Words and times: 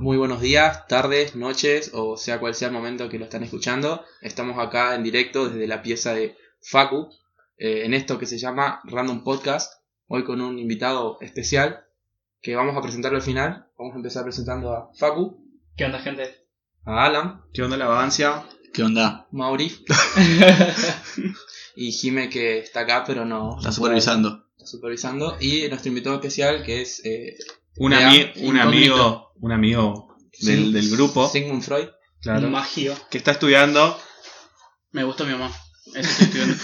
Muy 0.00 0.16
buenos 0.16 0.40
días, 0.40 0.86
tardes, 0.88 1.36
noches 1.36 1.90
o 1.92 2.16
sea 2.16 2.40
cual 2.40 2.54
sea 2.54 2.68
el 2.68 2.74
momento 2.74 3.08
que 3.08 3.18
lo 3.18 3.24
están 3.24 3.42
escuchando. 3.42 4.04
Estamos 4.22 4.58
acá 4.58 4.94
en 4.94 5.02
directo 5.02 5.48
desde 5.48 5.66
la 5.66 5.82
pieza 5.82 6.14
de 6.14 6.36
Facu 6.62 7.10
eh, 7.58 7.82
en 7.84 7.92
esto 7.94 8.18
que 8.18 8.26
se 8.26 8.38
llama 8.38 8.80
Random 8.84 9.22
Podcast. 9.22 9.74
Hoy 10.06 10.24
con 10.24 10.40
un 10.40 10.58
invitado 10.58 11.18
especial 11.20 11.84
que 12.40 12.56
vamos 12.56 12.76
a 12.76 12.80
presentarlo 12.82 13.18
al 13.18 13.22
final. 13.24 13.66
Vamos 13.78 13.94
a 13.94 13.98
empezar 13.98 14.24
presentando 14.24 14.72
a 14.72 14.90
Facu, 14.98 15.44
¿Qué 15.76 15.84
onda, 15.84 16.00
gente? 16.00 16.34
a 16.84 17.04
Alan, 17.04 17.42
¿Qué 17.52 17.62
onda 17.62 17.76
la 17.76 17.86
vagancia? 17.86 18.44
¿Qué 18.72 18.82
onda? 18.82 19.26
Mauri 19.32 19.70
y 21.76 21.92
Jime 21.92 22.30
que 22.30 22.58
está 22.58 22.80
acá 22.80 23.04
pero 23.06 23.24
no 23.26 23.58
Está 23.58 23.70
supervisando. 23.72 24.46
está 24.56 24.66
supervisando 24.66 25.36
y 25.40 25.68
nuestro 25.68 25.88
invitado 25.90 26.16
especial 26.16 26.62
que 26.64 26.80
es 26.80 27.04
eh, 27.04 27.36
Un, 27.76 27.92
ami- 27.92 28.32
un 28.36 28.56
incógnito. 28.56 28.62
amigo, 28.62 29.29
un 29.40 29.52
amigo 29.52 30.16
del, 30.42 30.72
del 30.72 30.90
grupo, 30.90 31.28
Sigmund 31.28 31.62
Freud. 31.62 31.88
claro, 32.22 32.46
Un 32.46 32.52
magio. 32.52 32.94
que 33.10 33.18
está 33.18 33.32
estudiando, 33.32 33.98
Me 34.92 35.04
gustó 35.04 35.24
mi 35.24 35.32
mamá. 35.32 35.50
Eso 35.94 36.08
estoy 36.22 36.40
estudiando. 36.40 36.56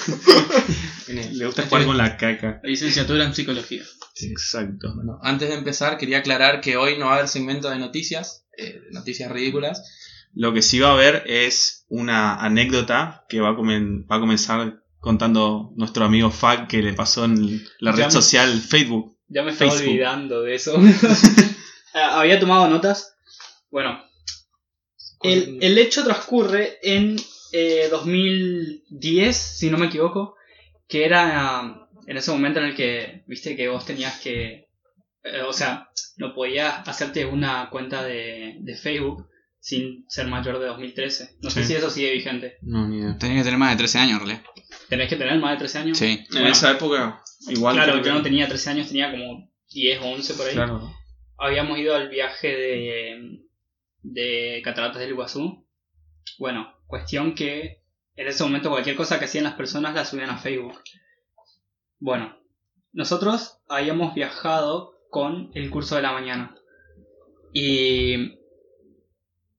Le 1.38 1.46
gusta 1.46 1.62
jugar 1.66 1.84
con 1.86 1.96
la 1.96 2.16
caca. 2.16 2.60
Licenciatura 2.64 3.24
en 3.24 3.34
psicología. 3.34 3.82
Exacto. 4.22 4.92
Bueno, 4.94 5.18
antes 5.22 5.48
de 5.48 5.54
empezar 5.56 5.98
quería 5.98 6.18
aclarar 6.18 6.60
que 6.60 6.76
hoy 6.76 6.98
no 6.98 7.06
va 7.06 7.12
a 7.12 7.14
haber 7.16 7.28
segmento 7.28 7.68
de 7.70 7.78
noticias, 7.78 8.46
eh, 8.56 8.80
noticias 8.92 9.30
ridículas. 9.30 9.82
Lo 10.34 10.52
que 10.52 10.62
sí 10.62 10.78
va 10.80 10.90
a 10.90 10.92
haber 10.92 11.22
es 11.26 11.84
una 11.88 12.36
anécdota 12.36 13.24
que 13.28 13.40
va 13.40 13.50
a, 13.50 13.56
comen- 13.56 14.04
va 14.10 14.16
a 14.16 14.20
comenzar 14.20 14.80
contando 14.98 15.72
nuestro 15.76 16.04
amigo 16.04 16.30
Fag 16.30 16.68
que 16.68 16.82
le 16.82 16.92
pasó 16.92 17.24
en 17.24 17.64
la 17.80 17.92
Ya 17.92 17.96
red 17.96 18.04
me- 18.06 18.10
social 18.10 18.60
Facebook. 18.60 19.16
Ya 19.28 19.42
me 19.42 19.52
estaba 19.52 19.70
Facebook. 19.70 19.90
olvidando 19.92 20.42
de 20.42 20.54
eso. 20.54 20.76
Ah, 21.96 22.20
Había 22.20 22.38
tomado 22.38 22.68
notas. 22.68 23.16
Bueno, 23.70 24.02
el, 25.22 25.58
el 25.62 25.78
hecho 25.78 26.04
transcurre 26.04 26.78
en 26.82 27.16
eh, 27.52 27.88
2010, 27.90 29.34
si 29.36 29.70
no 29.70 29.78
me 29.78 29.86
equivoco, 29.86 30.36
que 30.86 31.06
era 31.06 31.60
ah, 31.60 31.88
en 32.06 32.16
ese 32.16 32.30
momento 32.30 32.60
en 32.60 32.66
el 32.66 32.76
que, 32.76 33.24
viste, 33.26 33.56
que 33.56 33.68
vos 33.68 33.86
tenías 33.86 34.20
que, 34.20 34.68
eh, 35.24 35.42
o 35.48 35.54
sea, 35.54 35.88
no 36.18 36.34
podías 36.34 36.86
hacerte 36.86 37.24
una 37.24 37.70
cuenta 37.70 38.04
de, 38.04 38.58
de 38.60 38.76
Facebook 38.76 39.26
sin 39.58 40.04
ser 40.08 40.26
mayor 40.28 40.58
de 40.60 40.66
2013. 40.66 41.38
No 41.40 41.50
sé 41.50 41.64
si 41.64 41.74
eso 41.74 41.90
sigue 41.90 42.12
vigente. 42.12 42.58
No, 42.60 42.86
ni 42.86 42.98
idea. 42.98 43.16
Tenés 43.18 43.38
que 43.38 43.44
tener 43.44 43.58
más 43.58 43.70
de 43.70 43.78
13 43.78 43.98
años, 43.98 44.18
realidad. 44.20 44.42
Tenés 44.90 45.08
que 45.08 45.16
tener 45.16 45.38
más 45.40 45.52
de 45.52 45.58
13 45.58 45.78
años. 45.78 45.98
Sí. 45.98 46.24
En 46.34 46.46
esa 46.46 46.72
época, 46.72 47.22
igual. 47.48 47.74
Claro, 47.74 48.02
yo 48.02 48.12
no 48.12 48.22
tenía 48.22 48.46
13 48.46 48.70
años, 48.70 48.88
tenía 48.88 49.10
como 49.10 49.50
10 49.70 50.02
o 50.02 50.04
11 50.04 50.34
por 50.34 50.46
ahí. 50.46 50.54
Claro. 50.54 50.94
Habíamos 51.38 51.78
ido 51.78 51.94
al 51.94 52.08
viaje 52.08 52.48
de, 52.48 53.40
de 54.02 54.62
Cataratas 54.64 55.00
del 55.00 55.10
Iguazú. 55.10 55.66
Bueno, 56.38 56.74
cuestión 56.86 57.34
que 57.34 57.82
en 58.16 58.26
ese 58.26 58.42
momento 58.44 58.70
cualquier 58.70 58.96
cosa 58.96 59.18
que 59.18 59.26
hacían 59.26 59.44
las 59.44 59.54
personas 59.54 59.94
la 59.94 60.04
subían 60.04 60.30
a 60.30 60.38
Facebook. 60.38 60.80
Bueno, 61.98 62.36
nosotros 62.92 63.58
habíamos 63.68 64.14
viajado 64.14 64.94
con 65.10 65.50
el 65.54 65.70
curso 65.70 65.96
de 65.96 66.02
la 66.02 66.12
mañana. 66.12 66.56
Y 67.52 68.14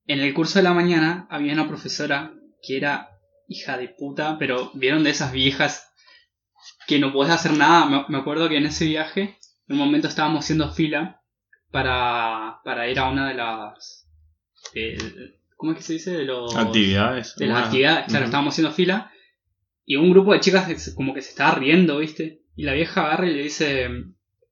en 0.08 0.20
el 0.20 0.34
curso 0.34 0.60
de 0.60 0.64
la 0.64 0.74
mañana 0.74 1.28
había 1.30 1.54
una 1.54 1.68
profesora 1.68 2.34
que 2.62 2.78
era 2.78 3.20
hija 3.48 3.78
de 3.78 3.90
puta, 3.90 4.38
pero 4.40 4.72
vieron 4.74 5.04
de 5.04 5.12
esas 5.12 5.32
viejas 5.32 5.94
que 6.88 7.00
no 7.00 7.14
podés 7.14 7.34
hacer 7.34 7.54
nada. 7.54 8.06
Me, 8.08 8.18
acuerdo 8.18 8.50
que 8.50 8.58
en 8.58 8.66
ese 8.66 8.86
viaje, 8.86 9.38
en 9.68 9.74
un 9.76 9.78
momento 9.78 10.08
estábamos 10.08 10.46
haciendo 10.46 10.72
fila 10.72 11.22
para, 11.72 12.60
para 12.64 12.90
ir 12.90 13.00
a 13.00 13.10
una 13.10 13.28
de 13.30 13.34
las... 13.36 14.08
eh, 14.74 14.98
¿Cómo 15.56 15.72
es 15.72 15.78
que 15.80 15.84
se 15.84 15.94
dice? 15.94 16.12
De 16.12 16.26
los... 16.26 16.56
Actividades. 16.56 17.36
De 17.36 17.48
las 17.48 17.66
actividades, 17.66 18.06
claro, 18.08 18.26
estábamos 18.26 18.54
haciendo 18.54 18.74
fila 18.74 19.12
y 19.86 19.96
un 19.96 20.12
grupo 20.12 20.34
de 20.34 20.40
chicas 20.40 20.94
como 20.96 21.14
que 21.14 21.22
se 21.22 21.30
estaba 21.30 21.56
riendo, 21.56 21.98
¿viste? 22.00 22.44
Y 22.56 22.64
la 22.64 22.74
vieja 22.74 23.06
agarra 23.06 23.28
y 23.28 23.34
le 23.34 23.44
dice, 23.44 23.88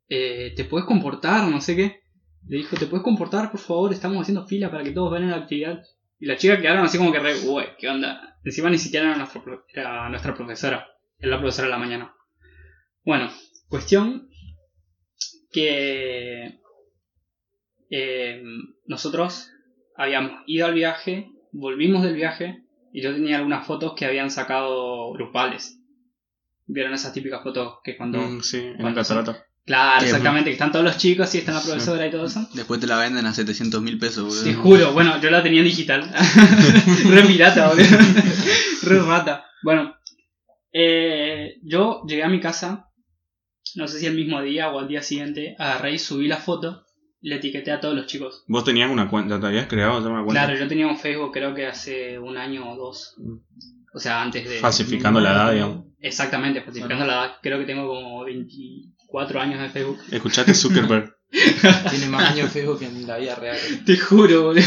eh, 0.09 0.53
¿te 0.55 0.63
puedes 0.65 0.87
comportar? 0.87 1.43
No 1.49 1.59
sé 1.61 1.75
qué. 1.75 2.01
Le 2.47 2.57
dijo, 2.57 2.77
¿te 2.77 2.85
puedes 2.85 3.03
comportar, 3.03 3.51
por 3.51 3.59
favor? 3.59 3.91
Estamos 3.91 4.21
haciendo 4.21 4.45
fila 4.45 4.71
para 4.71 4.83
que 4.83 4.91
todos 4.91 5.11
vean 5.11 5.29
la 5.29 5.37
actividad. 5.37 5.83
Y 6.19 6.27
las 6.27 6.39
chicas 6.39 6.61
quedaron 6.61 6.85
así 6.85 6.97
como 6.97 7.11
que 7.11 7.19
re, 7.19 7.33
uy, 7.47 7.63
¿qué 7.77 7.89
onda? 7.89 8.37
Encima 8.43 8.69
ni 8.69 8.77
siquiera 8.77 9.07
era 9.07 9.17
nuestra, 9.17 9.41
era 9.73 10.09
nuestra 10.09 10.33
profesora, 10.33 10.87
era 11.19 11.31
la 11.31 11.39
profesora 11.39 11.67
de 11.67 11.71
la 11.71 11.79
mañana. 11.79 12.15
Bueno, 13.03 13.29
cuestión 13.67 14.29
que 15.51 16.61
eh, 17.89 18.43
nosotros 18.85 19.51
habíamos 19.95 20.43
ido 20.45 20.65
al 20.65 20.73
viaje, 20.73 21.31
volvimos 21.51 22.03
del 22.03 22.15
viaje 22.15 22.63
y 22.91 23.01
yo 23.01 23.13
tenía 23.13 23.37
algunas 23.37 23.65
fotos 23.65 23.93
que 23.95 24.05
habían 24.05 24.31
sacado 24.31 25.11
grupales. 25.13 25.79
¿Vieron 26.67 26.93
esas 26.93 27.13
típicas 27.13 27.43
fotos 27.43 27.77
que 27.83 27.95
cuando... 27.95 28.19
Mm, 28.19 28.41
sí, 28.41 28.57
en 28.57 28.95
la 28.95 29.03
son-. 29.03 29.35
Claro, 29.65 30.05
exactamente, 30.05 30.49
que 30.49 30.53
están 30.53 30.71
todos 30.71 30.85
los 30.85 30.97
chicos 30.97 31.33
y 31.33 31.39
está 31.39 31.51
la 31.51 31.61
profesora 31.61 32.05
y 32.05 32.11
todo 32.11 32.25
eso. 32.25 32.47
Después 32.53 32.79
te 32.79 32.85
la 32.85 32.99
venden 32.99 33.25
a 33.25 33.33
700 33.33 33.81
mil 33.81 33.97
pesos, 33.97 34.23
boludo. 34.23 34.43
Te 34.43 34.53
juro, 34.53 34.93
bueno, 34.93 35.19
yo 35.19 35.31
la 35.31 35.41
tenía 35.41 35.59
en 35.59 35.65
digital. 35.65 36.11
Re 37.09 37.21
pirata, 37.23 37.69
boludo. 37.69 37.97
Re 38.83 38.99
rata. 38.99 39.45
Bueno, 39.63 39.95
eh, 40.71 41.55
yo 41.63 42.03
llegué 42.07 42.23
a 42.23 42.29
mi 42.29 42.39
casa, 42.39 42.91
no 43.73 43.87
sé 43.87 43.99
si 43.99 44.05
el 44.05 44.15
mismo 44.15 44.39
día 44.41 44.69
o 44.69 44.77
al 44.77 44.87
día 44.87 45.01
siguiente, 45.01 45.55
agarré 45.57 45.93
y 45.93 45.99
subí 45.99 46.27
la 46.27 46.37
foto 46.37 46.84
le 47.25 47.37
etiqueté 47.37 47.71
a 47.71 47.79
todos 47.79 47.95
los 47.95 48.05
chicos. 48.05 48.43
Vos 48.47 48.63
tenías 48.63 48.91
una 48.91 49.09
cuenta, 49.09 49.39
te 49.39 49.47
habías 49.47 49.65
creado 49.65 49.99
ya 49.99 50.09
una 50.09 50.23
cuenta. 50.23 50.45
Claro, 50.45 50.59
yo 50.59 50.67
tenía 50.67 50.85
un 50.85 50.99
Facebook 50.99 51.31
creo 51.33 51.55
que 51.55 51.65
hace 51.65 52.19
un 52.19 52.37
año 52.37 52.71
o 52.71 52.77
dos. 52.77 53.15
O 53.95 53.99
sea, 53.99 54.21
antes 54.21 54.47
de... 54.47 54.59
Falsificando 54.59 55.19
la 55.19 55.31
edad, 55.31 55.51
digamos. 55.53 55.85
Exactamente, 55.99 56.61
falsificando 56.61 57.03
la 57.03 57.13
edad. 57.13 57.31
Creo 57.41 57.57
que 57.57 57.65
tengo 57.65 57.87
como 57.87 58.23
24 58.25 59.41
años 59.41 59.59
de 59.59 59.69
Facebook. 59.69 59.99
Escuchaste 60.11 60.53
Zuckerberg. 60.53 61.15
Tiene 61.89 62.09
más 62.09 62.31
años 62.31 62.53
de 62.53 62.61
Facebook 62.61 62.79
que 62.79 62.85
en 62.85 63.07
la 63.07 63.17
vida 63.17 63.33
real. 63.33 63.57
Te 63.83 63.97
juro, 63.97 64.43
boludo. 64.43 64.63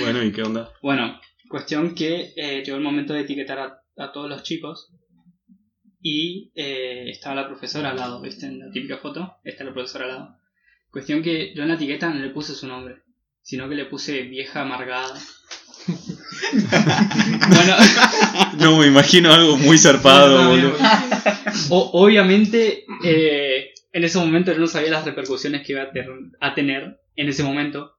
bueno, 0.00 0.24
¿y 0.24 0.32
qué 0.32 0.42
onda? 0.42 0.72
Bueno, 0.82 1.20
cuestión 1.48 1.94
que 1.94 2.32
eh, 2.34 2.64
llegó 2.64 2.78
el 2.78 2.82
momento 2.82 3.12
de 3.12 3.20
etiquetar 3.20 3.60
a, 3.60 3.80
a 3.96 4.10
todos 4.10 4.28
los 4.28 4.42
chicos 4.42 4.90
y 6.00 6.50
eh, 6.56 7.10
estaba 7.10 7.36
la 7.36 7.46
profesora 7.46 7.90
al 7.90 7.96
lado, 7.96 8.20
¿viste? 8.20 8.46
En 8.46 8.58
la 8.58 8.72
típica 8.72 8.98
foto, 8.98 9.36
está 9.44 9.62
la 9.62 9.72
profesora 9.72 10.06
al 10.06 10.10
lado. 10.10 10.41
Cuestión 10.92 11.22
que 11.22 11.52
yo 11.54 11.62
en 11.62 11.68
la 11.70 11.74
etiqueta 11.74 12.08
no 12.10 12.20
le 12.20 12.28
puse 12.30 12.54
su 12.54 12.66
nombre, 12.68 13.02
sino 13.42 13.68
que 13.68 13.74
le 13.74 13.86
puse 13.86 14.22
vieja 14.22 14.60
amargada. 14.60 15.14
bueno, 17.48 17.76
No, 18.58 18.78
me 18.78 18.86
imagino 18.86 19.32
algo 19.32 19.56
muy 19.56 19.78
zarpado, 19.78 20.48
boludo. 20.48 20.76
o- 21.70 21.90
obviamente 22.04 22.84
eh, 23.04 23.72
en 23.92 24.04
ese 24.04 24.18
momento 24.18 24.52
yo 24.52 24.58
no 24.58 24.66
sabía 24.66 24.90
las 24.90 25.04
repercusiones 25.04 25.66
que 25.66 25.72
iba 25.72 25.82
a, 25.82 25.90
ter- 25.90 26.08
a 26.40 26.54
tener 26.54 27.00
en 27.16 27.28
ese 27.28 27.42
momento, 27.42 27.96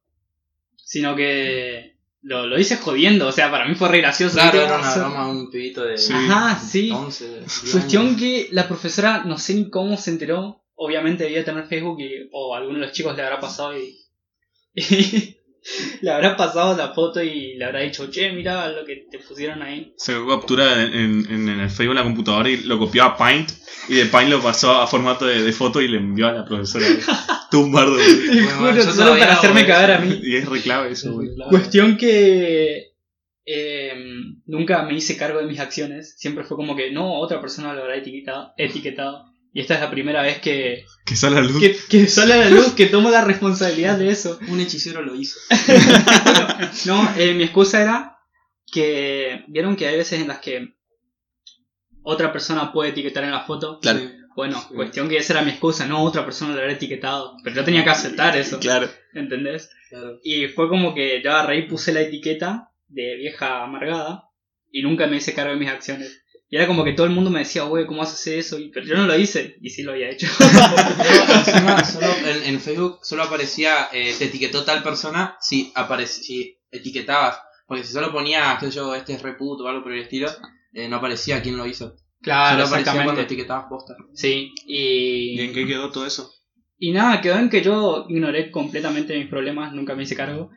sino 0.77 1.15
que 1.15 1.97
lo, 2.21 2.47
lo 2.47 2.59
hice 2.59 2.77
jodiendo, 2.77 3.27
o 3.27 3.31
sea, 3.31 3.51
para 3.51 3.67
mí 3.67 3.75
fue 3.75 3.89
re 3.89 3.99
gracioso. 3.99 4.35
Claro, 4.35 4.61
era 4.61 4.77
una 4.77 4.95
broma 4.95 5.23
a 5.23 5.27
un 5.27 5.49
pibito 5.51 5.83
de 5.83 5.97
Sí. 5.97 6.13
Ajá, 6.13 6.59
sí. 6.59 6.89
11, 6.91 7.39
10 7.39 7.69
Cuestión 7.71 8.15
que 8.15 8.47
la 8.51 8.67
profesora, 8.67 9.23
no 9.25 9.37
sé 9.37 9.55
ni 9.55 9.69
cómo 9.69 9.97
se 9.97 10.11
enteró, 10.11 10.62
obviamente 10.75 11.23
debía 11.25 11.43
tener 11.45 11.65
Facebook 11.67 11.99
y, 12.01 12.29
o 12.31 12.53
a 12.55 12.59
alguno 12.59 12.79
de 12.79 12.85
los 12.85 12.93
chicos 12.93 13.15
le 13.15 13.23
habrá 13.23 13.39
pasado 13.39 13.77
y, 13.77 13.95
y 14.75 15.37
le 16.01 16.11
habrá 16.11 16.35
pasado 16.35 16.75
la 16.75 16.93
foto 16.93 17.21
y 17.23 17.55
le 17.55 17.65
habrá 17.65 17.79
dicho, 17.81 18.09
che, 18.11 18.31
mira 18.33 18.69
lo 18.69 18.83
que 18.85 19.07
te 19.09 19.19
pusieron 19.19 19.61
ahí. 19.61 19.93
Se 19.97 20.13
captura 20.27 20.83
en, 20.83 21.25
en- 21.29 21.49
en 21.49 21.59
el 21.61 21.69
Facebook 21.69 21.95
la 21.95 22.03
computadora 22.03 22.49
y 22.49 22.57
lo 22.63 22.77
copió 22.79 23.03
a 23.03 23.15
Paint. 23.17 23.49
Y 23.89 23.95
de 23.95 24.05
Paint 24.05 24.29
lo 24.31 24.41
pasó 24.41 24.71
a 24.81 24.87
formato 24.87 25.25
de, 25.25 25.41
de 25.43 25.51
foto 25.53 25.81
y 25.81 25.87
le 25.89 25.97
envió 25.97 26.27
a 26.27 26.31
la 26.33 26.45
profesora. 26.45 26.85
Tumbardo, 27.51 27.91
boludo. 27.91 28.05
Te 28.05 28.41
Bueno, 28.41 28.81
juro, 28.81 28.91
solo 28.93 29.11
para 29.17 29.33
no, 29.33 29.37
hacerme 29.39 29.65
cagar 29.67 29.91
a 29.91 29.99
mí. 29.99 30.19
Y 30.23 30.35
es 30.37 30.47
reclave 30.49 30.91
eso. 30.91 31.19
Cuestión 31.49 31.97
que 31.97 32.93
eh, 33.45 33.93
nunca 34.45 34.83
me 34.83 34.95
hice 34.95 35.17
cargo 35.17 35.39
de 35.39 35.45
mis 35.47 35.59
acciones, 35.59 36.15
siempre 36.17 36.43
fue 36.45 36.57
como 36.57 36.75
que 36.75 36.91
no, 36.91 37.19
otra 37.19 37.41
persona 37.41 37.73
lo 37.73 37.81
habrá 37.81 37.97
etiquetado. 37.97 38.53
etiquetado. 38.57 39.25
Y 39.55 39.61
esta 39.61 39.75
es 39.75 39.81
la 39.81 39.91
primera 39.91 40.23
vez 40.23 40.39
que, 40.39 40.83
Que 41.05 41.15
sale 41.15 41.37
a 41.37 41.41
la 41.41 41.47
luz. 41.47 41.59
que, 41.61 41.77
que 41.89 42.07
sale 42.07 42.33
a 42.33 42.37
la 42.37 42.49
luz 42.49 42.73
que 42.73 42.87
tomo 42.87 43.11
la 43.11 43.23
responsabilidad 43.23 43.97
de 43.99 44.09
eso. 44.09 44.39
Un 44.47 44.59
hechicero 44.59 45.01
lo 45.03 45.15
hizo. 45.15 45.39
No, 46.85 47.13
eh, 47.17 47.33
mi 47.33 47.43
excusa 47.43 47.81
era 47.81 48.17
que 48.71 49.43
vieron 49.47 49.75
que 49.75 49.87
hay 49.87 49.97
veces 49.97 50.19
en 50.21 50.27
las 50.27 50.39
que 50.39 50.73
otra 52.03 52.31
persona 52.31 52.71
puede 52.73 52.89
etiquetar 52.91 53.23
en 53.23 53.31
la 53.31 53.41
foto. 53.45 53.79
Claro. 53.79 53.99
Bueno, 54.35 54.59
Sí. 54.67 54.73
cuestión 54.73 55.07
que 55.09 55.17
esa 55.17 55.33
era 55.33 55.41
mi 55.43 55.51
excusa, 55.51 55.85
no 55.85 56.03
otra 56.03 56.25
persona 56.25 56.53
lo 56.55 56.59
habrá 56.61 56.73
etiquetado. 56.73 57.35
Pero 57.43 57.55
yo 57.57 57.63
tenía 57.63 57.83
que 57.83 57.91
aceptar 57.91 58.35
eso, 58.35 58.59
Claro. 58.59 58.89
¿entendés? 59.13 59.69
Claro. 59.89 60.19
Y 60.23 60.47
fue 60.47 60.67
como 60.69 60.95
que 60.95 61.21
yo 61.23 61.31
agarré 61.31 61.59
y 61.59 61.67
puse 61.67 61.93
la 61.93 62.01
etiqueta 62.01 62.71
de 62.87 63.15
vieja 63.17 63.63
amargada 63.63 64.23
y 64.71 64.81
nunca 64.81 65.05
me 65.05 65.17
hice 65.17 65.35
cargo 65.35 65.53
de 65.53 65.59
mis 65.59 65.69
acciones. 65.69 66.22
Y 66.53 66.55
era 66.55 66.67
como 66.67 66.83
que 66.83 66.93
todo 66.93 67.07
el 67.07 67.13
mundo 67.13 67.31
me 67.31 67.39
decía, 67.39 67.63
güey, 67.63 67.87
¿cómo 67.87 68.03
haces 68.03 68.27
eso? 68.27 68.59
Y- 68.59 68.69
pero 68.69 68.85
yo 68.85 68.95
no 68.95 69.07
lo 69.07 69.17
hice, 69.17 69.57
y 69.59 69.71
sí 69.71 69.81
lo 69.81 69.93
había 69.93 70.11
hecho. 70.11 70.27
No, 70.39 71.33
encima 71.39 71.83
solo 71.83 72.05
en, 72.27 72.53
en 72.53 72.61
Facebook 72.61 72.99
solo 73.01 73.23
aparecía, 73.23 73.87
eh, 73.91 74.13
te 74.15 74.25
etiquetó 74.25 74.63
tal 74.63 74.83
persona 74.83 75.35
si, 75.41 75.73
si 76.05 76.59
etiquetabas. 76.69 77.39
Porque 77.65 77.83
si 77.83 77.91
solo 77.91 78.11
ponía, 78.11 78.55
qué 78.59 78.67
sé 78.67 78.73
yo, 78.73 78.93
este 78.93 79.13
es 79.13 79.23
reputo 79.23 79.63
o 79.63 79.67
algo 79.67 79.81
por 79.81 79.93
el 79.93 80.03
estilo, 80.03 80.29
eh, 80.73 80.87
no 80.87 80.97
aparecía 80.97 81.41
quién 81.41 81.57
lo 81.57 81.65
hizo. 81.65 81.95
claro, 82.21 82.67
solo 82.67 82.67
aparecía 82.67 83.03
cuando 83.03 83.21
etiquetabas 83.21 83.65
posta. 83.67 83.95
Sí, 84.13 84.53
¿Y 84.67 85.39
en 85.39 85.49
y... 85.49 85.53
qué 85.53 85.65
quedó 85.65 85.89
todo 85.89 86.05
eso? 86.05 86.31
Y 86.77 86.91
nada, 86.91 87.19
quedó 87.19 87.39
en 87.39 87.49
que 87.49 87.63
yo 87.63 88.05
ignoré 88.09 88.51
completamente 88.51 89.17
mis 89.17 89.27
problemas, 89.27 89.73
nunca 89.73 89.95
me 89.95 90.03
hice 90.03 90.15
cargo. 90.15 90.51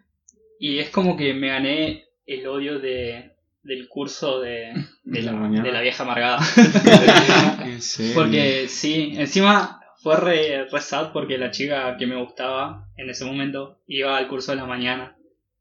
Y 0.60 0.78
es 0.78 0.90
como 0.90 1.16
que 1.16 1.32
me 1.32 1.48
gané 1.48 2.04
el 2.26 2.46
odio 2.46 2.80
de, 2.80 3.35
del 3.66 3.88
curso 3.88 4.40
de, 4.40 4.72
de, 5.04 5.22
La 5.22 5.32
la, 5.32 5.38
mañana. 5.38 5.64
de 5.66 5.72
la 5.72 5.80
vieja 5.80 6.04
amargada. 6.04 6.38
Porque 8.14 8.66
sí, 8.68 9.12
encima 9.16 9.80
fue 10.02 10.16
re, 10.16 10.68
re 10.70 10.80
sad 10.80 11.12
porque 11.12 11.36
la 11.36 11.50
chica 11.50 11.96
que 11.98 12.06
me 12.06 12.22
gustaba 12.22 12.86
en 12.96 13.10
ese 13.10 13.24
momento 13.24 13.80
iba 13.88 14.16
al 14.16 14.28
curso 14.28 14.52
de 14.52 14.58
la 14.58 14.66
mañana. 14.66 15.16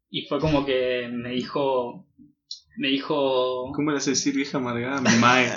Y 0.10 0.28
fue 0.28 0.40
como 0.40 0.66
que 0.66 1.10
me 1.12 1.31
dijo. 1.31 2.06
Me 2.78 2.90
dijo. 2.90 3.72
¿Cómo 3.74 3.92
le 3.92 3.98
hace 3.98 4.12
decir 4.12 4.36
vieja 4.36 4.58
amargada? 4.58 5.01
Mi 5.01 5.18
mae. 5.18 5.50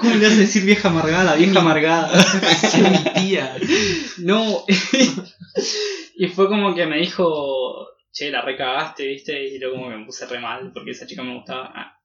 ¿Cómo 0.00 0.14
le 0.14 0.26
a 0.26 0.30
decir 0.30 0.64
vieja 0.64 0.88
amargada? 0.88 1.34
Vieja 1.34 1.60
amargada. 1.60 2.08
Sí, 2.70 2.80
mi 2.80 3.20
tía. 3.20 3.54
No. 4.18 4.64
y 6.16 6.28
fue 6.28 6.48
como 6.48 6.74
que 6.74 6.86
me 6.86 6.98
dijo. 6.98 7.86
Che, 8.18 8.30
la 8.30 8.40
recagaste, 8.40 9.06
¿viste? 9.06 9.46
Y 9.46 9.60
yo 9.60 9.72
como 9.72 9.90
que 9.90 9.96
me 9.96 10.06
puse 10.06 10.24
re 10.26 10.40
mal 10.40 10.70
porque 10.72 10.92
esa 10.92 11.06
chica 11.06 11.22
me 11.22 11.34
gustaba. 11.34 11.70
Ah. 11.74 11.98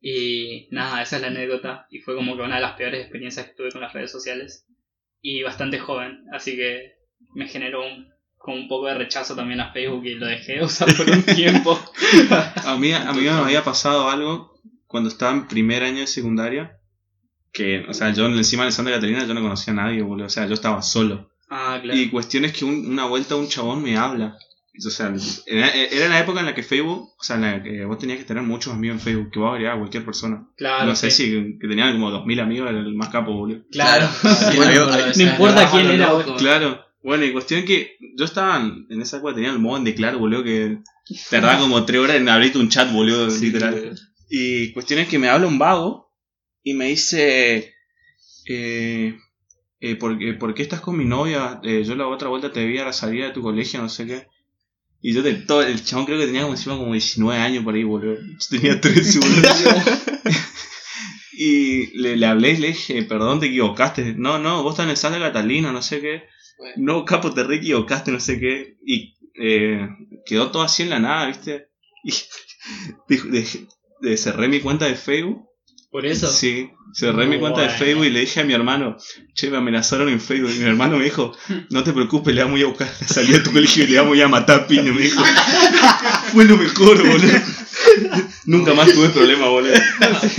Y 0.00 0.68
nada, 0.72 1.02
esa 1.02 1.16
es 1.16 1.22
la 1.22 1.28
anécdota. 1.28 1.86
Y 1.90 2.00
fue 2.00 2.16
como 2.16 2.36
que 2.36 2.42
una 2.42 2.56
de 2.56 2.62
las 2.62 2.72
peores 2.76 3.00
experiencias 3.02 3.46
que 3.46 3.54
tuve 3.54 3.70
con 3.70 3.80
las 3.80 3.92
redes 3.92 4.10
sociales. 4.10 4.66
Y 5.20 5.42
bastante 5.42 5.78
joven, 5.78 6.24
así 6.32 6.56
que 6.56 6.94
me 7.34 7.46
generó 7.48 7.84
un, 7.86 8.08
como 8.36 8.56
un 8.56 8.68
poco 8.68 8.86
de 8.86 8.94
rechazo 8.94 9.34
también 9.36 9.60
a 9.60 9.72
Facebook 9.72 10.04
y 10.04 10.14
lo 10.14 10.26
dejé 10.26 10.54
de 10.56 10.64
usar 10.64 10.94
por 10.96 11.08
un 11.10 11.22
tiempo. 11.34 11.78
A 12.64 12.76
mí, 12.76 12.92
a 12.92 13.12
mí 13.12 13.22
me 13.22 13.28
había 13.30 13.62
pasado 13.64 14.08
algo 14.10 14.52
cuando 14.86 15.08
estaba 15.08 15.32
en 15.32 15.48
primer 15.48 15.82
año 15.84 16.00
de 16.00 16.06
secundaria. 16.08 16.78
Que, 17.52 17.84
o 17.88 17.94
sea, 17.94 18.12
yo 18.12 18.26
encima 18.26 18.64
de 18.64 18.72
Santa 18.72 18.90
Catarina 18.92 19.24
yo 19.26 19.32
no 19.34 19.40
conocía 19.42 19.72
a 19.72 19.76
nadie, 19.76 20.02
boludo. 20.02 20.26
O 20.26 20.30
sea, 20.30 20.46
yo 20.46 20.54
estaba 20.54 20.82
solo. 20.82 21.30
Ah, 21.48 21.78
claro. 21.82 21.98
Y 21.98 22.10
cuestión 22.10 22.44
es 22.44 22.52
que 22.52 22.64
un- 22.64 22.86
una 22.90 23.06
vuelta 23.06 23.36
un 23.36 23.48
chabón 23.48 23.82
me 23.82 23.96
habla. 23.96 24.36
O 24.84 24.90
sea, 24.90 25.12
era, 25.46 26.08
la 26.08 26.20
época 26.20 26.40
en 26.40 26.46
la 26.46 26.54
que 26.54 26.62
Facebook, 26.62 27.10
o 27.18 27.22
sea, 27.22 27.36
en 27.36 27.42
la 27.42 27.62
que 27.62 27.84
vos 27.84 27.98
tenías 27.98 28.18
que 28.18 28.24
tener 28.24 28.42
muchos 28.42 28.72
amigos 28.74 28.96
en 28.96 29.00
Facebook, 29.00 29.30
que 29.30 29.38
vos 29.38 29.50
agregabas 29.52 29.76
a 29.76 29.80
cualquier 29.80 30.04
persona. 30.04 30.46
claro, 30.56 30.86
no 30.86 30.96
sé 30.96 31.10
sí. 31.10 31.24
si 31.24 31.58
que 31.58 31.68
tenían 31.68 31.92
como 31.92 32.10
2000 32.10 32.40
amigos, 32.40 32.70
era 32.70 32.80
el 32.80 32.94
más 32.94 33.08
capo, 33.08 33.32
boludo. 33.32 33.62
Claro. 33.70 34.08
Sí, 34.22 34.56
Bueno, 34.56 34.86
de 34.86 35.12
no 35.16 35.30
importa 35.30 35.70
quién 35.70 35.86
era, 35.90 36.10
loco. 36.10 36.36
Claro. 36.36 36.84
Bueno, 37.02 37.24
y 37.24 37.32
cuestión 37.32 37.64
que 37.64 37.96
yo 38.16 38.24
estaba 38.24 38.56
en, 38.58 39.00
esa 39.00 39.18
época, 39.18 39.34
tenía 39.34 39.50
el 39.50 39.60
modo 39.60 39.76
en 39.78 39.84
declaro, 39.84 40.18
boludo, 40.18 40.42
que 40.42 40.78
tardaba 41.30 41.60
como 41.60 41.84
3 41.84 42.00
horas 42.00 42.16
en 42.16 42.28
abrirte 42.28 42.58
un 42.58 42.68
chat, 42.68 42.92
boludo, 42.92 43.30
Sí, 43.30 43.46
literal. 43.46 43.96
Y 44.28 44.72
cuestión 44.72 44.98
es 45.00 45.08
que 45.08 45.18
me 45.20 45.28
habla 45.28 45.46
un 45.46 45.58
vago 45.58 46.12
y 46.64 46.74
me 46.74 46.86
dice, 46.86 47.74
eh, 48.48 49.16
eh, 49.80 49.96
¿por, 49.96 50.18
qué- 50.18 50.34
por 50.34 50.52
qué 50.54 50.62
estás 50.62 50.80
con 50.80 50.96
mi 50.96 51.04
novia? 51.04 51.60
Eh, 51.62 51.84
yo 51.84 51.94
la 51.94 52.08
otra 52.08 52.28
vuelta 52.28 52.52
te 52.52 52.66
vi 52.66 52.78
a 52.78 52.84
la 52.86 52.92
salida 52.92 53.26
de 53.26 53.32
tu 53.32 53.42
colegio, 53.42 53.80
no 53.80 53.88
sé 53.88 54.06
qué. 54.06 54.26
Y 55.08 55.12
yo 55.14 55.22
de 55.22 55.34
todo, 55.34 55.62
el 55.62 55.84
chabón 55.84 56.04
creo 56.06 56.18
que 56.18 56.26
tenía 56.26 56.42
como 56.42 56.54
encima 56.54 56.76
como 56.76 56.90
19 56.92 57.40
años 57.40 57.62
por 57.62 57.74
ahí, 57.74 57.84
boludo. 57.84 58.16
Yo 58.20 58.46
tenía 58.58 58.80
13, 58.80 59.20
boludo. 59.20 59.48
y 61.32 61.96
le, 61.98 62.16
le 62.16 62.26
hablé 62.26 62.52
y 62.52 62.56
le 62.56 62.68
dije, 62.68 63.02
perdón, 63.02 63.40
te 63.40 63.46
equivocaste. 63.46 64.14
No, 64.16 64.38
no, 64.38 64.62
vos 64.62 64.72
estás 64.72 64.84
en 64.84 64.90
el 64.90 64.96
Santa 64.96 65.18
Catalina, 65.18 65.72
no 65.72 65.82
sé 65.82 66.00
qué. 66.00 66.24
Bueno. 66.58 66.74
No, 66.78 67.04
capo, 67.04 67.32
te 67.32 67.44
re 67.44 67.56
equivocaste, 67.56 68.10
no 68.10 68.20
sé 68.20 68.40
qué. 68.40 68.78
Y 68.84 69.14
eh, 69.40 69.88
quedó 70.24 70.50
todo 70.50 70.62
así 70.62 70.82
en 70.82 70.90
la 70.90 70.98
nada, 70.98 71.26
¿viste? 71.26 71.68
Y 72.02 72.10
dejé- 73.08 73.68
de- 74.00 74.16
cerré 74.16 74.48
mi 74.48 74.60
cuenta 74.60 74.86
de 74.86 74.94
Facebook. 74.96 75.46
Por 75.96 76.04
eso. 76.04 76.28
Sí, 76.28 76.70
cerré 76.92 77.26
mi 77.26 77.38
cuenta 77.38 77.62
de. 77.62 77.70
Facebook 77.70 78.04
y 78.04 78.10
le 78.10 78.20
dije 78.20 78.40
a 78.40 78.44
mi 78.44 78.52
hermano, 78.52 78.98
che, 79.32 79.48
me 79.48 79.56
amenazaron 79.56 80.10
en 80.10 80.20
Facebook. 80.20 80.50
Y 80.54 80.58
mi 80.58 80.68
hermano 80.68 80.98
me 80.98 81.04
dijo, 81.04 81.32
no 81.70 81.82
te 81.84 81.94
preocupes, 81.94 82.34
le 82.34 82.42
vamos 82.42 82.56
a 82.56 82.58
ir 82.58 82.64
a 82.66 82.68
buscar 82.68 82.90
la 83.00 83.08
salida 83.08 83.38
de 83.38 83.44
tu 83.44 83.50
colegio 83.50 83.84
y 83.84 83.86
le 83.86 83.98
vamos 83.98 84.20
a 84.20 84.28
matar 84.28 84.60
a 84.60 84.66
piña, 84.66 84.92
me 84.92 85.00
dijo. 85.00 85.24
Fue 86.34 86.44
lo 86.44 86.58
mejor, 86.58 86.98
boludo. 86.98 87.40
Nunca 88.44 88.74
más 88.74 88.92
tuve 88.92 89.08
problema, 89.08 89.48
boludo. 89.48 89.72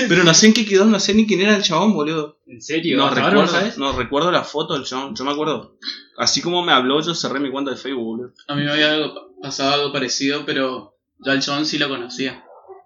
Pero 0.07 0.24
no 0.24 0.31
sé 0.36 0.45
en 0.45 0.54
qué 0.54 0.63
quedó, 0.63 0.86
no 0.86 1.00
sé 1.00 1.15
ni 1.15 1.25
quién 1.25 1.42
era 1.42 1.56
el 1.56 1.63
chabón, 1.63 1.95
boludo. 1.95 2.38
¿En 2.45 2.62
serio? 2.62 2.95
No 2.95 3.07
¿Hasta 3.07 3.21
ahora 3.21 3.31
recuerdo, 3.31 3.51
no 3.51 3.60
sabes? 3.60 3.77
no 3.80 3.94
recuerdo 3.94 4.31
la 4.31 4.44
foto 4.44 4.75
del 4.75 4.83
chabón, 4.83 5.15
yo 5.15 5.25
me 5.25 5.31
acuerdo. 5.31 5.80
Así 6.19 6.39
como 6.39 6.63
me 6.63 6.71
habló, 6.71 7.01
yo 7.01 7.15
cerré 7.15 7.39
mi 7.39 7.50
cuenta 7.50 7.71
de 7.71 7.77
Facebook, 7.77 8.03
boludo. 8.03 8.33
A 8.48 8.53
mí 8.53 8.62
me 8.62 8.71
había 8.71 8.95
pasado 9.42 9.74
algo 9.74 9.92
parecido, 9.92 10.45
pero 10.45 10.94
yo 11.18 11.31
al 11.31 11.42
chabón 11.42 11.65
sí 11.65 11.80
lo 11.80 11.89
conocía. 11.89 12.44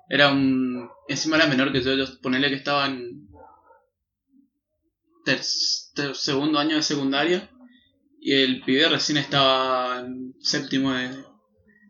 Era 0.08 0.32
un. 0.32 0.90
Encima 1.12 1.36
era 1.38 1.48
menor 1.48 1.72
que 1.72 1.82
yo, 1.82 1.94
yo 1.96 2.06
ponerle 2.22 2.50
que 2.50 2.56
estaba 2.56 2.86
en. 2.88 3.28
ter- 5.26 5.42
ter- 5.96 6.16
segundo 6.16 6.60
año 6.60 6.76
de 6.76 6.84
secundaria. 6.84 7.50
Y 8.20 8.34
el 8.34 8.62
pibe 8.62 8.88
recién 8.88 9.18
estaba 9.18 10.00
en 10.00 10.36
séptimo 10.42 10.94
de, 10.94 11.10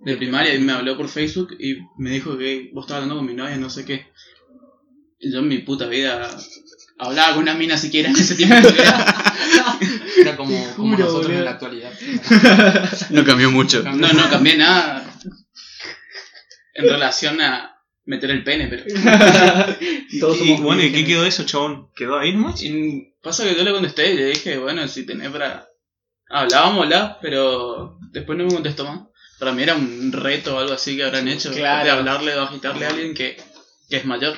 de 0.06 0.18
primaria 0.18 0.56
y 0.56 0.60
me 0.60 0.72
habló 0.72 0.96
por 0.96 1.10
Facebook 1.10 1.56
y 1.60 1.78
me 1.98 2.12
dijo 2.12 2.38
que 2.38 2.72
vos 2.74 2.86
estabas 2.86 3.04
hablando 3.04 3.18
con 3.18 3.26
mi 3.26 3.34
novia, 3.34 3.58
no 3.58 3.70
sé 3.70 3.84
qué. 3.86 4.08
Yo 5.20 5.40
en 5.40 5.48
mi 5.50 5.60
puta 5.60 5.88
vida 5.88 6.30
hablaba 6.98 7.34
con 7.34 7.44
una 7.44 7.54
mina 7.54 7.78
siquiera 7.78 8.10
en 8.10 8.16
ese 8.16 8.36
tiempo. 8.36 8.70
Era 10.18 10.36
como, 10.38 10.56
como 10.76 10.96
nosotros 10.98 11.32
en 11.32 11.46
la 11.46 11.52
actualidad. 11.52 11.92
No 13.10 13.24
cambió 13.26 13.52
mucho. 13.52 13.84
No, 13.84 14.12
no 14.14 14.30
cambié 14.30 14.56
nada 14.58 15.06
en 16.74 16.86
relación 16.86 17.42
a 17.42 17.71
meter 18.06 18.31
el 18.31 18.44
pene, 18.44 18.68
pero. 18.68 18.83
Todos 20.19 20.38
y, 20.42 20.48
somos 20.48 20.62
bueno, 20.62 20.83
¿y 20.83 20.92
qué 20.92 21.06
quedó 21.06 21.25
eso, 21.25 21.45
chabón? 21.45 21.89
¿Quedó 21.95 22.18
ahí 22.18 22.33
nomás? 22.33 22.62
Y 22.63 23.13
pasa 23.21 23.44
que 23.44 23.56
yo 23.56 23.63
le 23.63 23.71
contesté 23.71 24.13
y 24.13 24.18
le 24.18 24.25
dije, 24.27 24.57
bueno, 24.57 24.88
si 24.88 25.06
tenés 25.06 25.30
para. 25.30 25.68
Hablábamos, 26.30 26.83
hablar, 26.86 27.18
pero 27.21 27.98
después 28.12 28.38
no 28.38 28.45
me 28.45 28.53
contestó 28.53 28.86
más. 28.86 29.07
Para 29.38 29.51
mí 29.51 29.63
era 29.63 29.75
un 29.75 30.12
reto 30.12 30.56
o 30.56 30.59
algo 30.59 30.74
así 30.74 30.95
que 30.95 31.03
habrán 31.03 31.27
hecho. 31.27 31.51
claro. 31.51 31.83
De 31.83 31.92
hablarle 31.92 32.36
o 32.36 32.42
agitarle 32.42 32.86
a 32.86 32.89
alguien 32.89 33.13
que, 33.13 33.38
que 33.89 33.98
es 33.98 34.06
mayor. 34.06 34.38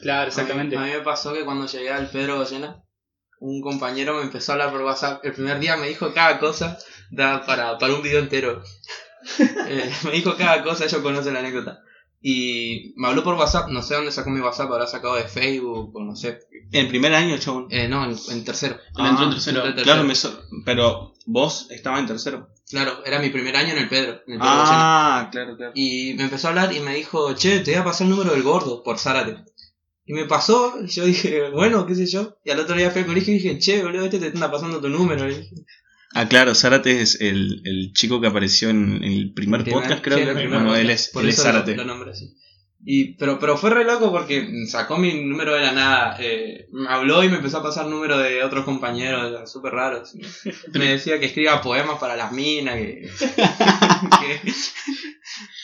Claro, 0.00 0.28
exactamente. 0.28 0.76
A 0.76 0.80
mí, 0.80 0.86
a 0.86 0.92
mí 0.92 0.98
me 0.98 1.04
pasó 1.04 1.34
que 1.34 1.44
cuando 1.44 1.66
llegué 1.66 1.90
al 1.90 2.10
Pedro 2.10 2.38
Goyena, 2.38 2.82
un 3.40 3.60
compañero 3.60 4.14
me 4.14 4.22
empezó 4.22 4.52
a 4.52 4.54
hablar 4.54 4.72
por 4.72 4.82
WhatsApp. 4.82 5.24
El 5.24 5.32
primer 5.32 5.60
día 5.60 5.76
me 5.76 5.88
dijo 5.88 6.12
cada 6.12 6.38
cosa 6.38 6.78
da 7.10 7.44
para, 7.44 7.78
para 7.78 7.94
un 7.94 8.02
video 8.02 8.20
entero. 8.20 8.62
Eh, 9.40 9.92
me 10.04 10.12
dijo 10.12 10.36
cada 10.36 10.62
cosa, 10.62 10.84
ellos 10.84 11.02
conocen 11.02 11.34
la 11.34 11.40
anécdota. 11.40 11.82
Y 12.20 12.94
me 12.96 13.08
habló 13.08 13.22
por 13.22 13.34
WhatsApp, 13.36 13.68
no 13.70 13.80
sé 13.82 13.94
dónde 13.94 14.10
sacó 14.10 14.30
mi 14.30 14.40
WhatsApp, 14.40 14.70
habrá 14.72 14.86
sacado 14.88 15.14
de 15.14 15.24
Facebook 15.24 15.94
o 15.94 16.02
no 16.02 16.16
sé. 16.16 16.40
En 16.72 16.88
primer 16.88 17.14
año, 17.14 17.38
chabón. 17.38 17.68
Eh, 17.70 17.86
no, 17.88 18.04
en, 18.04 18.16
en 18.30 18.44
tercero. 18.44 18.74
Él 18.96 19.06
entró 19.06 19.24
en 19.24 19.30
Ah, 19.30 19.34
tercero. 19.34 19.56
entró 19.64 19.78
en 19.78 19.84
Claro, 19.84 20.04
me 20.04 20.14
so- 20.14 20.42
pero 20.64 21.14
vos 21.26 21.68
estabas 21.70 22.00
en 22.00 22.06
tercero. 22.08 22.48
Claro, 22.68 23.04
era 23.06 23.20
mi 23.20 23.30
primer 23.30 23.54
año 23.56 23.72
en 23.72 23.78
el 23.78 23.88
Pedro. 23.88 24.20
En 24.26 24.34
el 24.34 24.38
Pedro. 24.40 24.50
Ah, 24.50 25.28
claro, 25.30 25.56
claro. 25.56 25.72
Y 25.74 26.14
me 26.14 26.24
empezó 26.24 26.48
a 26.48 26.50
hablar 26.50 26.74
y 26.74 26.80
me 26.80 26.94
dijo, 26.96 27.34
che, 27.34 27.60
te 27.60 27.70
voy 27.70 27.80
a 27.80 27.84
pasar 27.84 28.06
el 28.06 28.10
número 28.10 28.32
del 28.32 28.42
gordo 28.42 28.82
por 28.82 28.98
Zárate. 28.98 29.44
Y 30.04 30.12
me 30.14 30.24
pasó, 30.24 30.74
y 30.82 30.88
yo 30.88 31.04
dije, 31.04 31.50
bueno, 31.50 31.86
qué 31.86 31.94
sé 31.94 32.06
yo. 32.06 32.36
Y 32.44 32.50
al 32.50 32.58
otro 32.60 32.74
día 32.76 32.90
fui 32.90 33.02
al 33.02 33.06
colegio 33.06 33.32
y 33.34 33.38
dije, 33.38 33.58
che, 33.58 33.82
boludo, 33.82 34.06
este 34.06 34.18
te 34.18 34.26
anda 34.28 34.50
pasando 34.50 34.80
tu 34.80 34.88
número. 34.88 35.24
Ah, 36.14 36.26
claro, 36.28 36.54
Zárate 36.54 37.02
es 37.02 37.20
el, 37.20 37.60
el 37.64 37.92
chico 37.92 38.20
que 38.20 38.26
apareció 38.26 38.70
en, 38.70 39.04
el 39.04 39.32
primer 39.34 39.64
podcast, 39.64 40.02
creo 40.02 40.18
sí, 40.18 40.24
que 40.24 40.30
el 40.30 40.36
primer 40.36 40.60
podcast. 40.60 40.80
él 40.80 40.90
es, 40.90 41.08
Por 41.08 41.22
él 41.24 41.28
es 41.28 41.34
eso 41.34 41.44
Zárate. 41.44 41.76
Lo, 41.76 41.84
nombré 41.84 42.12
así. 42.12 42.34
Y, 42.84 43.14
pero, 43.16 43.38
pero 43.40 43.56
fue 43.58 43.70
re 43.70 43.84
loco 43.84 44.10
porque 44.12 44.48
sacó 44.66 44.98
mi 44.98 45.24
número 45.24 45.54
de 45.54 45.60
la 45.62 45.72
nada. 45.72 46.16
eh, 46.20 46.68
me 46.72 46.88
habló 46.88 47.24
y 47.24 47.28
me 47.28 47.36
empezó 47.36 47.58
a 47.58 47.62
pasar 47.62 47.86
número 47.86 48.16
de 48.18 48.42
otros 48.44 48.64
compañeros, 48.64 49.50
súper 49.50 49.72
raros. 49.72 50.14
Me 50.72 50.90
decía 50.92 51.18
que 51.18 51.26
escriba 51.26 51.60
poemas 51.60 51.98
para 51.98 52.16
las 52.16 52.32
minas. 52.32 52.76
Que, 54.20 54.40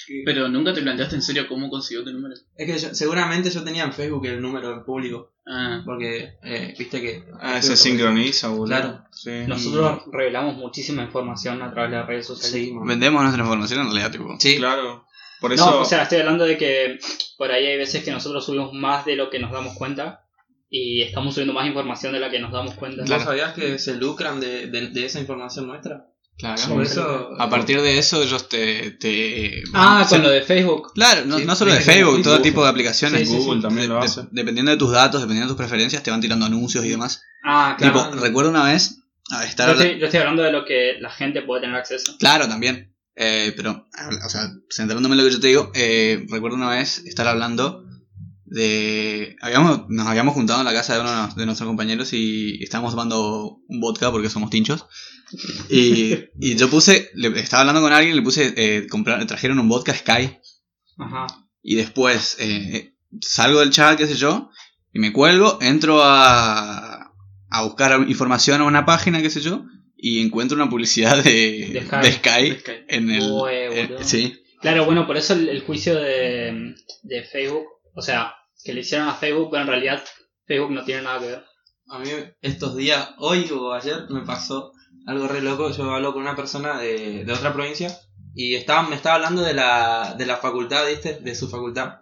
que- 0.06 0.22
Pero 0.24 0.48
nunca 0.48 0.74
te 0.74 0.82
planteaste 0.82 1.14
en 1.16 1.22
serio 1.22 1.46
cómo 1.48 1.70
consiguió 1.70 2.04
tu 2.04 2.12
número. 2.12 2.34
es 2.56 2.66
que 2.66 2.78
yo- 2.78 2.94
seguramente 2.94 3.50
yo 3.50 3.64
tenía 3.64 3.84
en 3.84 3.92
Facebook 3.92 4.26
el 4.26 4.40
número 4.42 4.72
en 4.72 4.84
público. 4.84 5.32
Ah, 5.46 5.82
Porque, 5.84 6.34
eh, 6.42 6.74
viste 6.78 7.00
que. 7.00 7.22
Ah, 7.40 7.60
se 7.62 7.76
sincroniza, 7.76 8.48
boludo. 8.48 8.66
Claro. 8.66 9.04
Sí. 9.12 9.30
Nosotros 9.46 10.02
revelamos 10.10 10.56
muchísima 10.56 11.02
información 11.02 11.62
a 11.62 11.70
través 11.70 11.90
de 11.92 11.96
las 11.98 12.06
redes 12.06 12.26
sociales. 12.26 12.52
Sí. 12.68 12.72
Vendemos 12.82 13.22
nuestra 13.22 13.42
información 13.42 13.80
en 13.80 13.86
realidad, 13.86 14.10
tipo. 14.10 14.36
Sí, 14.38 14.56
Claro. 14.56 15.03
Por 15.44 15.52
eso. 15.52 15.70
No, 15.70 15.80
o 15.80 15.84
sea, 15.84 16.04
estoy 16.04 16.20
hablando 16.20 16.44
de 16.46 16.56
que 16.56 16.98
por 17.36 17.52
ahí 17.52 17.66
hay 17.66 17.76
veces 17.76 18.02
que 18.02 18.10
nosotros 18.10 18.46
subimos 18.46 18.72
más 18.72 19.04
de 19.04 19.14
lo 19.14 19.28
que 19.28 19.38
nos 19.38 19.52
damos 19.52 19.74
cuenta 19.74 20.22
y 20.70 21.02
estamos 21.02 21.34
subiendo 21.34 21.52
más 21.52 21.66
información 21.66 22.14
de 22.14 22.20
la 22.20 22.30
que 22.30 22.38
nos 22.40 22.50
damos 22.50 22.74
cuenta. 22.74 23.04
¿Vos 23.06 23.22
sabías 23.22 23.52
que 23.52 23.78
se 23.78 23.94
lucran 23.96 24.40
de, 24.40 24.68
de, 24.68 24.88
de 24.88 25.04
esa 25.04 25.20
información 25.20 25.66
nuestra? 25.66 26.06
Claro, 26.38 26.56
Sí. 26.56 26.68
por 26.70 26.82
eso. 26.82 27.28
A 27.38 27.48
partir 27.50 27.80
de 27.82 27.98
eso 27.98 28.22
ellos 28.22 28.48
te... 28.48 28.92
te 28.92 29.62
Ah, 29.74 30.06
con 30.08 30.22
lo 30.22 30.30
de 30.30 30.40
Facebook. 30.42 30.92
Claro, 30.94 31.26
no, 31.26 31.38
Sí, 31.38 31.44
no 31.44 31.54
solo 31.54 31.74
de 31.74 31.80
Facebook, 31.80 32.22
todo 32.22 32.40
tipo 32.40 32.64
de 32.64 32.70
aplicaciones. 32.70 33.20
Sí, 33.20 33.26
sí, 33.26 33.36
Google 33.36 33.60
también 33.60 33.88
lo 33.90 33.96
De- 33.96 34.06
hace. 34.06 34.22
dependiendo 34.30 34.72
de 34.72 34.78
tus 34.78 34.90
datos, 34.92 35.20
dependiendo 35.20 35.52
de 35.52 35.56
tus 35.56 35.64
preferencias, 35.64 36.02
te 36.02 36.10
van 36.10 36.22
tirando 36.22 36.46
anuncios 36.46 36.84
y 36.86 36.88
demás. 36.88 37.22
Ah, 37.44 37.76
claro. 37.78 38.06
Tipo, 38.10 38.16
recuerdo 38.22 38.50
una 38.50 38.64
vez 38.64 38.98
a 39.30 39.44
Yo 39.44 39.72
estoy, 39.72 39.98
yo 40.00 40.06
estoy 40.06 40.20
hablando 40.20 40.42
de 40.42 40.52
lo 40.52 40.64
que 40.64 40.94
la 41.00 41.10
gente 41.10 41.42
puede 41.42 41.60
tener 41.60 41.76
acceso. 41.76 42.16
Claro, 42.18 42.48
también. 42.48 42.93
Eh, 43.16 43.52
pero, 43.56 43.86
o 44.24 44.28
sea, 44.28 44.50
centrándome 44.70 45.14
en 45.14 45.18
lo 45.18 45.24
que 45.24 45.34
yo 45.34 45.40
te 45.40 45.48
digo, 45.48 45.70
eh, 45.74 46.26
recuerdo 46.30 46.56
una 46.56 46.70
vez 46.70 46.98
estar 47.04 47.26
hablando 47.28 47.84
de... 48.44 49.36
Habíamos, 49.40 49.88
nos 49.88 50.06
habíamos 50.06 50.34
juntado 50.34 50.60
en 50.60 50.66
la 50.66 50.72
casa 50.72 50.94
de 50.94 51.00
uno 51.00 51.28
de 51.28 51.46
nuestros 51.46 51.68
compañeros 51.68 52.12
y 52.12 52.62
estábamos 52.62 52.92
tomando 52.92 53.60
un 53.68 53.80
vodka 53.80 54.10
porque 54.10 54.30
somos 54.30 54.50
tinchos. 54.50 54.86
Y, 55.68 56.14
y 56.40 56.56
yo 56.56 56.70
puse, 56.70 57.10
le, 57.14 57.28
estaba 57.40 57.62
hablando 57.62 57.80
con 57.80 57.92
alguien, 57.92 58.16
le 58.16 58.22
puse, 58.22 58.54
eh, 58.56 58.86
comprar, 58.88 59.24
trajeron 59.26 59.58
un 59.58 59.68
vodka 59.68 59.94
Sky 59.94 60.38
Ajá. 60.98 61.26
y 61.62 61.74
después 61.74 62.36
eh, 62.38 62.94
salgo 63.20 63.60
del 63.60 63.70
chat, 63.70 63.98
qué 63.98 64.06
sé 64.06 64.14
yo, 64.14 64.50
y 64.92 65.00
me 65.00 65.12
cuelgo, 65.12 65.58
entro 65.60 66.02
a, 66.04 67.12
a 67.50 67.62
buscar 67.62 68.08
información 68.08 68.60
a 68.60 68.64
una 68.64 68.84
página, 68.84 69.22
qué 69.22 69.30
sé 69.30 69.40
yo, 69.40 69.64
y 70.06 70.20
encuentro 70.20 70.54
una 70.56 70.68
publicidad 70.68 71.22
de, 71.24 71.70
De 71.72 71.80
Sky. 71.86 71.96
de 72.02 72.12
Sky 72.12 72.50
De 72.50 72.58
Sky. 72.60 72.72
en 72.88 73.10
el... 73.10 73.22
Eh, 73.50 73.86
boludo. 73.88 74.04
sí, 74.04 74.38
Claro, 74.60 74.84
bueno, 74.84 75.06
por 75.06 75.16
eso 75.16 75.32
el, 75.34 75.48
el 75.48 75.62
juicio 75.62 75.94
de, 75.94 76.74
de 77.02 77.22
Facebook, 77.24 77.64
o 77.94 78.02
sea, 78.02 78.34
que 78.64 78.72
le 78.74 78.80
hicieron 78.80 79.08
a 79.08 79.14
Facebook, 79.14 79.48
pero 79.50 79.62
en 79.62 79.68
realidad 79.68 80.02
Facebook 80.46 80.72
no 80.72 80.84
tiene 80.84 81.02
nada 81.02 81.20
que 81.20 81.26
ver. 81.26 81.44
A 81.88 81.98
mí 81.98 82.08
estos 82.42 82.76
días, 82.76 83.10
hoy 83.18 83.48
o 83.52 83.72
ayer, 83.72 84.06
me 84.10 84.20
pasó 84.22 84.72
algo 85.06 85.26
re 85.28 85.40
loco. 85.42 85.70
Yo 85.70 85.90
hablo 85.90 86.12
con 86.12 86.22
una 86.22 86.34
persona 86.36 86.78
de, 86.80 87.24
de 87.24 87.32
otra 87.32 87.52
provincia 87.52 87.94
y 88.34 88.54
estaba, 88.54 88.88
me 88.88 88.96
estaba 88.96 89.16
hablando 89.16 89.42
de 89.42 89.52
la, 89.54 90.14
de 90.18 90.24
la 90.26 90.36
facultad, 90.38 90.86
¿viste? 90.88 91.18
De 91.20 91.34
su 91.34 91.48
facultad. 91.48 91.96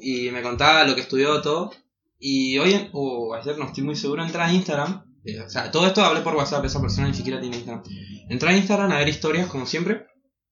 Y 0.00 0.30
me 0.30 0.42
contaba 0.42 0.84
lo 0.84 0.94
que 0.94 1.00
estudió 1.02 1.40
todo. 1.42 1.72
Y 2.20 2.58
hoy, 2.58 2.74
en- 2.74 2.90
o 2.92 3.34
ayer 3.34 3.58
no 3.58 3.64
estoy 3.66 3.82
muy 3.84 3.96
seguro, 3.96 4.24
entra 4.24 4.46
a 4.46 4.52
Instagram. 4.52 5.04
Eh, 5.32 5.40
o 5.40 5.48
sea, 5.48 5.70
todo 5.70 5.86
esto 5.86 6.02
hablé 6.02 6.20
por 6.20 6.34
WhatsApp, 6.36 6.64
esa 6.64 6.80
persona 6.80 7.08
ni 7.08 7.14
siquiera 7.14 7.40
tiene 7.40 7.56
Instagram. 7.56 7.84
Entra 8.28 8.50
a 8.50 8.56
Instagram 8.56 8.92
a 8.92 8.98
ver 8.98 9.08
historias, 9.08 9.46
como 9.48 9.66
siempre. 9.66 10.06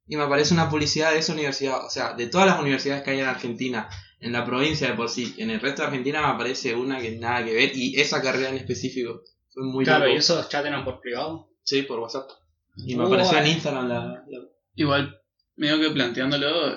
Y 0.09 0.17
me 0.17 0.23
aparece 0.23 0.55
una 0.55 0.71
publicidad 0.71 1.13
de 1.13 1.19
esa 1.19 1.33
universidad. 1.33 1.85
O 1.85 1.91
sea, 1.91 2.15
de 2.15 2.27
todas 2.29 2.47
las 2.47 2.61
universidades 2.61 3.03
que 3.03 3.11
hay 3.11 3.21
en 3.21 3.27
Argentina, 3.27 3.89
en 4.21 4.33
la 4.33 4.45
provincia 4.45 4.89
de 4.89 4.95
por 4.95 5.09
sí, 5.09 5.35
en 5.39 5.51
el 5.51 5.61
resto 5.61 5.83
de 5.83 5.89
Argentina 5.89 6.21
me 6.23 6.29
aparece 6.35 6.75
una 6.75 7.01
que 7.01 7.13
nada 7.19 7.45
que 7.45 7.53
ver. 7.55 7.73
Y 7.77 8.01
esa 8.01 8.23
carrera 8.23 8.51
en 8.51 8.57
específico. 8.57 9.23
Fue 9.53 9.65
muy 9.65 9.85
claro, 9.85 10.05
loco. 10.05 10.15
y 10.15 10.19
esos 10.19 10.49
chats 10.49 10.67
eran 10.67 10.85
por 10.85 11.01
privado. 11.01 11.51
Sí, 11.65 11.83
por 11.83 11.99
WhatsApp. 11.99 12.29
Y 12.77 12.95
me 12.95 13.03
Uy. 13.05 13.09
apareció 13.09 13.39
en 13.39 13.47
Instagram 13.49 13.89
la. 13.89 13.97
la- 14.29 14.43
Igual, 14.75 15.19
medio 15.57 15.81
que 15.81 15.91
planteándolo 15.91 16.77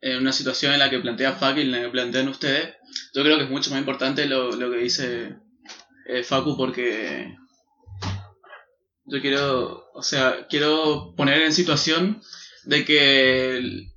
en 0.00 0.16
una 0.16 0.32
situación 0.32 0.72
en 0.72 0.78
la 0.78 0.88
que 0.88 0.98
plantea 0.98 1.36
y 1.56 1.60
en 1.60 1.70
la 1.70 1.82
que 1.82 1.88
plantean 1.90 2.28
ustedes, 2.28 2.74
yo 3.14 3.22
creo 3.22 3.36
que 3.36 3.44
es 3.44 3.50
mucho 3.50 3.70
más 3.70 3.78
importante 3.78 4.24
lo, 4.26 4.50
lo 4.52 4.70
que 4.70 4.78
dice 4.78 5.36
eh, 6.12 6.24
Facu 6.24 6.56
porque 6.56 7.36
yo 9.04 9.20
quiero, 9.20 9.84
o 9.94 10.02
sea, 10.02 10.46
quiero 10.48 11.14
poner 11.16 11.42
en 11.42 11.52
situación 11.52 12.22
de 12.64 12.84
que 12.84 13.88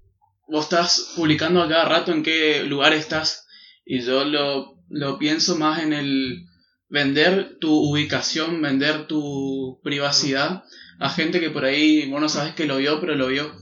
vos 0.48 0.66
estás 0.66 1.14
publicando 1.16 1.62
a 1.62 1.70
cada 1.70 1.86
rato 1.86 2.12
en 2.12 2.24
qué 2.24 2.64
lugar 2.64 2.94
estás 2.94 3.48
y 3.86 4.02
yo 4.02 4.24
lo, 4.26 4.78
lo 4.90 5.18
pienso 5.18 5.58
más 5.58 5.84
en 5.84 5.94
el 5.94 6.46
vender 6.90 7.58
tu 7.60 7.72
ubicación, 7.72 8.62
vender 8.62 9.08
tu 9.08 9.80
privacidad 9.84 10.64
a 11.00 11.10
gente 11.10 11.40
que 11.40 11.50
por 11.50 11.66
ahí 11.66 12.10
vos 12.10 12.22
no 12.22 12.30
sabes 12.30 12.56
que 12.56 12.66
lo 12.66 12.78
vio, 12.78 13.00
pero 13.02 13.16
lo 13.16 13.28
vio. 13.28 13.54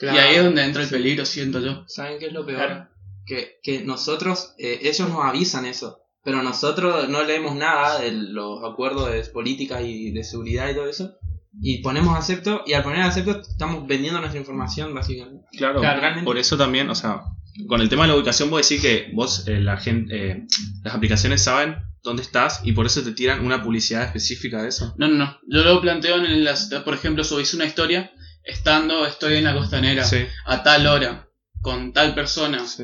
Y 0.00 0.06
ahí 0.06 0.36
es 0.36 0.44
donde 0.44 0.64
entra 0.64 0.82
el 0.82 0.88
peligro, 0.88 1.24
siento 1.24 1.60
yo. 1.60 1.84
¿Saben 1.88 2.18
qué 2.18 2.26
es 2.26 2.32
lo 2.32 2.44
peor? 2.44 2.58
Claro. 2.58 2.88
Que, 3.26 3.58
que 3.62 3.82
nosotros, 3.82 4.54
eh, 4.58 4.80
ellos 4.82 5.08
nos 5.08 5.24
avisan 5.24 5.66
eso. 5.66 6.05
Pero 6.26 6.42
nosotros 6.42 7.08
no 7.08 7.22
leemos 7.22 7.54
nada 7.54 8.00
de 8.00 8.10
los 8.10 8.58
acuerdos 8.68 9.12
de 9.12 9.20
política 9.26 9.80
y 9.80 10.10
de 10.10 10.24
seguridad 10.24 10.68
y 10.68 10.74
todo 10.74 10.88
eso. 10.88 11.14
Y 11.62 11.78
ponemos 11.82 12.18
acepto, 12.18 12.64
y 12.66 12.72
al 12.72 12.82
poner 12.82 13.02
acepto 13.02 13.40
estamos 13.42 13.86
vendiendo 13.86 14.18
nuestra 14.18 14.40
información, 14.40 14.92
básicamente. 14.92 15.46
Claro, 15.56 15.78
Claro. 15.78 16.24
por 16.24 16.36
eso 16.36 16.56
también, 16.58 16.90
o 16.90 16.96
sea, 16.96 17.20
con 17.68 17.80
el 17.80 17.88
tema 17.88 18.02
de 18.02 18.08
la 18.08 18.16
ubicación 18.16 18.50
vos 18.50 18.68
decís 18.68 18.82
que 18.82 19.08
vos, 19.14 19.46
eh, 19.46 19.60
la 19.60 19.76
gente, 19.76 20.30
eh, 20.32 20.46
las 20.82 20.96
aplicaciones 20.96 21.44
saben 21.44 21.76
dónde 22.02 22.22
estás 22.22 22.60
y 22.64 22.72
por 22.72 22.86
eso 22.86 23.02
te 23.04 23.12
tiran 23.12 23.46
una 23.46 23.62
publicidad 23.62 24.02
específica 24.02 24.60
de 24.62 24.70
eso. 24.70 24.94
No, 24.98 25.06
no, 25.06 25.14
no. 25.14 25.38
Yo 25.48 25.62
lo 25.62 25.80
planteo 25.80 26.16
en 26.16 26.42
las, 26.42 26.66
por 26.84 26.94
ejemplo, 26.94 27.22
subís 27.22 27.54
una 27.54 27.66
historia 27.66 28.10
estando, 28.42 29.06
estoy 29.06 29.36
en 29.36 29.44
la 29.44 29.54
costanera 29.54 30.02
Sí, 30.02 30.26
a 30.44 30.64
tal 30.64 30.88
hora, 30.88 31.28
con 31.62 31.92
tal 31.92 32.16
persona, 32.16 32.66
sí. 32.66 32.82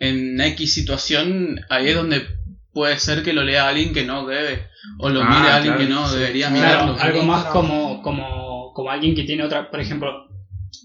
en 0.00 0.40
X 0.40 0.74
situación, 0.74 1.60
ahí 1.70 1.88
es 1.90 1.94
donde 1.94 2.39
puede 2.72 2.98
ser 2.98 3.22
que 3.22 3.32
lo 3.32 3.42
lea 3.42 3.68
alguien 3.68 3.92
que 3.92 4.04
no 4.04 4.26
debe, 4.26 4.68
o 4.98 5.08
lo 5.08 5.22
Ah, 5.22 5.28
mire 5.28 5.52
alguien 5.52 5.74
claro, 5.74 5.88
que 5.88 5.94
no 5.94 6.08
sí. 6.08 6.16
debería 6.18 6.48
Claro, 6.48 6.60
mirarlo. 6.62 6.94
Claro, 6.96 7.10
algo 7.14 7.22
más 7.24 7.44
como, 7.46 8.02
como, 8.02 8.72
como 8.74 8.90
alguien 8.90 9.14
que 9.14 9.24
tiene 9.24 9.42
otra, 9.44 9.70
por 9.70 9.80
ejemplo, 9.80 10.28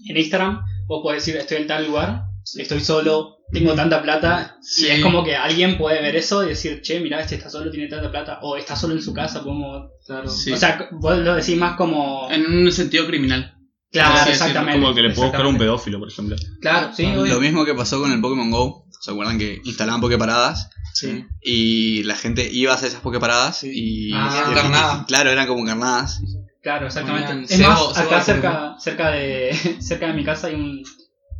en 0.08 0.16
Instagram 0.16 0.62
vos 0.86 1.00
podés 1.02 1.24
decir 1.24 1.40
estoy 1.40 1.58
en 1.58 1.66
tal 1.66 1.86
lugar, 1.86 2.24
estoy 2.58 2.80
solo, 2.80 3.38
tengo 3.52 3.74
tanta 3.74 4.02
plata, 4.02 4.56
Sí. 4.60 4.86
y 4.86 4.90
es 4.90 5.02
como 5.02 5.24
que 5.24 5.34
alguien 5.36 5.78
puede 5.78 6.00
ver 6.02 6.14
eso 6.16 6.44
y 6.44 6.48
decir, 6.48 6.80
che, 6.82 7.00
mira, 7.00 7.20
este 7.20 7.36
está 7.36 7.48
solo, 7.50 7.70
tiene 7.70 7.88
tanta 7.88 8.10
plata, 8.10 8.38
o 8.42 8.56
está 8.56 8.76
solo 8.76 8.94
en 8.94 9.02
su 9.02 9.12
casa, 9.12 9.42
podemos... 9.42 9.90
Claro. 10.06 10.28
Sí. 10.28 10.52
O 10.52 10.56
sea, 10.56 10.88
vos 10.92 11.18
lo 11.18 11.34
decís 11.34 11.56
más 11.56 11.76
como... 11.76 12.28
En 12.30 12.46
un 12.46 12.70
sentido 12.70 13.06
criminal. 13.06 13.55
Claro, 13.92 14.14
así 14.14 14.30
exactamente. 14.30 14.80
Como 14.80 14.94
que 14.94 15.02
le 15.02 15.10
puedo 15.10 15.28
buscar 15.28 15.40
un 15.46 15.54
exactamente. 15.54 15.64
pedófilo, 15.64 15.98
por 15.98 16.08
ejemplo. 16.08 16.36
Claro, 16.60 16.90
sí, 16.94 17.04
obvio. 17.06 17.34
Lo 17.34 17.40
mismo 17.40 17.64
que 17.64 17.74
pasó 17.74 18.00
con 18.00 18.12
el 18.12 18.20
Pokémon 18.20 18.50
Go. 18.50 18.84
¿Se 19.00 19.10
acuerdan 19.12 19.38
que 19.38 19.60
instalaban 19.64 20.00
Poképaradas? 20.00 20.70
Sí. 20.94 21.24
Y 21.42 22.02
la 22.04 22.16
gente 22.16 22.48
iba 22.50 22.72
a 22.72 22.74
hacer 22.76 22.88
esas 22.88 23.00
Poképaradas 23.00 23.58
Sí. 23.58 23.70
y... 23.72 24.12
Ah, 24.14 24.44
y- 24.46 24.50
encarnadas. 24.50 25.06
Claro, 25.06 25.30
eran 25.30 25.46
como 25.46 25.60
encarnadas. 25.62 26.20
Claro, 26.62 26.86
exactamente. 26.86 27.28
Ponían 27.28 27.44
Es 27.44 27.58
cebo- 27.60 27.88
más, 27.88 27.98
acá 27.98 28.20
cerca, 28.22 28.76
cerca 28.80 29.10
de 29.10 29.76
cerca 29.80 30.08
de 30.08 30.12
mi 30.14 30.24
casa 30.24 30.48
hay 30.48 30.54
un 30.54 30.82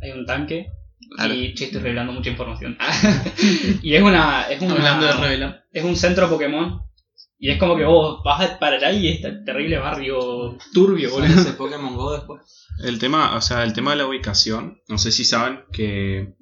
hay 0.01 0.11
un 0.11 0.25
tanque 0.25 0.67
Claro. 1.15 1.33
y 1.33 1.53
che, 1.55 1.65
estoy 1.65 1.81
revelando 1.81 2.13
mucha 2.13 2.29
información. 2.29 2.77
y 3.81 3.93
es 3.95 4.01
una 4.01 4.43
es 4.43 4.61
una 4.61 4.73
Hablando 4.75 5.05
de 5.07 5.13
revelar. 5.13 5.63
es 5.73 5.83
un 5.83 5.95
centro 5.95 6.29
Pokémon 6.29 6.81
y 7.39 7.49
es 7.51 7.59
como 7.59 7.75
que 7.75 7.83
vos 7.85 8.21
vas 8.23 8.47
para 8.59 8.77
allá 8.77 8.91
y 8.91 9.07
este 9.09 9.31
terrible 9.45 9.77
barrio 9.77 10.57
turbio, 10.73 11.11
boludo. 11.11 11.27
Ese 11.41 11.53
Pokémon 11.53 11.95
Go 11.95 12.13
después. 12.13 12.41
El 12.83 12.99
tema, 12.99 13.35
o 13.35 13.41
sea, 13.41 13.63
el 13.63 13.73
tema 13.73 13.91
de 13.91 13.97
la 13.97 14.07
ubicación, 14.07 14.79
no 14.87 14.97
sé 14.97 15.11
si 15.11 15.23
saben 15.23 15.59
que 15.71 16.33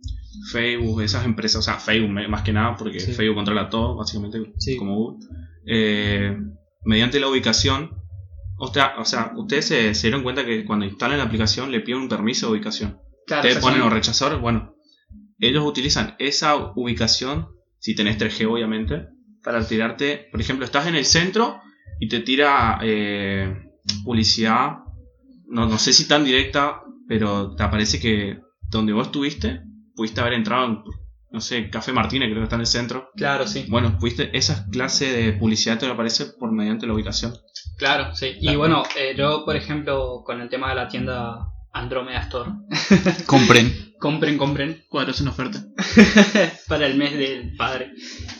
Facebook, 0.52 1.02
esas 1.02 1.26
empresas, 1.26 1.60
o 1.60 1.62
sea, 1.62 1.80
Facebook 1.80 2.10
más 2.30 2.44
que 2.44 2.54
nada, 2.54 2.76
porque 2.76 3.00
Sí. 3.00 3.14
Facebook 3.14 3.36
controla 3.36 3.70
todo, 3.70 3.96
básicamente, 3.96 4.54
Sí. 4.58 4.78
como 4.78 4.96
Google, 4.96 5.28
eh, 5.66 6.38
mediante 6.84 7.20
la 7.20 7.28
ubicación, 7.30 7.92
o 8.58 8.68
sea, 8.68 8.96
o 9.00 9.06
sea 9.06 9.32
ustedes 9.36 9.66
se, 9.66 9.94
se 9.96 10.08
dieron 10.08 10.24
cuenta 10.24 10.46
que 10.46 10.66
cuando 10.66 10.86
instalan 10.86 11.18
la 11.18 11.26
aplicación 11.26 11.72
le 11.72 11.82
piden 11.82 12.02
un 12.02 12.10
permiso 12.10 12.48
de 12.48 12.54
ubicación. 12.54 13.00
Claro, 13.28 13.42
Ustedes 13.48 13.64
ponen 13.64 13.82
o 13.82 13.90
rechazar, 13.90 14.40
bueno, 14.40 14.76
ellos 15.40 15.66
utilizan 15.66 16.16
esa 16.20 16.56
ubicación, 16.76 17.48
si 17.80 17.96
tenés 17.96 18.18
3G 18.18 18.46
obviamente, 18.46 19.08
para 19.46 19.66
tirarte, 19.66 20.28
por 20.32 20.42
ejemplo, 20.42 20.66
estás 20.66 20.88
en 20.88 20.96
el 20.96 21.06
centro 21.06 21.62
y 22.00 22.10
te 22.10 22.20
tira 22.22 22.80
eh, 22.82 23.56
publicidad, 24.04 24.80
no, 25.48 25.68
no 25.68 25.78
sé 25.78 25.94
si 25.94 26.08
tan 26.08 26.26
directa, 26.26 26.82
pero 27.08 27.56
te 27.56 27.64
aparece 27.64 28.00
que 28.00 28.40
donde 28.70 28.92
vos 28.92 29.06
estuviste, 29.08 29.62
pudiste 29.96 30.20
haber 30.20 30.34
entrado 30.34 30.66
en, 30.66 30.80
no 31.32 31.40
sé, 31.40 31.70
Café 31.70 31.94
Martínez, 31.94 32.30
creo 32.30 32.40
que 32.40 32.44
está 32.46 32.56
en 32.56 32.62
el 32.62 32.68
centro. 32.68 33.10
Claro, 33.16 33.46
sí. 33.48 33.66
Bueno, 33.70 33.98
pudiste, 34.00 34.36
esa 34.36 34.66
clase 34.72 35.12
de 35.12 35.34
publicidad 35.34 35.78
te 35.78 35.86
aparece 35.86 36.26
por 36.40 36.52
mediante 36.52 36.88
la 36.88 36.94
ubicación. 36.94 37.34
Claro, 37.78 38.16
sí. 38.16 38.34
Y 38.38 38.42
Claro. 38.42 38.58
bueno, 38.58 38.84
eh, 38.98 39.14
yo 39.16 39.46
por 39.46 39.56
ejemplo 39.56 40.24
con 40.26 40.42
el 40.42 40.50
tema 40.50 40.70
de 40.70 40.76
la 40.76 40.88
tienda 40.88 41.48
Andromeda 41.76 42.22
Store, 42.22 42.52
Compren. 43.28 43.96
compren, 44.00 44.38
compren. 44.38 44.84
Cuadros 44.88 45.20
en 45.20 45.28
oferta. 45.28 45.62
para 46.68 46.88
el 46.88 46.96
mes 46.96 47.14
del 47.18 47.56
padre. 47.58 47.92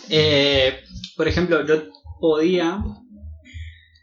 Eh, 0.10 0.80
por 1.18 1.28
ejemplo, 1.28 1.66
yo 1.68 1.84
podía. 2.20 2.82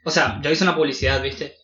O 0.04 0.10
sea, 0.10 0.38
yo 0.42 0.50
hice 0.50 0.64
una 0.64 0.76
publicidad, 0.76 1.22
¿viste? 1.22 1.54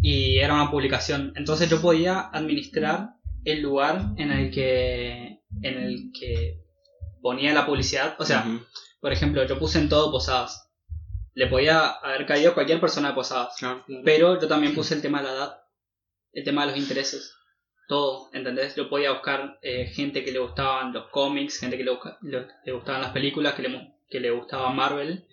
Y 0.00 0.38
era 0.38 0.54
una 0.54 0.70
publicación. 0.70 1.32
Entonces 1.36 1.68
yo 1.68 1.80
podía 1.82 2.20
administrar 2.20 3.10
el 3.44 3.60
lugar 3.60 4.14
en 4.16 4.30
el 4.32 4.50
que. 4.50 5.40
en 5.62 5.74
el 5.82 6.10
que 6.18 6.62
ponía 7.20 7.52
la 7.52 7.66
publicidad. 7.66 8.16
O 8.18 8.24
sea, 8.24 8.46
por 9.00 9.12
ejemplo, 9.12 9.46
yo 9.46 9.58
puse 9.58 9.78
en 9.78 9.90
todo 9.90 10.10
posadas. 10.10 10.70
Le 11.34 11.48
podía 11.48 11.86
haber 11.88 12.24
caído 12.24 12.54
cualquier 12.54 12.80
persona 12.80 13.08
de 13.08 13.14
posadas. 13.14 13.56
Pero 14.04 14.40
yo 14.40 14.48
también 14.48 14.74
puse 14.74 14.94
el 14.94 15.02
tema 15.02 15.18
de 15.18 15.24
la 15.24 15.34
edad, 15.34 15.56
el 16.34 16.44
tema 16.44 16.62
de 16.66 16.72
los 16.72 16.78
intereses, 16.80 17.34
todo, 17.88 18.30
¿entendés? 18.32 18.74
Yo 18.76 18.88
podía 18.88 19.12
buscar 19.12 19.58
eh, 19.62 19.86
gente 19.86 20.24
que 20.24 20.32
le 20.32 20.38
gustaban 20.38 20.92
los 20.92 21.06
cómics, 21.10 21.58
gente 21.58 21.76
que 21.76 21.84
le, 21.84 21.90
busca- 21.92 22.18
le- 22.22 22.46
le 22.64 22.72
gustaban 22.72 23.02
las 23.02 23.12
películas, 23.12 23.54
que 23.54 23.62
le, 23.62 23.94
que 24.08 24.20
le 24.20 24.30
gustaba 24.30 24.70
Marvel, 24.72 25.24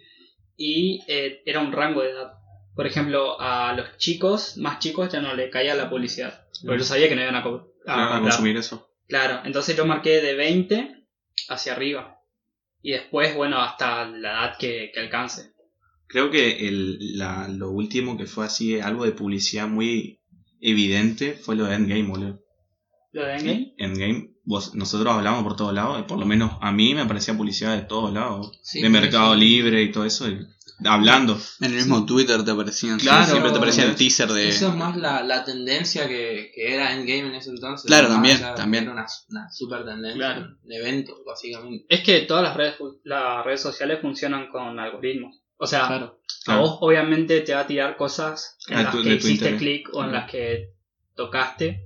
y 0.58 1.01
eh, 1.08 1.41
era 1.46 1.60
un 1.62 1.72
rango 1.72 2.01
de 2.01 2.12
edad. 2.12 2.34
por 2.75 2.86
ejemplo, 2.88 3.39
a 3.39 3.74
los 3.74 3.98
chicos, 3.98 4.58
más 4.58 4.79
chicos, 4.79 5.12
ya 5.12 5.20
no 5.22 5.34
le 5.36 5.50
caía 5.50 5.75
la 5.75 5.89
publicidad. 5.89 6.46
Porque 6.65 6.79
yo 6.79 6.86
sabía 6.86 7.10
que 7.10 7.15
no 7.15 7.22
iban 7.22 7.36
a, 7.36 7.43
co- 7.43 7.74
a 7.86 7.93
a 7.93 8.10
comprar. 8.10 8.22
consumir 8.22 8.58
eso. 8.58 8.88
Claro, 9.08 9.41
entonces 9.46 9.75
yo 9.75 9.86
marqué 9.86 10.22
de 10.22 10.36
20 10.36 11.05
hacia 11.50 11.74
arriba. 11.74 12.17
Y 12.81 12.91
después, 12.91 13.36
bueno, 13.36 13.60
hasta 13.60 14.05
la 14.08 14.31
edad 14.31 14.58
que, 14.58 14.91
que 14.93 15.00
alcance. 15.01 15.51
Creo 16.08 16.29
que 16.31 16.67
el, 16.67 17.17
la, 17.17 17.48
lo 17.50 17.72
último 17.72 18.17
que 18.17 18.25
fue 18.25 18.46
así, 18.46 18.79
algo 18.79 19.05
de 19.05 19.12
publicidad 19.12 19.67
muy 19.67 20.20
evidente, 20.61 21.33
fue 21.33 21.55
lo 21.55 21.65
de 21.65 21.75
Endgame, 21.75 22.03
boludo. 22.03 22.39
¿Lo 23.13 23.25
de 23.25 23.33
Endgame? 23.37 23.73
Endgame, 23.77 24.29
vos, 24.43 24.73
nosotros 24.75 25.13
hablamos 25.13 25.43
por 25.43 25.55
todos 25.55 25.73
lados, 25.73 25.99
y 25.99 26.03
por 26.03 26.17
lo 26.19 26.25
menos 26.25 26.53
a 26.61 26.71
mí 26.71 26.93
me 26.95 27.01
aparecía 27.01 27.35
publicidad 27.35 27.75
de 27.75 27.83
todos 27.83 28.13
lados. 28.13 28.59
Sí, 28.63 28.81
de 28.81 28.89
Mercado 28.89 29.35
Libre 29.35 29.81
y 29.81 29.91
todo 29.91 30.05
eso, 30.05 30.29
y- 30.29 30.39
hablando. 30.83 31.37
En 31.59 31.67
el 31.71 31.73
mismo 31.75 32.05
Twitter 32.07 32.43
te 32.43 32.49
aparecían. 32.51 32.97
Claro, 32.99 33.25
siempre 33.29 33.51
te 33.51 33.57
aparecía 33.57 33.83
el 33.83 33.95
teaser 33.95 34.29
de. 34.31 34.49
Eso 34.49 34.69
es 34.69 34.75
más 34.75 34.97
la, 34.97 35.21
la 35.23 35.43
tendencia 35.43 36.07
que, 36.07 36.51
que 36.55 36.73
era 36.73 36.93
Endgame 36.93 37.27
en 37.27 37.35
ese 37.35 37.51
entonces. 37.51 37.85
Claro, 37.87 38.07
también, 38.07 38.37
allá 38.37 38.55
también. 38.55 38.85
Era 38.85 38.93
una, 38.93 39.05
una 39.29 39.51
super 39.51 39.85
tendencia. 39.85 40.15
Claro. 40.15 40.57
De 40.63 40.75
eventos, 40.77 41.17
básicamente. 41.23 41.85
Es 41.87 42.01
que 42.01 42.21
todas 42.21 42.43
las 42.43 42.55
redes, 42.57 42.75
las 43.03 43.45
redes 43.45 43.61
sociales 43.61 43.99
funcionan 44.01 44.47
con 44.49 44.79
algoritmos. 44.79 45.40
O 45.63 45.67
sea, 45.67 45.85
Claro. 45.87 46.19
a 46.47 46.57
vos 46.57 46.79
obviamente 46.81 47.41
te 47.41 47.53
va 47.53 47.59
a 47.61 47.67
tirar 47.67 47.95
cosas 47.95 48.57
en 48.67 48.79
Ah, 48.79 48.83
las 48.83 48.95
que 48.95 49.13
hiciste 49.13 49.57
clic 49.57 49.89
o 49.93 50.03
en 50.03 50.11
las 50.11 50.29
que 50.29 50.71
tocaste. 51.15 51.85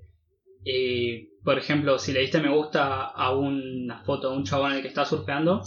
Y, 0.64 1.26
por 1.44 1.58
ejemplo, 1.60 2.00
si 2.00 2.14
le 2.14 2.22
diste 2.22 2.40
me 2.40 2.50
gusta 2.50 3.04
a 3.04 3.36
una 3.36 4.02
foto 4.06 4.32
de 4.32 4.38
un 4.38 4.46
chabón 4.46 4.72
en 4.72 4.78
el 4.78 4.82
que 4.82 4.88
está 4.88 5.04
surfeando, 5.04 5.62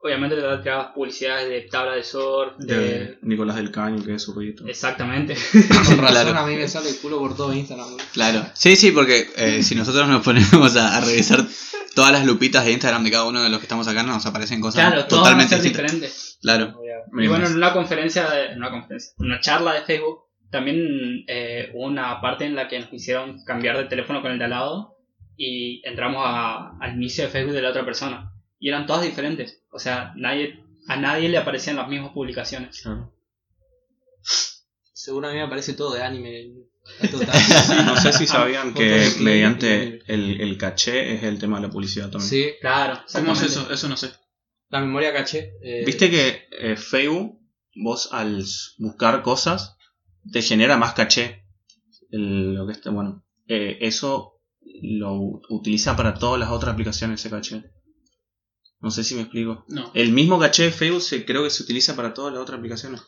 obviamente 0.00 0.36
te 0.36 0.58
tirar 0.58 0.92
publicidades 0.94 1.48
de 1.48 1.62
tabla 1.62 1.94
de 1.94 2.04
surf, 2.04 2.56
de... 2.58 2.76
De 2.76 3.18
Nicolás 3.22 3.56
del 3.56 3.70
Caño, 3.70 4.02
que 4.04 4.14
es 4.14 4.22
su 4.22 4.32
ruido. 4.32 4.66
Exactamente. 4.68 5.34
Con 5.52 5.62
razón 5.62 5.98
Claro. 6.06 6.38
a 6.38 6.46
mí 6.46 6.56
me 6.56 6.68
sale 6.68 6.90
el 6.90 6.96
culo 6.98 7.18
por 7.18 7.36
todo 7.36 7.52
Instagram. 7.52 7.88
Claro. 8.12 8.46
Sí, 8.54 8.76
sí, 8.76 8.92
porque 8.92 9.28
eh, 9.36 9.62
si 9.62 9.74
nosotros 9.74 10.08
nos 10.08 10.22
ponemos 10.24 10.76
a, 10.76 10.96
a 10.96 11.00
revisar 11.00 11.44
todas 11.94 12.12
las 12.12 12.24
lupitas 12.24 12.64
de 12.64 12.72
Instagram 12.72 13.02
de 13.04 13.10
cada 13.10 13.24
uno 13.24 13.42
de 13.42 13.48
los 13.50 13.58
que 13.58 13.64
estamos 13.64 13.88
acá, 13.88 14.02
nos 14.04 14.24
aparecen 14.24 14.60
cosas 14.60 14.86
Claro, 14.86 15.06
todos 15.06 15.22
van 15.24 15.40
a 15.40 15.44
totalmente 15.48 15.54
ser 15.56 15.62
distintas. 15.62 15.92
diferentes. 15.92 16.38
Claro. 16.42 16.80
Y 17.20 17.26
bueno, 17.26 17.46
en 17.46 17.54
una 17.56 17.72
conferencia, 17.72 18.28
de, 18.30 18.46
en 18.52 18.58
una 18.58 18.70
conferencia, 18.70 19.12
en 19.18 19.26
una 19.26 19.40
charla 19.40 19.72
de 19.74 19.82
Facebook, 19.82 20.18
también 20.50 21.24
eh, 21.26 21.70
hubo 21.74 21.86
una 21.86 22.20
parte 22.20 22.44
en 22.44 22.54
la 22.54 22.68
que 22.68 22.78
nos 22.78 22.92
hicieron 22.92 23.42
cambiar 23.44 23.76
de 23.78 23.84
teléfono 23.84 24.22
con 24.22 24.30
el 24.30 24.38
de 24.38 24.44
al 24.44 24.50
lado 24.50 24.96
y 25.36 25.82
entramos 25.84 26.22
a- 26.24 26.76
al 26.80 26.94
inicio 26.96 27.24
de 27.24 27.30
Facebook 27.30 27.54
de 27.54 27.62
la 27.62 27.70
otra 27.70 27.84
persona. 27.84 28.30
Y 28.58 28.68
eran 28.68 28.86
todas 28.86 29.02
diferentes. 29.02 29.62
O 29.70 29.78
sea, 29.78 30.12
nadie, 30.16 30.64
a 30.88 30.96
nadie 30.96 31.28
le 31.28 31.38
aparecían 31.38 31.76
las 31.76 31.88
mismas 31.88 32.12
publicaciones. 32.12 32.80
Claro. 32.82 33.12
Seguro 34.92 35.28
a 35.28 35.30
mí 35.30 35.36
me 35.36 35.44
aparece 35.44 35.74
todo 35.74 35.94
de 35.94 36.02
anime. 36.02 36.52
Total. 37.10 37.86
No 37.86 37.96
sé 38.00 38.12
si 38.12 38.26
sabían 38.26 38.72
que 38.74 39.08
mediante 39.20 40.00
el, 40.12 40.40
el 40.40 40.56
caché 40.58 41.14
es 41.14 41.22
el 41.22 41.38
tema 41.38 41.60
de 41.60 41.66
la 41.66 41.72
publicidad 41.72 42.10
también. 42.10 42.28
Sí, 42.28 42.50
Claro, 42.60 43.00
¿Cómo 43.12 43.32
es 43.34 43.42
eso? 43.42 43.70
Eso 43.70 43.88
no 43.88 43.96
sé. 43.96 44.10
la 44.70 44.80
memoria 44.80 45.12
caché. 45.12 45.52
eh, 45.62 45.84
Viste 45.84 46.10
que 46.10 46.46
eh, 46.50 46.76
Facebook, 46.76 47.38
vos 47.76 48.08
al 48.12 48.42
buscar 48.78 49.22
cosas, 49.22 49.76
te 50.32 50.42
genera 50.42 50.76
más 50.78 50.94
caché. 50.94 51.44
El- 52.10 52.54
lo 52.54 52.66
que 52.66 52.72
está, 52.72 52.90
bueno, 52.90 53.24
eh, 53.46 53.76
eso 53.82 54.40
lo 54.82 55.14
utiliza 55.50 55.94
para 55.96 56.14
todas 56.14 56.40
las 56.40 56.50
otras 56.50 56.72
aplicaciones 56.72 57.20
ese 57.20 57.30
caché. 57.30 57.64
No 58.80 58.90
sé 58.90 59.02
si 59.04 59.14
me 59.16 59.22
explico. 59.22 59.64
No, 59.68 59.90
El 59.94 60.12
mismo 60.12 60.38
caché 60.38 60.64
de 60.64 60.70
Facebook 60.70 61.02
se, 61.02 61.24
creo 61.24 61.42
que 61.44 61.50
se 61.50 61.62
utiliza 61.64 61.96
para 61.96 62.14
todas 62.14 62.32
las 62.32 62.42
otras 62.42 62.58
aplicaciones. 62.58 63.00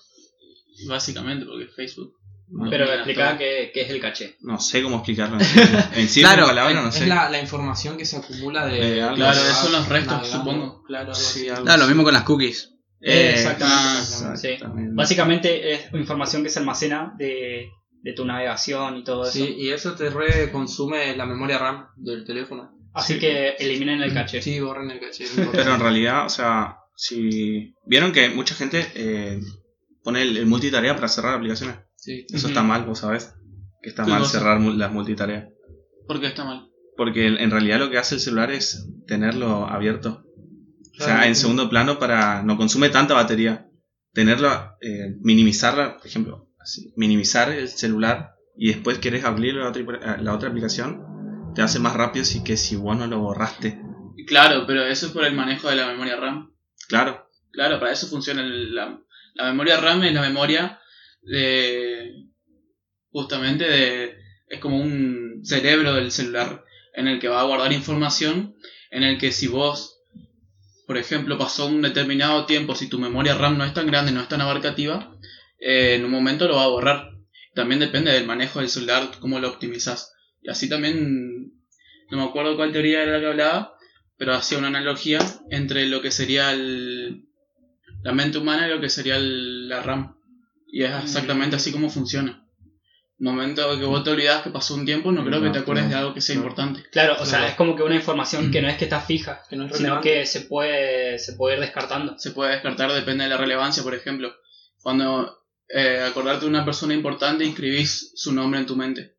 básicamente 0.89 1.45
porque 1.47 1.67
Facebook. 1.69 2.15
Pero 2.69 2.85
Mira, 2.85 2.95
explicaba 2.97 3.39
qué, 3.39 3.71
qué 3.73 3.83
es 3.83 3.91
el 3.91 4.01
caché. 4.01 4.37
No 4.41 4.59
sé 4.59 4.83
cómo 4.83 4.97
explicarlo. 4.97 5.39
En 5.39 5.45
sí, 5.45 5.61
en 5.95 6.09
sí 6.09 6.21
Claro, 6.21 6.53
no 6.53 6.89
es 6.89 6.95
sé. 6.97 7.07
la, 7.07 7.31
la 7.31 7.41
información 7.41 7.97
que 7.97 8.05
se 8.05 8.17
acumula 8.17 8.67
de. 8.67 8.97
Claro, 9.15 9.41
de- 9.45 9.51
son 9.53 9.71
los 9.73 9.89
restos, 9.89 10.15
navegando. 10.17 10.39
supongo. 10.51 10.83
Claro, 10.83 11.11
algo 11.13 11.15
Sí, 11.15 11.41
así. 11.43 11.49
algo 11.49 11.65
Claro, 11.65 11.83
lo 11.83 11.87
mismo 11.87 12.03
con 12.03 12.13
las 12.13 12.25
cookies. 12.25 12.75
Eh, 13.03 13.35
exactamente. 13.37 13.79
ah, 13.79 14.37
Sí. 14.37 14.49
exactamente. 14.49 14.91
Básicamente 14.95 15.73
es 15.75 15.93
información 15.95 16.43
que 16.43 16.49
se 16.51 16.59
almacena 16.59 17.15
de, 17.17 17.69
de 18.03 18.13
tu 18.15 18.25
navegación 18.25 18.97
y 18.97 19.05
todo 19.05 19.23
eso. 19.23 19.33
Sí, 19.33 19.55
y 19.57 19.69
eso 19.71 19.95
te 19.95 20.11
re 20.11 20.51
consume 20.51 21.17
la 21.17 21.27
memoria 21.27 21.57
RAM 21.59 21.87
del 21.99 22.25
teléfono. 22.25 22.73
Así 22.93 23.15
Sí. 23.15 23.21
que 23.21 23.51
eliminen 23.59 24.03
el 24.03 24.13
caché. 24.15 24.43
Sí, 24.43 24.59
borren 24.61 24.91
el 24.91 25.01
caché. 25.01 25.25
Pero 25.53 25.75
en 25.75 25.81
realidad, 25.81 26.27
o 26.27 26.29
sea, 26.29 26.77
si 26.97 27.75
vieron 27.87 28.13
que 28.13 28.29
mucha 28.31 28.55
gente 28.55 28.85
eh, 28.95 29.41
pone 30.03 30.23
el, 30.23 30.37
el 30.37 30.47
multitarea 30.47 30.95
para 30.95 31.09
cerrar 31.09 31.35
aplicaciones. 31.35 31.77
Sí. 31.97 32.27
Eso 32.33 32.49
está 32.49 32.63
mal, 32.63 32.85
vos 32.85 32.99
sabés. 33.01 33.35
Que 33.83 33.91
está 33.91 34.05
¿Qué 34.05 34.11
mal 34.11 34.23
cosa? 34.23 34.39
cerrar 34.39 34.61
las 34.61 34.93
multitareas. 34.93 35.49
¿Por 36.07 36.21
qué 36.21 36.27
está 36.27 36.45
mal? 36.45 36.69
Porque 36.97 37.27
en 37.27 37.51
realidad 37.51 37.79
lo 37.79 37.91
que 37.91 37.99
hace 37.99 38.17
el 38.17 38.21
celular 38.21 38.51
es 38.51 38.87
tenerlo 39.07 39.67
abierto. 39.69 40.25
O 40.99 41.03
sea, 41.03 41.27
en 41.27 41.35
sí. 41.35 41.43
segundo 41.43 41.71
plano 41.71 41.99
para 41.99 42.43
no 42.43 42.57
consume 42.59 42.91
tanta 42.91 43.15
batería. 43.15 43.67
Tenerlo, 44.13 44.51
eh, 44.83 45.15
minimizarla, 45.21 45.97
por 45.99 46.07
ejemplo, 46.07 46.49
así, 46.59 46.93
minimizar 46.97 47.51
el 47.53 47.69
celular 47.69 48.33
y 48.57 48.69
después 48.69 48.99
querés 48.99 49.25
abrir 49.25 49.55
la 49.55 49.69
otra, 49.69 50.19
la 50.21 50.35
otra 50.35 50.49
aplicación, 50.49 51.07
te 51.55 51.63
hace 51.63 51.79
más 51.79 51.95
rápido 51.95 52.25
si 52.25 52.43
que 52.45 52.57
si 52.57 52.77
vos 52.77 52.97
no 52.97 53.07
lo 53.07 53.19
borraste. 53.21 53.81
Claro, 54.27 54.65
pero 54.67 54.85
eso 54.85 55.07
es 55.07 55.13
por 55.13 55.25
el 55.25 55.35
manejo 55.35 55.69
de 55.69 55.77
la 55.77 55.87
memoria 55.87 56.17
RAM. 56.17 56.53
Claro, 56.89 57.27
Claro, 57.53 57.81
para 57.81 57.91
eso 57.93 58.07
funciona 58.07 58.43
el- 58.43 58.75
la, 58.75 59.01
la 59.35 59.45
memoria 59.47 59.81
RAM 59.81 60.05
es 60.05 60.15
la 60.15 60.21
memoria 60.23 60.79
de 61.23 62.27
justamente 63.11 63.65
de 63.69 64.17
es 64.49 64.61
como 64.61 64.79
un 64.79 65.41
cerebro 65.45 65.95
del 65.95 66.13
celular 66.13 66.65
en 66.95 67.09
el 67.09 67.19
que 67.21 67.29
va 67.29 67.41
a 67.41 67.45
guardar 67.45 67.73
información 67.73 68.55
en 68.91 69.03
el 69.03 69.19
que 69.19 69.33
si 69.33 69.47
vos 69.49 69.97
por 70.87 70.97
ejemplo 70.97 71.39
pasó 71.39 71.67
un 71.67 71.83
determinado 71.83 72.47
tiempo 72.47 72.75
si 72.75 72.89
tu 72.89 72.99
memoria 72.99 73.35
RAM 73.35 73.59
no 73.59 73.65
es 73.65 73.75
tan 73.75 73.87
grande 73.87 74.13
no 74.13 74.21
es 74.21 74.29
tan 74.29 74.41
abarcativa 74.41 75.17
eh, 75.59 75.95
en 75.97 76.05
un 76.05 76.11
momento 76.11 76.47
lo 76.49 76.57
va 76.57 76.65
a 76.65 76.69
borrar 76.69 77.11
también 77.55 77.81
depende 77.81 78.13
del 78.13 78.27
manejo 78.27 78.61
del 78.61 78.69
celular 78.69 79.11
cómo 79.21 79.39
lo 79.41 79.49
optimizas 79.49 80.13
y 80.43 80.51
así 80.51 80.69
también 80.69 81.53
no 82.11 82.17
me 82.19 82.25
acuerdo 82.25 82.57
cuál 82.57 82.73
teoría 82.73 83.03
era 83.03 83.13
la 83.13 83.21
que 83.21 83.27
hablaba 83.27 83.75
pero 84.17 84.35
hacía 84.35 84.59
una 84.59 84.69
analogía 84.69 85.19
entre 85.51 85.87
lo 85.87 86.03
que 86.03 86.11
sería 86.11 86.53
el, 86.53 87.25
la 88.03 88.13
mente 88.13 88.37
humana 88.39 88.67
y 88.67 88.71
lo 88.71 88.79
que 88.81 88.91
sería 88.91 89.17
el- 89.17 89.67
la 89.69 89.83
RAM. 89.83 90.15
Y 90.67 90.83
es 90.85 90.91
exactamente 91.03 91.57
así 91.57 91.73
como 91.73 91.89
funciona. 91.89 92.47
Momento 93.19 93.79
que 93.79 93.85
vos 93.87 94.05
te 94.05 94.11
olvidas 94.11 94.43
que 94.43 94.51
pasó 94.51 94.75
un 94.75 94.85
tiempo, 94.87 95.11
no 95.13 95.25
creo 95.25 95.41
que 95.43 95.49
te 95.51 95.59
acuerdes 95.61 95.89
de 95.89 95.95
algo 95.95 96.13
que 96.15 96.21
sea 96.21 96.35
importante. 96.37 96.83
Claro, 96.91 97.17
o 97.19 97.25
sea, 97.27 97.49
es 97.49 97.55
como 97.55 97.75
que 97.77 97.83
una 97.83 97.95
información 97.95 98.51
que 98.51 98.61
no 98.63 98.69
es 98.69 98.77
que 98.77 98.85
está 98.85 99.01
fija, 99.01 99.43
Que 99.49 99.57
no 99.57 99.65
es 99.67 99.77
sino 99.77 100.01
que 100.03 100.25
se 100.27 100.41
puede, 100.43 101.19
se 101.19 101.33
puede 101.35 101.55
ir 101.57 101.61
descartando. 101.63 102.19
Se 102.19 102.31
puede 102.31 102.53
descartar, 102.53 102.93
depende 102.93 103.25
de 103.25 103.31
la 103.31 103.37
relevancia, 103.39 103.83
por 103.83 103.95
ejemplo. 103.95 104.35
Cuando 104.83 105.39
eh, 105.69 106.01
acordarte 106.07 106.45
de 106.45 106.51
una 106.51 106.65
persona 106.65 106.93
importante, 106.95 107.45
inscribís 107.45 108.13
su 108.15 108.33
nombre 108.33 108.61
en 108.61 108.67
tu 108.67 108.77
mente. 108.77 109.17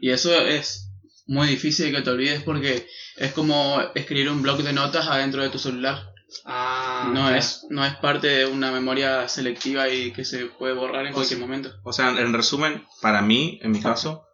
Y 0.00 0.10
eso 0.10 0.32
es 0.32 0.90
muy 1.26 1.48
difícil 1.48 1.94
que 1.94 2.02
te 2.02 2.10
olvides 2.10 2.42
porque 2.42 2.86
es 3.16 3.32
como 3.32 3.80
escribir 3.94 4.30
un 4.30 4.42
bloc 4.42 4.60
de 4.60 4.72
notas 4.72 5.08
adentro 5.08 5.42
de 5.42 5.50
tu 5.50 5.58
celular. 5.58 6.12
Ah, 6.44 7.04
no, 7.08 7.22
claro. 7.22 7.36
es, 7.36 7.66
no 7.70 7.84
es 7.84 7.94
parte 7.96 8.26
de 8.26 8.46
una 8.46 8.72
memoria 8.72 9.28
selectiva 9.28 9.88
y 9.88 10.12
que 10.12 10.24
se 10.24 10.46
puede 10.46 10.74
borrar 10.74 11.06
en 11.06 11.12
cualquier 11.12 11.40
momento. 11.40 11.72
O 11.84 11.92
sea, 11.92 12.10
en 12.10 12.32
resumen, 12.32 12.84
para 13.00 13.22
mí, 13.22 13.60
en 13.62 13.70
mi 13.70 13.80
caso, 13.80 14.24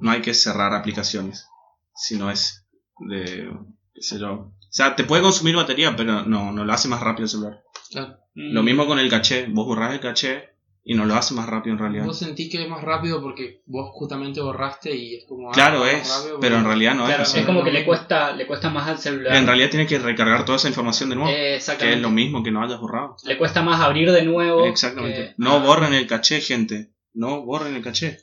no 0.00 0.10
hay 0.10 0.20
que 0.20 0.34
cerrar 0.34 0.74
aplicaciones. 0.74 1.46
Si 1.94 2.16
no 2.16 2.30
es 2.30 2.66
de. 3.08 3.50
qué 3.94 4.02
sé 4.02 4.18
yo. 4.18 4.32
O 4.32 4.54
sea, 4.70 4.96
te 4.96 5.04
puede 5.04 5.22
consumir 5.22 5.56
batería, 5.56 5.96
pero 5.96 6.24
no, 6.24 6.52
no 6.52 6.64
lo 6.64 6.72
hace 6.72 6.88
más 6.88 7.00
rápido 7.00 7.24
el 7.24 7.30
celular. 7.30 7.62
Claro. 7.90 8.18
Lo 8.34 8.62
mismo 8.62 8.86
con 8.86 8.98
el 8.98 9.08
caché. 9.08 9.46
Vos 9.48 9.66
borrás 9.66 9.94
el 9.94 10.00
caché 10.00 10.57
y 10.90 10.94
no 10.94 11.04
lo 11.04 11.14
hace 11.16 11.34
más 11.34 11.46
rápido 11.46 11.74
en 11.74 11.78
realidad. 11.80 12.06
Vos 12.06 12.18
sentís 12.18 12.50
que 12.50 12.62
es 12.62 12.68
más 12.68 12.82
rápido 12.82 13.20
porque 13.20 13.60
vos 13.66 13.90
justamente 13.92 14.40
borraste 14.40 14.96
y 14.96 15.16
es 15.16 15.24
como. 15.26 15.50
ah, 15.50 15.52
Claro 15.52 15.84
es, 15.86 16.08
rápido 16.08 16.40
pero 16.40 16.56
en 16.56 16.64
realidad 16.64 16.94
no 16.94 17.04
Claro, 17.04 17.22
es 17.24 17.28
así. 17.28 17.40
es 17.40 17.44
como 17.46 17.62
que 17.62 17.70
le 17.70 17.84
cuesta, 17.84 18.32
le 18.34 18.46
cuesta 18.46 18.70
más 18.70 18.88
al 18.88 18.98
celular. 18.98 19.36
En 19.36 19.46
realidad 19.46 19.68
tiene 19.68 19.86
que 19.86 19.98
recargar 19.98 20.46
toda 20.46 20.56
esa 20.56 20.68
información 20.68 21.10
de 21.10 21.16
nuevo. 21.16 21.30
Eh, 21.30 21.34
que 21.34 21.54
exactamente. 21.56 21.96
es 21.96 22.02
lo 22.02 22.08
mismo 22.10 22.42
que 22.42 22.50
no 22.50 22.62
hayas 22.64 22.80
borrado. 22.80 23.16
Le 23.24 23.36
cuesta 23.36 23.60
más 23.62 23.80
abrir 23.80 24.10
de 24.12 24.22
nuevo. 24.22 24.64
Exactamente. 24.64 25.18
que- 25.18 25.34
No 25.36 25.56
ah. 25.56 25.58
borren 25.58 25.92
el 25.92 26.06
caché, 26.06 26.40
gente. 26.40 26.90
No 27.12 27.42
borren 27.42 27.76
el 27.76 27.82
caché. 27.82 28.18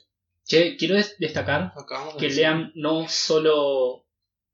Che, 0.48 0.76
quiero 0.76 0.96
des- 0.96 1.18
destacar 1.20 1.72
Acabamos 1.78 2.16
de 2.16 2.20
que 2.20 2.26
decir. 2.28 2.42
Leam 2.42 2.72
no 2.76 3.08
solo 3.08 4.06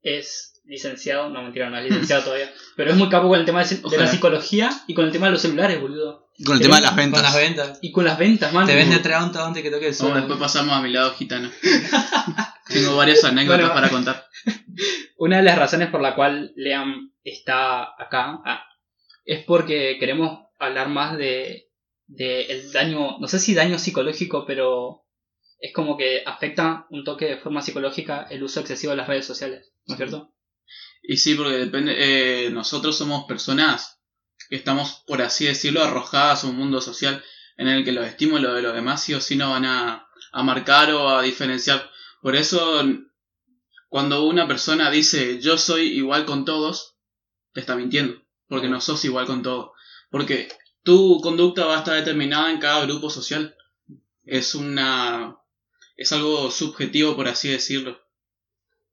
es 0.01 0.61
licenciado, 0.65 1.29
no 1.29 1.43
mentira, 1.43 1.69
no 1.69 1.77
es 1.77 1.85
licenciado 1.85 2.23
todavía, 2.25 2.49
pero 2.75 2.91
es 2.91 2.97
muy 2.97 3.09
capo 3.09 3.27
con 3.29 3.39
el 3.39 3.45
tema 3.45 3.63
de, 3.63 3.75
de 3.77 3.97
la 3.97 4.07
psicología 4.07 4.69
y 4.87 4.93
con 4.93 5.05
el 5.05 5.11
tema 5.11 5.27
de 5.27 5.33
los 5.33 5.41
celulares, 5.41 5.79
boludo. 5.81 6.27
Con 6.45 6.55
el 6.57 6.61
tema 6.61 6.77
de 6.77 6.81
las 6.81 6.91
Con 6.91 6.97
ventas. 6.97 7.21
las 7.21 7.35
ventas. 7.35 7.79
Y 7.81 7.91
con 7.91 8.05
las 8.05 8.17
ventas, 8.17 8.53
man. 8.53 8.65
Te 8.67 8.75
vende 8.75 8.99
tres 8.99 9.17
un 9.21 9.37
antes 9.37 9.63
que 9.63 9.71
toque 9.71 9.87
el 9.87 9.93
sol. 9.95 10.07
Bueno, 10.09 10.21
después 10.21 10.39
pasamos 10.39 10.75
a 10.75 10.81
mi 10.81 10.91
lado 10.91 11.13
gitano. 11.13 11.49
Tengo 12.67 12.95
varias 12.95 13.23
anécdotas 13.23 13.61
Bueno. 13.61 13.73
para 13.73 13.89
contar. 13.89 14.25
Una 15.17 15.37
de 15.37 15.43
las 15.43 15.57
razones 15.57 15.89
por 15.89 16.01
la 16.01 16.15
cual 16.15 16.51
Leam 16.55 17.11
está 17.23 17.83
acá 18.01 18.39
ah, 18.45 18.63
es 19.25 19.43
porque 19.45 19.97
queremos 19.99 20.47
hablar 20.57 20.89
más 20.89 21.17
de, 21.17 21.69
de 22.07 22.43
el 22.45 22.71
daño, 22.71 23.19
no 23.19 23.27
sé 23.27 23.39
si 23.39 23.53
daño 23.53 23.77
psicológico, 23.77 24.45
pero 24.47 25.05
es 25.59 25.73
como 25.73 25.95
que 25.97 26.23
afecta 26.25 26.87
un 26.89 27.03
toque 27.03 27.25
de 27.25 27.37
forma 27.37 27.61
psicológica 27.61 28.25
el 28.31 28.41
uso 28.41 28.61
excesivo 28.61 28.91
de 28.91 28.97
las 28.97 29.07
redes 29.07 29.25
sociales, 29.25 29.73
¿no 29.85 29.93
es 29.93 29.97
cierto? 29.97 30.33
Y 31.03 31.17
sí, 31.17 31.35
porque 31.35 31.57
depende, 31.57 31.95
eh, 31.97 32.49
nosotros 32.49 32.97
somos 32.97 33.25
personas 33.25 34.00
que 34.51 34.57
estamos, 34.57 35.01
por 35.07 35.21
así 35.21 35.45
decirlo, 35.45 35.81
arrojadas 35.81 36.43
a 36.43 36.47
un 36.47 36.57
mundo 36.57 36.81
social 36.81 37.23
en 37.55 37.69
el 37.69 37.85
que 37.85 37.93
los 37.93 38.05
estímulos 38.05 38.53
de 38.53 38.61
los 38.61 38.73
demás 38.73 39.01
sí 39.01 39.13
o 39.13 39.21
sí 39.21 39.37
no 39.37 39.51
van 39.51 39.63
a, 39.63 40.09
a 40.33 40.43
marcar 40.43 40.91
o 40.91 41.07
a 41.07 41.21
diferenciar. 41.21 41.89
Por 42.21 42.35
eso, 42.35 42.83
cuando 43.87 44.25
una 44.25 44.49
persona 44.49 44.91
dice 44.91 45.39
yo 45.39 45.57
soy 45.57 45.83
igual 45.93 46.25
con 46.25 46.43
todos, 46.43 46.97
te 47.53 47.61
está 47.61 47.77
mintiendo, 47.77 48.21
porque 48.49 48.67
no 48.67 48.81
sos 48.81 49.05
igual 49.05 49.25
con 49.25 49.41
todos. 49.41 49.71
Porque 50.09 50.49
tu 50.83 51.21
conducta 51.21 51.65
va 51.65 51.75
a 51.75 51.79
estar 51.79 51.95
determinada 51.95 52.51
en 52.51 52.59
cada 52.59 52.85
grupo 52.85 53.09
social. 53.09 53.55
Es 54.25 54.53
una... 54.53 55.37
es 55.95 56.11
algo 56.11 56.51
subjetivo, 56.51 57.15
por 57.15 57.29
así 57.29 57.49
decirlo. 57.49 58.01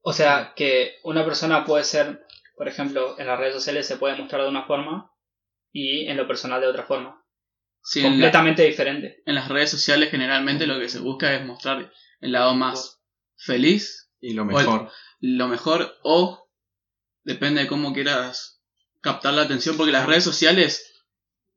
O 0.03 0.13
sea, 0.13 0.53
que 0.55 1.01
una 1.03 1.25
persona 1.25 1.65
puede 1.65 1.83
ser, 1.83 2.25
por 2.57 2.69
ejemplo, 2.69 3.19
en 3.19 3.27
las 3.27 3.41
redes 3.41 3.55
sociales 3.55 3.89
se 3.89 3.97
puede 3.97 4.17
mostrar 4.17 4.43
de 4.43 4.51
una 4.51 4.65
forma 4.65 5.11
y 5.81 6.09
en 6.09 6.17
lo 6.17 6.27
personal 6.27 6.61
de 6.61 6.67
otra 6.67 6.85
forma. 6.85 7.23
Sí, 7.83 8.01
en, 8.01 8.05
la- 8.07 8.11
completamente 8.13 8.63
diferente. 8.65 9.23
en 9.25 9.35
las 9.35 9.49
redes 9.49 9.71
sociales 9.71 10.11
generalmente 10.11 10.67
lo 10.67 10.79
que 10.79 10.89
se 10.89 10.99
busca 10.99 11.35
es 11.35 11.45
mostrar 11.47 11.91
el 12.21 12.33
lado 12.33 12.55
más 12.55 13.01
feliz, 13.37 14.11
Y 14.21 14.33
lo 14.35 14.45
mejor. 14.45 14.91
lo 15.21 15.49
mejor 15.49 15.97
o 16.03 16.49
depende 17.23 17.63
de 17.63 17.69
cómo 17.69 17.93
quieras 17.93 18.61
captar 19.01 19.35
la 19.35 19.43
atención, 19.43 19.77
porque 19.77 19.93
las 19.93 20.07
redes 20.07 20.25
sociales 20.25 20.85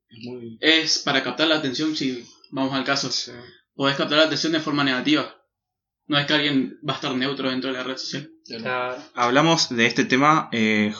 Es 0.08 0.18
muy- 0.24 0.58
es 0.60 0.98
para 1.00 1.22
captar 1.24 1.48
la 1.48 1.56
atención 1.56 1.96
si 1.96 2.24
vamos 2.50 2.72
al 2.74 2.84
caso. 2.84 3.10
Podés 3.74 3.96
captar 3.96 4.18
la 4.18 4.24
atención 4.26 4.52
de 4.52 4.60
forma 4.60 4.84
negativa. 4.84 5.34
No 6.06 6.18
es 6.18 6.26
que 6.26 6.34
alguien 6.34 6.78
va 6.88 6.92
a 6.94 6.96
estar 6.96 7.14
neutro 7.14 7.48
dentro 7.50 7.70
de 7.72 7.78
la 7.78 7.84
red 7.84 7.96
social. 7.96 8.30
Claro. 8.46 9.02
Hablamos 9.14 9.68
de 9.74 9.86
este 9.86 10.04
tema 10.04 10.48
eh, 10.52 10.92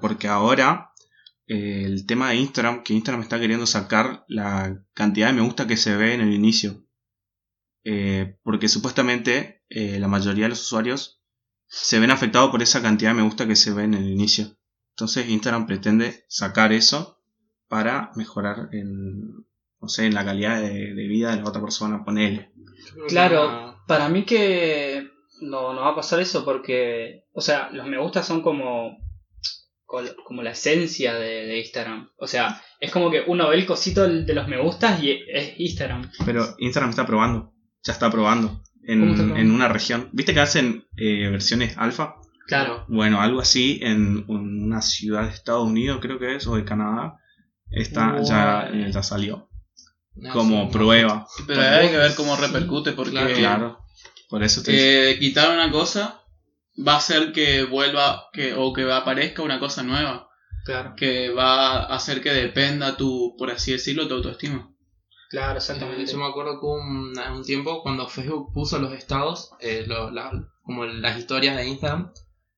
porque 0.00 0.26
ahora 0.28 0.85
el 1.46 2.06
tema 2.06 2.30
de 2.30 2.36
Instagram, 2.36 2.82
que 2.82 2.94
Instagram 2.94 3.22
está 3.22 3.38
queriendo 3.38 3.66
sacar 3.66 4.24
la 4.28 4.82
cantidad 4.94 5.28
de 5.28 5.34
me 5.34 5.42
gusta 5.42 5.66
que 5.66 5.76
se 5.76 5.96
ve 5.96 6.14
en 6.14 6.20
el 6.20 6.32
inicio. 6.32 6.84
Eh, 7.84 8.36
porque 8.42 8.68
supuestamente 8.68 9.62
eh, 9.68 10.00
la 10.00 10.08
mayoría 10.08 10.44
de 10.44 10.50
los 10.50 10.62
usuarios 10.62 11.22
se 11.68 12.00
ven 12.00 12.10
afectados 12.10 12.50
por 12.50 12.62
esa 12.62 12.82
cantidad 12.82 13.10
de 13.10 13.18
me 13.18 13.22
gusta 13.22 13.46
que 13.46 13.56
se 13.56 13.72
ve 13.72 13.84
en 13.84 13.94
el 13.94 14.08
inicio. 14.08 14.56
Entonces 14.90 15.28
Instagram 15.28 15.66
pretende 15.66 16.24
sacar 16.28 16.72
eso 16.72 17.20
para 17.68 18.10
mejorar 18.16 18.68
en, 18.72 19.46
no 19.80 19.88
sé, 19.88 20.06
en 20.06 20.14
la 20.14 20.24
calidad 20.24 20.60
de, 20.60 20.94
de 20.94 21.06
vida 21.06 21.30
de 21.30 21.42
la 21.42 21.48
otra 21.48 21.60
persona, 21.60 22.04
ponele. 22.04 22.50
Claro, 23.08 23.76
para 23.86 24.08
mí 24.08 24.24
que 24.24 25.10
no, 25.40 25.74
no 25.74 25.82
va 25.82 25.90
a 25.90 25.96
pasar 25.96 26.20
eso 26.20 26.44
porque, 26.44 27.24
o 27.32 27.40
sea, 27.40 27.70
los 27.70 27.86
me 27.86 27.98
gusta 27.98 28.22
son 28.22 28.42
como, 28.42 28.96
como 29.86 30.42
la 30.42 30.50
esencia 30.50 31.14
de, 31.14 31.46
de 31.46 31.58
Instagram. 31.60 32.10
O 32.18 32.26
sea, 32.26 32.60
es 32.80 32.90
como 32.90 33.10
que 33.10 33.22
uno 33.26 33.48
ve 33.48 33.56
el 33.56 33.66
cosito 33.66 34.06
de 34.08 34.34
los 34.34 34.48
me 34.48 34.60
gustas 34.60 35.02
y 35.02 35.12
es 35.32 35.54
Instagram. 35.58 36.10
Pero 36.24 36.54
Instagram 36.58 36.90
está 36.90 37.06
probando, 37.06 37.52
ya 37.82 37.92
está 37.92 38.10
probando 38.10 38.62
en, 38.82 39.00
¿Cómo 39.00 39.12
está 39.12 39.24
probando? 39.24 39.40
en 39.40 39.50
una 39.52 39.68
región. 39.68 40.10
¿Viste 40.12 40.34
que 40.34 40.40
hacen 40.40 40.84
eh, 40.96 41.28
versiones 41.30 41.76
alfa? 41.78 42.16
Claro. 42.46 42.84
Bueno, 42.88 43.20
algo 43.20 43.40
así 43.40 43.80
en, 43.82 44.24
una 44.28 44.80
ciudad 44.82 45.24
de 45.24 45.30
Estados 45.34 45.66
Unidos, 45.66 45.98
creo 46.00 46.18
que 46.18 46.36
es, 46.36 46.46
o 46.46 46.56
de 46.56 46.64
Canadá, 46.64 47.18
está, 47.70 48.22
ya, 48.22 48.68
Bueno. 48.70 48.88
ya 48.88 49.02
salió 49.02 49.48
No, 50.14 50.32
como 50.32 50.60
sí, 50.60 50.64
no. 50.66 50.70
prueba. 50.70 51.26
Pero 51.46 51.60
hay 51.60 51.88
que 51.88 51.96
ver 51.96 52.14
cómo 52.14 52.36
repercute 52.36 52.92
porque 52.92 53.12
Claro, 53.12 53.34
Claro, 53.34 53.78
por 54.28 54.42
eso 54.44 54.62
te 54.62 55.10
eh, 55.10 55.18
quitar 55.18 55.50
una 55.52 55.70
cosa 55.72 56.20
va 56.76 56.94
a 56.94 56.98
hacer 56.98 57.32
que 57.32 57.64
vuelva 57.64 58.28
que, 58.32 58.54
o 58.54 58.72
que 58.72 58.90
aparezca 58.90 59.42
una 59.42 59.58
cosa 59.58 59.82
nueva. 59.82 60.28
Claro, 60.64 60.94
que 60.96 61.30
va 61.30 61.76
a 61.84 61.94
hacer 61.94 62.20
que 62.20 62.32
dependa 62.32 62.96
tu, 62.96 63.34
por 63.38 63.50
así 63.52 63.70
decirlo, 63.72 64.08
tu 64.08 64.14
autoestima. 64.14 64.68
claro, 65.30 65.54
Eh, 65.54 65.56
exactamente. 65.58 66.06
Yo 66.10 66.18
me 66.18 66.26
acuerdo 66.26 66.58
que 66.60 66.66
un, 66.66 67.16
un 67.36 67.44
tiempo 67.44 67.82
cuando 67.82 68.08
Facebook 68.08 68.52
puso 68.52 68.78
los 68.80 68.92
estados, 68.92 69.50
eh, 69.60 69.84
lo- 69.86 70.10
la- 70.10 70.32
como 70.62 70.84
las 70.84 71.18
historias 71.18 71.56
de 71.56 71.68
Instagram, 71.68 72.12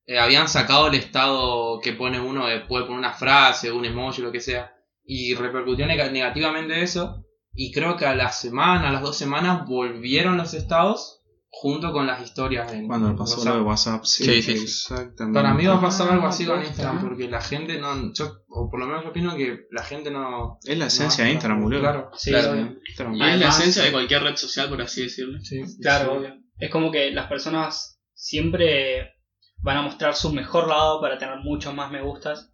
eh, 0.06 0.18
habían 0.18 0.48
sacado 0.48 0.86
el 0.88 0.94
estado 0.94 1.80
que 1.80 1.92
pone 1.92 2.18
uno, 2.18 2.46
de, 2.46 2.60
puede 2.60 2.84
poner 2.84 2.98
una 2.98 3.12
frase, 3.12 3.70
un 3.72 3.84
emoji, 3.84 4.22
lo 4.22 4.32
que 4.32 4.40
sea, 4.40 4.72
y 5.04 5.34
repercutió 5.34 5.84
neg- 5.86 6.10
negativamente 6.10 6.82
eso. 6.82 7.24
Y 7.54 7.72
creo 7.72 7.96
que 7.98 8.06
a 8.06 8.14
la 8.14 8.32
semana, 8.32 8.88
a 8.88 8.92
las 8.92 9.02
dos 9.02 9.18
semanas, 9.18 9.66
volvieron 9.66 10.38
los 10.38 10.54
estados 10.54 11.17
junto 11.50 11.92
con 11.92 12.06
las 12.06 12.22
historias. 12.22 12.72
En 12.72 12.86
Cuando 12.86 13.16
pasó 13.16 13.36
WhatsApp. 13.38 13.52
lo 13.54 13.58
de 13.60 13.64
WhatsApp, 13.66 14.04
sí, 14.04 14.24
Sí, 14.24 14.42
sí, 14.42 14.52
exactamente. 14.52 15.38
Para 15.40 15.54
mí 15.54 15.64
va 15.66 15.76
a 15.76 15.80
pasar 15.80 16.10
algo 16.10 16.26
así 16.26 16.44
con 16.44 16.60
Instagram, 16.62 17.00
porque 17.00 17.28
la 17.28 17.40
gente 17.40 17.80
no, 17.80 18.12
yo, 18.12 18.42
o 18.48 18.70
por 18.70 18.78
lo 18.80 18.86
menos 18.86 19.02
yo 19.04 19.10
opino 19.10 19.34
que 19.36 19.66
la 19.70 19.82
gente 19.82 20.10
no... 20.10 20.58
Es 20.64 20.76
la 20.78 20.86
esencia 20.86 21.24
no- 21.24 21.28
de 21.28 21.32
Instagram, 21.34 21.62
boludo. 21.62 21.80
Claro, 21.80 22.10
Sí, 22.14 22.30
claro. 22.30 22.52
obvio. 22.52 22.78
Instagram. 22.86 23.14
Y 23.16 23.22
es 23.22 23.38
la 23.40 23.48
esencia 23.48 23.82
de 23.84 23.92
cualquier 23.92 24.22
red 24.22 24.36
social, 24.36 24.68
por 24.68 24.82
así 24.82 25.02
decirlo. 25.02 25.40
Sí, 25.40 25.62
Claro, 25.80 26.12
sí. 26.12 26.18
obvio. 26.18 26.34
Es 26.58 26.70
como 26.70 26.90
que 26.92 27.10
las 27.12 27.26
personas 27.28 28.00
siempre 28.14 29.14
van 29.62 29.78
a 29.78 29.82
mostrar 29.82 30.14
su 30.14 30.32
mejor 30.32 30.68
lado 30.68 31.00
para 31.00 31.18
tener 31.18 31.36
muchos 31.42 31.74
más 31.74 31.90
me 31.90 32.02
gustas. 32.02 32.52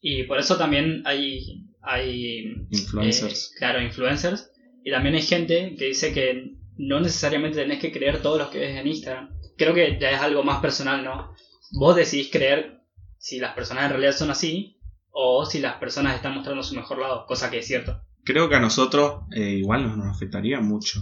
Y 0.00 0.24
por 0.24 0.38
eso 0.38 0.56
también 0.58 1.02
hay, 1.06 1.66
hay 1.82 2.66
Influencers. 2.70 3.52
eh, 3.52 3.56
claro, 3.58 3.80
influencers. 3.82 4.50
Y 4.84 4.90
también 4.90 5.14
hay 5.14 5.22
gente 5.22 5.74
que 5.78 5.86
dice 5.86 6.12
que 6.12 6.56
no 6.76 7.00
necesariamente 7.00 7.58
tenés 7.58 7.78
que 7.80 7.92
creer 7.92 8.20
todo 8.22 8.38
lo 8.38 8.50
que 8.50 8.58
ves 8.58 8.76
en 8.78 8.86
Instagram. 8.86 9.30
Creo 9.56 9.74
que 9.74 9.98
ya 10.00 10.10
es 10.10 10.20
algo 10.20 10.42
más 10.42 10.60
personal, 10.60 11.04
¿no? 11.04 11.32
Vos 11.72 11.96
decidís 11.96 12.30
creer 12.30 12.80
si 13.18 13.38
las 13.38 13.54
personas 13.54 13.84
en 13.84 13.90
realidad 13.90 14.12
son 14.12 14.30
así 14.30 14.78
o 15.10 15.46
si 15.46 15.60
las 15.60 15.76
personas 15.76 16.14
están 16.16 16.34
mostrando 16.34 16.62
su 16.62 16.74
mejor 16.74 16.98
lado, 16.98 17.24
cosa 17.26 17.50
que 17.50 17.58
es 17.58 17.66
cierto. 17.66 18.00
Creo 18.24 18.48
que 18.48 18.56
a 18.56 18.60
nosotros 18.60 19.22
eh, 19.34 19.40
igual 19.58 19.82
nos, 19.86 19.96
nos 19.96 20.14
afectaría 20.16 20.60
mucho. 20.60 21.00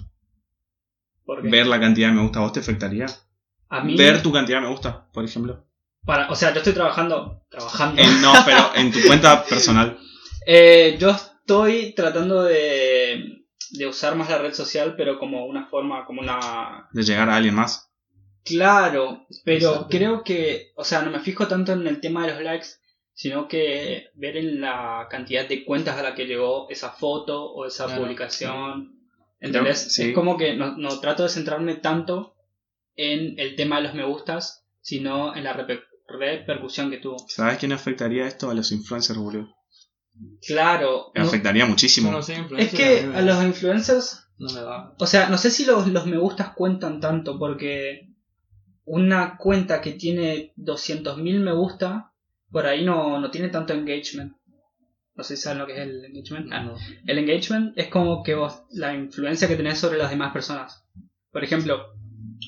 Ver 1.45 1.67
la 1.67 1.81
cantidad 1.81 2.09
de 2.09 2.15
me 2.15 2.23
gusta, 2.23 2.41
¿a 2.41 2.43
vos 2.43 2.53
te 2.53 2.61
afectaría? 2.61 3.07
a 3.69 3.81
mí, 3.83 3.97
Ver 3.97 4.23
tu 4.23 4.31
cantidad 4.33 4.59
de 4.59 4.67
me 4.67 4.71
gusta, 4.71 5.09
por 5.13 5.25
ejemplo. 5.25 5.65
para, 6.05 6.29
o 6.31 6.35
sea, 6.35 6.51
yo 6.53 6.59
estoy 6.59 6.75
trabajando, 6.75 7.43
trabajando. 7.49 8.03
En- 8.03 8.21
no, 8.21 8.33
pero 8.45 8.75
en 8.75 8.93
tu 8.93 9.01
cuenta 9.07 9.45
personal. 9.45 9.99
Eh, 10.45 10.97
yo 10.99 11.11
estoy 11.11 11.95
tratando 11.95 12.43
de, 12.43 13.42
de 13.73 13.87
usar 13.87 14.15
más 14.17 14.29
la 14.31 14.39
red 14.39 14.53
social, 14.55 14.95
pero 14.97 15.19
como 15.19 15.47
una 15.47 15.67
forma, 15.69 16.05
como 16.05 16.21
una... 16.21 16.89
De 16.93 17.03
llegar 17.03 17.29
a 17.31 17.37
alguien 17.37 17.55
más. 17.55 17.91
Claro, 18.45 19.27
pero 19.45 19.69
Exacto. 19.71 19.89
creo 19.89 20.25
que, 20.25 20.73
o 20.77 20.85
sea, 20.85 21.03
no 21.03 21.11
me 21.11 21.21
fijo 21.21 21.47
tanto 21.47 21.73
en 21.73 21.87
el 21.87 22.01
tema 22.01 22.27
de 22.27 22.33
los 22.35 22.43
likes, 22.43 22.67
sino 23.15 23.47
que 23.47 24.09
ver 24.15 24.37
en 24.37 24.61
la 24.61 25.07
cantidad 25.11 25.49
de 25.49 25.65
cuentas 25.65 25.97
a 25.97 26.03
la 26.03 26.15
que 26.15 26.27
llegó 26.27 26.69
esa 26.71 26.91
foto 26.91 27.45
o 27.53 27.67
esa 27.67 27.87
Claro. 27.87 28.03
publicación. 28.03 28.99
¿Entendés? 29.41 29.93
sí. 29.95 30.09
Es 30.11 30.15
como 30.15 30.37
que 30.37 30.55
no, 30.55 30.77
no 30.77 31.01
trato 31.01 31.23
de 31.23 31.29
centrarme 31.29 31.75
tanto 31.77 32.35
en 32.97 33.39
el 33.39 33.55
tema 33.57 33.77
de 33.77 33.83
los 33.85 33.95
me 33.95 34.05
gustas, 34.05 34.65
sino 34.81 35.35
en 35.37 35.45
la 35.45 35.55
reper- 35.57 35.85
repercusión 36.09 36.91
que 36.91 36.99
tuvo. 36.99 37.17
¿Sabes 37.29 37.59
quién 37.59 37.73
afectaría 37.73 38.27
esto? 38.27 38.51
A 38.51 38.55
los 38.55 38.71
influencers, 38.73 39.19
boludo. 39.19 39.55
Claro, 40.47 41.13
no- 41.15 41.23
Afectaría 41.23 41.67
muchísimo. 41.67 42.11
no 42.11 42.19
es 42.21 42.71
que 42.75 43.01
a 43.01 43.07
me- 43.07 43.23
los 43.23 43.43
influencers 43.45 44.27
no 44.39 44.53
me 44.53 44.61
da. 44.61 44.95
O 44.99 45.07
sea, 45.07 45.29
no 45.29 45.39
sé 45.39 45.51
si 45.51 45.65
los, 45.65 45.87
los 45.89 46.07
me 46.07 46.19
gustas 46.19 46.51
cuentan 46.55 47.01
tanto, 47.01 47.39
porque 47.39 48.09
una 48.85 49.37
cuenta 49.37 49.81
que 49.81 49.93
tiene 49.93 50.53
200.000 50.57 51.41
me 51.41 51.53
gusta, 51.53 52.13
por 52.51 52.67
ahí 52.67 52.85
no, 52.85 53.21
no 53.21 53.31
tiene 53.31 53.49
tanto 53.49 53.73
engagement. 53.73 54.35
No 55.15 55.23
sé 55.25 55.37
si 55.37 55.43
saben 55.43 55.59
lo 55.59 55.67
que 55.67 55.75
es 55.75 55.79
el 55.81 56.05
engagement. 56.07 56.49
Ah, 56.53 56.63
No. 56.65 56.75
El 57.07 57.19
engagement 57.19 57.77
es 57.79 57.89
como 57.89 58.23
que 58.23 58.35
vos, 58.35 58.63
la 58.71 58.95
influencia 58.95 59.47
que 59.47 59.57
tenés 59.57 59.79
sobre 59.79 59.99
las 59.99 60.11
demás 60.11 60.33
personas. 60.33 60.85
Por 61.31 61.45
ejemplo, 61.45 61.79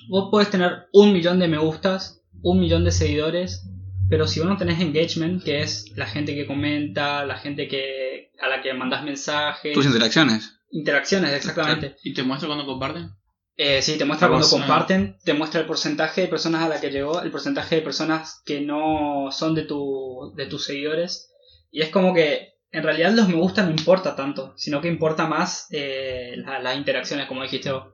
vos 0.08 0.28
podés 0.30 0.50
tener 0.50 0.86
un 0.92 1.12
millón 1.12 1.38
de 1.38 1.46
me 1.48 1.58
gustas, 1.58 2.22
un 2.42 2.58
millón 2.60 2.84
de 2.84 2.90
seguidores, 2.90 3.68
pero 4.08 4.26
si 4.26 4.40
vos 4.40 4.48
no 4.48 4.56
tenés 4.56 4.80
engagement, 4.80 5.42
que 5.42 5.60
es 5.62 5.92
la 5.96 6.06
gente 6.06 6.34
que 6.34 6.46
comenta, 6.46 7.24
la 7.24 7.36
gente 7.38 7.68
que 7.68 8.30
a 8.40 8.48
la 8.48 8.60
que 8.62 8.74
mandás 8.74 9.04
mensajes, 9.04 9.72
Tus 9.74 9.86
interacciones. 9.86 10.58
interacciones, 10.70 11.32
exactamente. 11.32 11.96
¿Y 12.02 12.12
te 12.14 12.22
muestra 12.22 12.48
cuando 12.48 12.66
comparten? 12.66 13.10
Eh, 13.56 13.80
sí, 13.82 13.96
te 13.96 14.04
muestra 14.04 14.26
Vamos, 14.28 14.48
cuando 14.50 14.64
ah. 14.64 14.68
comparten, 14.68 15.16
te 15.24 15.32
muestra 15.34 15.60
el 15.60 15.66
porcentaje 15.66 16.22
de 16.22 16.26
personas 16.28 16.62
a 16.62 16.68
la 16.68 16.80
que 16.80 16.90
llegó, 16.90 17.22
el 17.22 17.30
porcentaje 17.30 17.76
de 17.76 17.82
personas 17.82 18.42
que 18.44 18.60
no 18.60 19.28
son 19.30 19.54
de, 19.54 19.62
tu, 19.62 20.32
de 20.36 20.46
tus 20.46 20.64
seguidores. 20.64 21.30
Y 21.70 21.82
es 21.82 21.90
como 21.90 22.12
que 22.12 22.54
en 22.72 22.82
realidad 22.82 23.12
los 23.12 23.28
me 23.28 23.36
gusta 23.36 23.62
no 23.64 23.70
importa 23.70 24.16
tanto, 24.16 24.52
sino 24.56 24.80
que 24.80 24.88
importa 24.88 25.28
más 25.28 25.68
eh, 25.70 26.32
la- 26.38 26.58
las 26.58 26.76
interacciones, 26.76 27.28
como 27.28 27.42
dijiste 27.42 27.70
vos. 27.70 27.84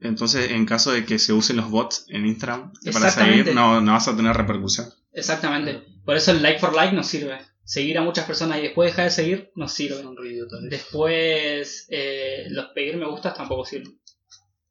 Entonces, 0.00 0.50
en 0.52 0.64
caso 0.64 0.92
de 0.92 1.04
que 1.04 1.18
se 1.18 1.34
usen 1.34 1.58
los 1.58 1.68
bots 1.70 2.06
en 2.08 2.24
Instagram 2.24 2.72
para 2.90 3.10
seguir, 3.10 3.54
no, 3.54 3.82
no 3.82 3.92
vas 3.92 4.08
a 4.08 4.16
tener 4.16 4.34
repercusión. 4.34 4.86
Exactamente. 5.12 5.82
Por 6.04 6.16
eso 6.16 6.32
el 6.32 6.42
like 6.42 6.58
for 6.58 6.74
like 6.74 6.94
no 6.94 7.02
sirve. 7.02 7.38
seguir 7.64 7.98
a 7.98 8.02
muchas 8.02 8.24
personas 8.26 8.58
y 8.58 8.62
después 8.62 8.90
dejar 8.90 9.04
de 9.04 9.10
seguir 9.12 9.52
no 9.54 9.68
sirve. 9.68 10.02
Son. 10.02 10.68
Después, 10.68 11.86
eh, 11.88 12.46
los 12.48 12.66
pedir 12.74 12.96
me 12.96 13.06
gustas 13.06 13.34
tampoco 13.34 13.64
sirven. 13.64 14.00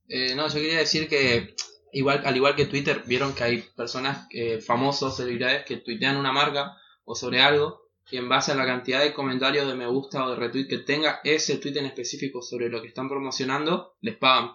Eh, 0.10 0.36
no, 0.36 0.48
yo 0.48 0.56
quería 0.56 0.80
decir 0.80 1.08
que 1.08 1.56
igual, 1.94 2.24
al 2.26 2.36
igual 2.36 2.56
que 2.56 2.66
Twitter, 2.66 3.04
vieron 3.06 3.34
que 3.34 3.44
hay 3.44 3.64
personas 3.76 4.28
eh, 4.32 4.60
famosos, 4.60 5.16
celebridades, 5.16 5.64
que 5.66 5.78
tuitean 5.78 6.18
una 6.18 6.34
marca 6.34 6.76
o 7.06 7.16
sobre 7.16 7.42
algo 7.42 7.90
y 8.12 8.18
en 8.18 8.28
base 8.28 8.52
a 8.52 8.56
la 8.56 8.66
cantidad 8.66 9.02
de 9.02 9.14
comentarios 9.14 9.68
de 9.68 9.76
me 9.76 9.88
gusta 9.88 10.26
o 10.26 10.32
de 10.32 10.36
retweet 10.36 10.68
que 10.68 10.80
tenga 10.80 11.22
ese 11.24 11.58
tweet 11.58 11.78
en 11.78 11.86
específico 11.86 12.42
sobre 12.42 12.70
lo 12.70 12.82
que 12.82 12.88
están 12.88 13.08
promocionando, 13.08 13.96
les 14.02 14.18
pagan. 14.18 14.52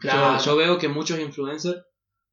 Claro. 0.00 0.38
Yo, 0.38 0.44
yo 0.44 0.56
veo 0.56 0.78
que 0.78 0.88
muchos 0.88 1.18
influencers 1.20 1.82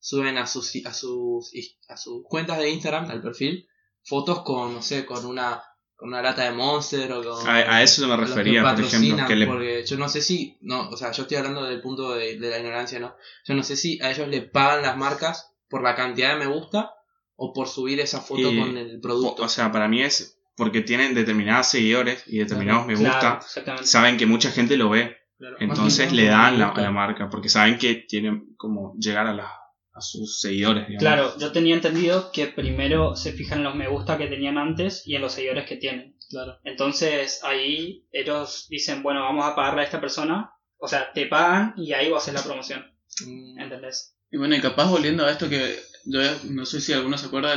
suben 0.06 0.38
a 0.38 0.46
sus, 0.46 0.76
a 0.86 0.94
sus 0.94 1.52
a 1.88 1.96
sus 1.96 2.24
cuentas 2.28 2.58
de 2.58 2.70
Instagram, 2.70 3.10
al 3.10 3.22
perfil, 3.22 3.68
fotos 4.04 4.42
con, 4.44 4.74
no 4.74 4.82
sé, 4.82 5.06
con 5.06 5.26
una 5.26 5.64
con 5.96 6.10
una 6.10 6.22
lata 6.22 6.44
de 6.44 6.52
Monster 6.52 7.10
o 7.14 7.24
con 7.24 7.48
A, 7.48 7.78
a 7.78 7.82
eso 7.84 8.06
me 8.08 8.18
refería, 8.18 8.62
por 8.62 8.72
ejemplo. 8.72 8.86
patrocinan, 8.86 9.28
Que 9.28 9.36
le, 9.38 9.48
porque 9.48 9.86
yo 9.86 9.98
no 9.98 10.10
sé 10.10 10.22
si, 10.22 10.58
no, 10.60 10.90
o 10.90 10.98
sea, 10.98 11.12
yo 11.14 11.22
estoy 11.22 11.38
hablando 11.38 11.64
del 11.64 11.80
punto 11.80 12.14
de, 12.16 12.38
de 12.38 12.50
la 12.50 12.58
ignorancia, 12.58 13.00
¿no? 13.00 13.16
Yo 13.46 13.54
no 13.54 13.64
sé 13.64 13.78
si 13.78 14.02
a 14.02 14.12
ellos 14.12 14.28
le 14.28 14.42
pagan 14.42 14.82
las 14.82 14.98
marcas 14.98 15.54
por 15.70 15.82
la 15.82 15.96
cantidad 15.96 16.34
de 16.34 16.46
me 16.46 16.54
gusta 16.54 16.92
o 17.36 17.54
por 17.54 17.70
subir 17.70 18.02
esa 18.02 18.20
foto 18.20 18.52
Y- 18.52 18.60
con 18.60 18.76
el 18.78 19.00
producto. 19.00 19.44
o 19.44 19.48
sea, 19.48 19.72
para 19.72 19.88
mí 19.88 20.02
es 20.02 20.38
porque 20.58 20.82
tienen 20.82 21.16
determinados 21.16 21.68
seguidores 21.68 22.24
y 22.28 22.40
determinados 22.40 22.86
me 22.86 22.96
gusta. 22.96 23.40
Claro. 23.64 23.84
Saben 23.86 24.18
que 24.18 24.26
mucha 24.26 24.52
gente 24.52 24.76
lo 24.76 24.90
ve. 24.90 25.16
Claro. 25.38 25.56
Entonces 25.60 26.12
le 26.12 26.26
dan 26.26 26.60
la, 26.60 26.74
la 26.76 26.92
marca. 26.92 27.30
Porque 27.30 27.50
saben 27.50 27.78
que 27.80 27.96
tienen 27.96 28.54
como 28.58 28.94
llegar 29.00 29.26
a, 29.28 29.34
la, 29.34 29.52
a 29.94 30.02
sus 30.02 30.40
seguidores. 30.42 30.88
digamos. 30.88 31.00
Claro, 31.02 31.38
yo 31.40 31.52
tenía 31.52 31.76
entendido 31.76 32.32
que 32.32 32.48
primero 32.48 33.16
se 33.16 33.34
fijan 33.34 33.60
en 33.60 33.64
los 33.66 33.76
me 33.76 33.88
gusta 33.88 34.18
que 34.18 34.28
tenían 34.28 34.58
antes 34.58 35.04
y 35.06 35.16
en 35.16 35.22
los 35.22 35.34
seguidores 35.34 35.68
que 35.68 35.78
tienen. 35.78 36.18
Claro. 36.30 36.60
Entonces 36.64 37.42
ahí 37.44 38.08
ellos 38.12 38.68
dicen, 38.70 39.04
bueno, 39.04 39.22
vamos 39.22 39.46
a 39.46 39.56
pagarle 39.56 39.82
a 39.82 39.86
esta 39.86 40.02
persona. 40.02 40.52
O 40.78 40.88
sea, 40.88 41.14
te 41.14 41.28
pagan 41.28 41.74
y 41.78 41.94
ahí 41.94 42.10
vos 42.10 42.24
haces 42.24 42.34
la 42.34 42.44
promoción. 42.44 42.86
Mm, 43.26 43.60
¿Entendés? 43.60 44.18
Y 44.32 44.38
bueno, 44.38 44.56
y 44.56 44.62
capaz 44.62 44.90
volviendo 44.90 45.26
a 45.26 45.32
esto 45.32 45.48
que 45.48 45.80
yo 46.06 46.20
no 46.50 46.66
sé 46.66 46.82
si 46.82 46.92
alguno 46.92 47.18
se 47.18 47.28
acuerda, 47.28 47.56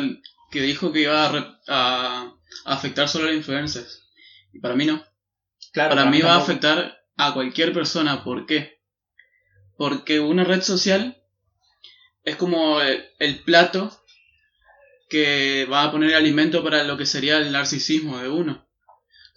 que 0.51 0.61
dijo 0.61 0.93
que 0.93 1.01
iba 1.03 1.27
a, 1.27 1.33
re- 1.33 1.47
a- 1.69 2.35
a 2.67 2.73
afectar 2.75 3.09
solo 3.09 3.25
a 3.25 3.29
los 3.29 3.37
influencers. 3.37 4.05
Y 4.53 4.61
para 4.61 4.77
mí 4.77 4.85
no. 4.85 5.03
Claro, 5.73 5.91
Para 5.95 6.11
mí 6.11 6.21
va 6.21 6.35
a 6.35 6.39
afectar 6.39 6.99
a 7.17 7.33
cualquier 7.35 7.73
persona. 7.73 8.23
¿Por 8.23 8.45
qué? 8.47 8.81
Porque 9.77 10.21
una 10.21 10.45
red 10.45 10.61
social 10.63 11.17
es 12.27 12.37
como 12.37 12.83
el, 12.83 13.07
el 13.19 13.39
plato 13.39 13.99
que 15.09 15.67
va 15.71 15.85
a 15.85 15.93
poner 15.93 16.15
alimento 16.15 16.63
para 16.63 16.85
lo 16.85 16.99
que 16.99 17.07
sería 17.07 17.39
el 17.39 17.53
narcisismo 17.53 18.19
de 18.19 18.29
uno. 18.29 18.67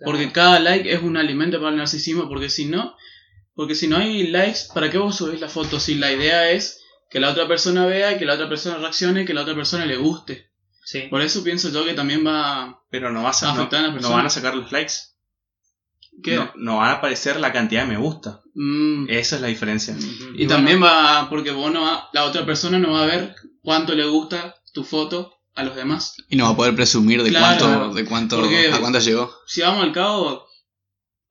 Porque 0.03 0.31
cada 0.31 0.59
like 0.59 0.91
es 0.91 1.01
un 1.01 1.17
alimento 1.17 1.59
para 1.59 1.71
el 1.71 1.77
narcisismo, 1.77 2.27
porque 2.27 2.49
si 2.49 2.65
no, 2.65 2.95
porque 3.53 3.75
si 3.75 3.87
no 3.87 3.97
hay 3.97 4.27
likes, 4.27 4.61
¿para 4.73 4.89
qué 4.89 4.97
vos 4.97 5.17
subís 5.17 5.41
la 5.41 5.49
foto? 5.49 5.79
Si 5.79 5.95
la 5.95 6.11
idea 6.11 6.49
es 6.51 6.81
que 7.09 7.19
la 7.19 7.29
otra 7.29 7.47
persona 7.47 7.85
vea, 7.85 8.17
que 8.17 8.25
la 8.25 8.35
otra 8.35 8.47
persona 8.47 8.77
reaccione, 8.77 9.25
que 9.25 9.33
la 9.33 9.41
otra 9.41 9.55
persona 9.55 9.85
le 9.85 9.97
guste. 9.97 10.49
Sí. 10.83 11.01
Por 11.09 11.21
eso 11.21 11.43
pienso 11.43 11.69
yo 11.69 11.85
que 11.85 11.93
también 11.93 12.25
va 12.25 12.81
Pero 12.89 13.11
no, 13.11 13.21
vas 13.21 13.43
a, 13.43 13.47
no, 13.47 13.59
Afectar 13.61 13.81
a 13.81 13.83
las 13.83 13.91
no 13.91 13.95
personas. 13.97 14.17
van 14.17 14.25
a 14.25 14.29
sacar 14.29 14.55
los 14.55 14.71
likes. 14.71 14.93
¿Qué? 16.23 16.35
No, 16.35 16.51
no 16.55 16.77
van 16.77 16.89
a 16.89 16.93
aparecer 16.93 17.39
la 17.39 17.51
cantidad 17.53 17.83
de 17.85 17.91
me 17.93 17.97
gusta. 17.97 18.41
Mm, 18.55 19.05
Esa 19.09 19.35
es 19.37 19.41
la 19.41 19.47
diferencia. 19.47 19.95
Y 20.35 20.47
también 20.47 20.81
va, 20.83 21.27
porque 21.29 21.51
vos 21.51 21.71
no 21.71 21.81
va, 21.81 22.09
la 22.13 22.25
otra 22.25 22.45
persona 22.45 22.77
no 22.79 22.91
va 22.93 23.03
a 23.03 23.07
ver 23.07 23.35
cuánto 23.61 23.93
le 23.95 24.05
gusta 24.05 24.55
tu 24.73 24.83
foto 24.83 25.33
a 25.55 25.63
los 25.63 25.75
demás. 25.75 26.15
Y 26.29 26.35
no 26.35 26.45
va 26.45 26.51
a 26.51 26.55
poder 26.55 26.75
presumir 26.75 27.23
de 27.23 27.29
Claro, 27.29 27.65
cuánto, 27.65 27.93
de 27.93 28.05
cuánto, 28.05 28.39
porque- 28.39 28.71
a 28.71 28.79
cuánto 28.79 28.99
llegó. 28.99 29.31
Si 29.47 29.61
vamos 29.61 29.83
al 29.83 29.91
cabo, 29.93 30.45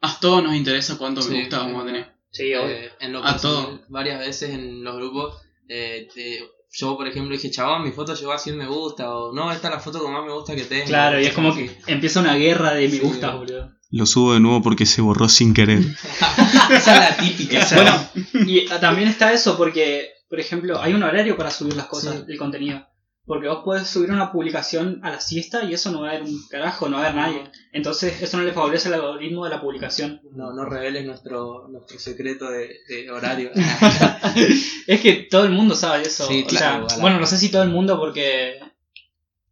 a 0.00 0.20
todos 0.20 0.42
nos 0.42 0.54
interesa 0.54 0.96
cuánto 0.98 1.22
Sí, 1.22 1.30
me 1.32 1.40
gusta 1.40 1.58
vamos 1.58 1.82
a 1.82 1.86
tener. 1.86 2.12
Sí, 2.30 2.54
obvio. 2.54 2.68
Eh, 2.74 2.92
en 3.00 3.12
lo 3.12 3.20
A 3.24 3.32
personal, 3.32 3.64
todo. 3.64 3.80
varias 3.88 4.20
veces 4.20 4.50
en 4.50 4.84
los 4.84 4.96
grupos, 4.96 5.34
eh, 5.68 6.08
te- 6.14 6.40
yo 6.70 6.96
por 6.96 7.08
ejemplo 7.08 7.34
dije, 7.34 7.50
chabón, 7.50 7.82
mi 7.84 7.92
foto 7.92 8.14
llegó 8.14 8.32
a 8.32 8.38
100 8.38 8.58
me 8.58 8.66
gusta, 8.66 9.14
o 9.14 9.32
no, 9.32 9.50
esta 9.50 9.68
es 9.68 9.74
la 9.74 9.80
foto 9.80 10.00
con 10.00 10.12
más 10.12 10.24
me 10.24 10.32
gusta 10.32 10.54
que 10.54 10.64
tengo. 10.64 10.84
Claro, 10.86 11.18
y 11.20 11.24
es 11.26 11.32
como 11.32 11.54
que 11.54 11.70
empieza 11.86 12.20
una 12.20 12.34
guerra 12.36 12.74
de 12.74 12.84
me 12.88 12.90
Sí, 12.94 12.98
gusta, 13.00 13.34
boludo. 13.34 13.72
Lo 13.90 14.04
subo 14.06 14.34
de 14.34 14.40
nuevo 14.40 14.60
porque 14.62 14.84
se 14.86 15.00
borró 15.00 15.28
sin 15.28 15.54
querer. 15.54 15.78
Esa 16.70 16.76
es 16.76 16.86
la 16.86 17.16
típica. 17.16 17.60
Esa- 17.60 17.76
Bueno, 17.76 18.08
y 18.46 18.68
ah, 18.70 18.80
también 18.80 19.08
está 19.08 19.32
eso 19.32 19.56
porque, 19.56 20.10
por 20.28 20.38
ejemplo, 20.40 20.80
hay 20.80 20.92
un 20.92 21.02
horario 21.02 21.36
para 21.36 21.50
subir 21.50 21.74
las 21.74 21.86
cosas, 21.86 22.16
Sí. 22.16 22.32
el 22.32 22.38
contenido. 22.38 22.86
Porque 23.24 23.48
vos 23.48 23.60
podés 23.62 23.86
subir 23.86 24.10
una 24.10 24.32
publicación 24.32 25.00
a 25.02 25.10
la 25.10 25.20
siesta 25.20 25.62
y 25.64 25.74
eso 25.74 25.90
no 25.90 26.00
va 26.00 26.08
a 26.08 26.12
ver 26.14 26.22
un 26.22 26.48
carajo, 26.48 26.88
no 26.88 26.96
va 26.96 27.02
a 27.02 27.06
ver 27.08 27.14
nadie. 27.14 27.44
Entonces 27.72 28.22
eso 28.22 28.38
no 28.38 28.44
le 28.44 28.52
favorece 28.52 28.88
el 28.88 28.94
algoritmo 28.94 29.44
de 29.44 29.50
la 29.50 29.60
publicación. 29.60 30.22
No, 30.34 30.54
no 30.54 30.64
reveles 30.64 31.04
nuestro, 31.04 31.68
nuestro 31.68 31.98
secreto 31.98 32.50
de, 32.50 32.70
de 32.88 33.10
horario. 33.10 33.50
es 34.86 35.00
que 35.00 35.26
todo 35.30 35.44
el 35.44 35.50
mundo 35.50 35.74
sabe 35.74 36.02
eso. 36.04 36.26
Sí, 36.26 36.42
O 36.44 36.46
claro, 36.48 36.88
sea, 36.88 36.98
bueno, 37.00 37.20
no 37.20 37.26
sé 37.26 37.36
si 37.38 37.50
todo 37.50 37.62
el 37.62 37.68
mundo 37.70 37.98
porque... 37.98 38.58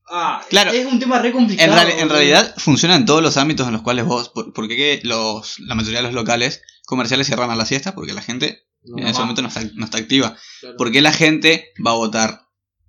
Ah, 0.09 0.40
Claro. 0.49 0.71
es 0.73 0.87
un 0.87 0.99
tema 1.01 1.19
re 1.21 1.33
complicado. 1.33 1.71
En, 1.73 1.77
reali- 1.79 1.92
en 1.92 1.99
boludo. 2.09 2.14
realidad 2.16 2.55
funciona 2.59 2.95
en 2.97 3.07
todos 3.07 3.23
los 3.23 3.37
ámbitos 3.37 3.66
en 3.66 3.73
los 3.73 3.83
cuales 3.83 4.05
vos, 4.05 4.29
por- 4.29 4.53
porque 4.53 4.77
que 4.77 5.01
los, 5.05 5.59
la 5.61 5.75
mayoría 5.75 5.99
de 5.99 6.05
los 6.05 6.14
locales 6.14 6.62
comerciales 6.87 7.27
cierran 7.27 7.51
a 7.51 7.57
la 7.57 7.66
siesta 7.66 7.95
porque 7.95 8.12
la 8.12 8.23
gente 8.23 8.66
No, 8.83 8.99
en 9.03 9.09
ese 9.09 9.21
momento 9.21 9.42
no 9.42 9.49
está, 9.49 9.62
no 9.75 9.85
está 9.85 9.99
activa. 9.99 10.37
claro. 10.61 10.77
¿Por 10.77 10.92
qué 10.92 11.01
la 11.03 11.12
gente 11.12 11.73
va 11.85 11.90
a 11.90 11.97
votar 11.97 12.42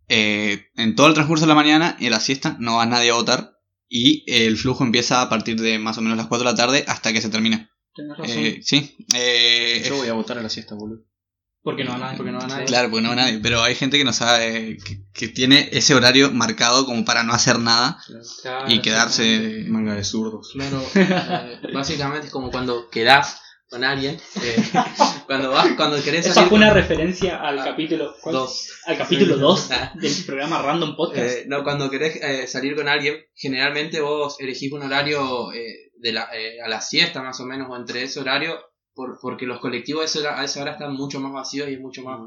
eh, 0.10 0.68
en 0.76 0.96
todo 0.96 1.08
el 1.08 1.14
transcurso 1.16 1.46
de 1.46 1.50
la 1.50 1.56
mañana 1.56 1.98
y 2.00 2.06
en 2.06 2.12
la 2.12 2.20
siesta 2.20 2.56
no 2.60 2.76
va 2.78 2.86
nadie 2.86 3.10
a 3.10 3.16
votar? 3.16 3.54
Y 3.90 4.24
el 4.32 4.58
flujo 4.58 4.84
empieza 4.84 5.22
a 5.22 5.30
partir 5.30 5.60
de 5.60 5.80
más 5.80 5.98
o 5.98 6.02
menos 6.02 6.18
las 6.18 6.28
4 6.28 6.46
de 6.46 6.52
la 6.52 6.58
tarde 6.58 6.86
hasta 6.88 7.14
que 7.14 7.22
se 7.22 7.30
termina. 7.30 7.72
Tenés 7.96 8.18
razón. 8.18 8.38
Eh, 8.38 8.60
sí, 8.62 8.96
eh, 9.16 9.84
Yo 9.88 9.96
voy 9.96 10.08
a 10.10 10.14
votar 10.14 10.38
a 10.38 10.44
la 10.44 10.50
siesta, 10.50 10.76
boludo. 10.76 11.04
Porque 11.68 11.84
no 11.84 11.92
va 11.92 11.98
nadie. 11.98 12.16
porque 12.18 12.32
no 12.32 12.40
va 12.40 12.48
nadie. 12.48 12.66
claro, 12.66 12.90
porque 12.90 13.04
no 13.04 13.10
va 13.10 13.16
nadie. 13.16 13.40
Pero 13.44 13.62
hay 13.62 13.76
gente 13.76 13.98
que 13.98 14.06
no 14.06 14.14
sabe, 14.14 14.78
que, 14.86 15.02
que 15.14 15.28
tiene 15.28 15.68
ese 15.74 15.94
horario 15.96 16.32
marcado 16.32 16.86
como 16.86 17.04
para 17.04 17.24
no 17.24 17.34
hacer 17.34 17.60
nada 17.60 18.00
Claro, 18.42 18.72
y 18.72 18.82
quedarse... 18.82 19.66
Manga 19.68 19.94
de 19.96 20.04
zurdos. 20.06 20.52
Claro, 20.54 20.82
eh, 20.96 21.60
básicamente 21.74 22.28
es 22.28 22.32
como 22.34 22.52
cuando 22.52 22.90
quedás 22.90 23.42
con 23.70 23.84
alguien, 23.84 24.18
eh, 24.42 24.64
cuando 25.26 25.52
vas, 25.52 25.68
cuando 25.76 26.02
querés 26.02 26.26
Esa 26.26 26.36
salir 26.36 26.48
fue 26.50 26.58
una 26.58 26.68
con- 26.70 26.78
referencia 26.78 27.42
al 27.42 27.60
Ah, 27.60 27.66
capítulo 27.66 28.16
¿cuál? 28.22 28.36
dos. 28.36 28.70
al 28.86 28.98
capítulo 28.98 29.36
2 29.40 29.72
Ah. 29.72 29.92
del 29.96 30.14
programa 30.26 30.62
Random 30.62 30.96
Podcast. 30.96 31.28
Eh, 31.40 31.46
no, 31.48 31.66
cuando 31.66 31.90
querés 31.90 32.16
eh, 32.24 32.48
salir 32.48 32.76
con 32.78 32.88
alguien, 32.88 33.18
generalmente 33.36 34.00
vos 34.00 34.38
elegís 34.40 34.72
un 34.72 34.84
horario 34.84 35.52
eh, 35.52 35.92
de 36.00 36.12
la, 36.14 36.30
eh, 36.34 36.62
a 36.64 36.70
la 36.70 36.80
siesta 36.80 37.22
más 37.22 37.40
o 37.42 37.46
menos, 37.46 37.68
o 37.70 37.76
entre 37.76 38.04
ese 38.04 38.22
horario, 38.22 38.58
por, 38.98 39.20
porque 39.22 39.46
los 39.46 39.60
colectivos 39.60 40.02
a 40.02 40.06
esa, 40.06 40.20
hora, 40.20 40.42
a 40.42 40.44
esa 40.44 40.62
hora 40.62 40.72
están 40.72 40.94
mucho 40.96 41.20
más 41.20 41.32
vacíos 41.32 41.70
y 41.70 41.74
es 41.76 41.80
mucho 41.80 42.02
más 42.04 42.20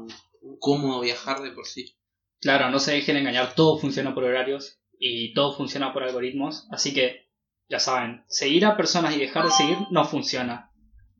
cómodo 0.59 1.01
viajar 1.01 1.41
de 1.41 1.51
por 1.51 1.67
sí. 1.67 1.97
Claro, 2.39 2.71
no 2.71 2.79
se 2.79 2.93
dejen 2.93 3.17
engañar, 3.17 3.53
todo 3.53 3.77
funciona 3.77 4.15
por 4.15 4.23
horarios 4.23 4.79
y 4.97 5.33
todo 5.33 5.55
funciona 5.55 5.93
por 5.93 6.03
algoritmos, 6.03 6.67
así 6.71 6.93
que 6.93 7.29
ya 7.69 7.79
saben, 7.79 8.23
seguir 8.27 8.65
a 8.65 8.77
personas 8.77 9.15
y 9.15 9.19
dejar 9.19 9.45
de 9.45 9.51
seguir 9.51 9.77
no 9.91 10.05
funciona. 10.05 10.71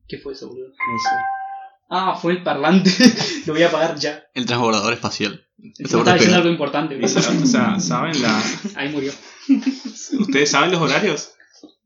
¿Qué 0.08 0.18
fue 0.18 0.34
eso, 0.34 0.48
boludo? 0.48 0.70
No 0.70 1.00
sé. 1.00 1.16
Ah, 1.90 2.18
fue 2.20 2.32
el 2.32 2.44
parlante. 2.44 2.90
Lo 3.46 3.54
voy 3.54 3.64
a 3.64 3.68
apagar 3.68 3.98
ya. 3.98 4.24
El 4.34 4.46
transbordador 4.46 4.94
espacial. 4.94 5.46
Estaba 5.78 6.14
diciendo 6.14 6.38
algo 6.38 6.50
importante. 6.50 6.96
Boludo. 6.96 7.20
o 7.44 7.46
sea, 7.46 7.80
¿saben 7.80 8.22
la... 8.22 8.42
Ahí 8.76 8.90
murió. 8.90 9.12
¿Ustedes 10.20 10.50
saben 10.50 10.72
los 10.72 10.82
horarios? 10.82 11.34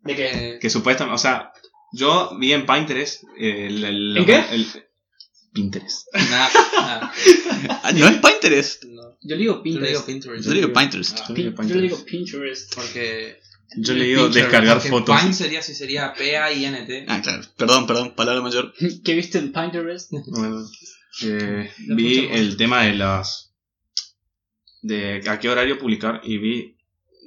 ¿De 0.02 0.16
qué? 0.16 0.58
Que 0.62 0.70
supuestamente, 0.70 1.16
o 1.16 1.18
sea, 1.18 1.52
yo 1.94 2.38
vi 2.40 2.54
en 2.54 2.66
Pinterest 2.66 3.24
eh, 3.38 3.68
el, 3.68 3.84
el- 3.84 4.18
¿En 4.18 4.26
qué? 4.26 4.44
el- 4.52 4.68
Pinterest. 5.54 6.08
nada, 6.14 6.50
nada, 6.76 7.14
Ah, 7.84 7.92
no 7.94 8.08
es 8.08 8.18
Pinterest. 8.18 8.84
no. 8.86 9.18
Yo 9.22 9.36
le 9.36 9.38
digo 9.38 9.54
Yo 9.54 9.58
le 9.58 9.64
Pinterest. 9.64 9.92
digo 9.94 10.06
Pinterest. 10.06 10.44
Yo 10.46 10.54
le 10.54 10.60
digo 10.62 10.74
Pinterest. 10.74 11.18
Ah, 11.22 11.26
Yo 11.30 11.34
le 11.36 11.44
digo 11.44 11.56
Pin- 11.56 11.68
yo 11.70 11.76
le 11.76 11.82
digo 11.84 12.06
Pinterest. 12.06 12.12
Pinterest. 12.12 12.76
porque 12.76 13.40
Yo 13.78 13.94
le 13.94 14.04
digo 14.06 14.24
Pinterest, 14.26 14.52
descargar 14.52 14.82
fotos. 14.82 15.22
Pine 15.22 15.34
sería 15.34 15.62
si 15.62 15.74
sería 15.74 16.14
P-A-I-N-T. 16.14 17.06
Ah, 17.08 17.22
claro. 17.22 17.44
Perdón, 17.58 17.88
perdón, 17.88 18.16
palabra 18.16 18.42
mayor. 18.42 18.74
¿Qué 19.06 19.14
viste 19.14 19.38
en 19.38 19.54
Pinterest? 19.54 20.12
Bueno, 20.28 20.68
eh, 21.24 21.72
vi 21.96 22.28
el 22.32 22.58
tema 22.58 22.84
de 22.84 22.96
las 22.96 23.54
de 24.82 25.22
a 25.28 25.40
qué 25.40 25.48
horario 25.50 25.80
publicar 25.80 26.20
y 26.24 26.38
vi 26.38 26.78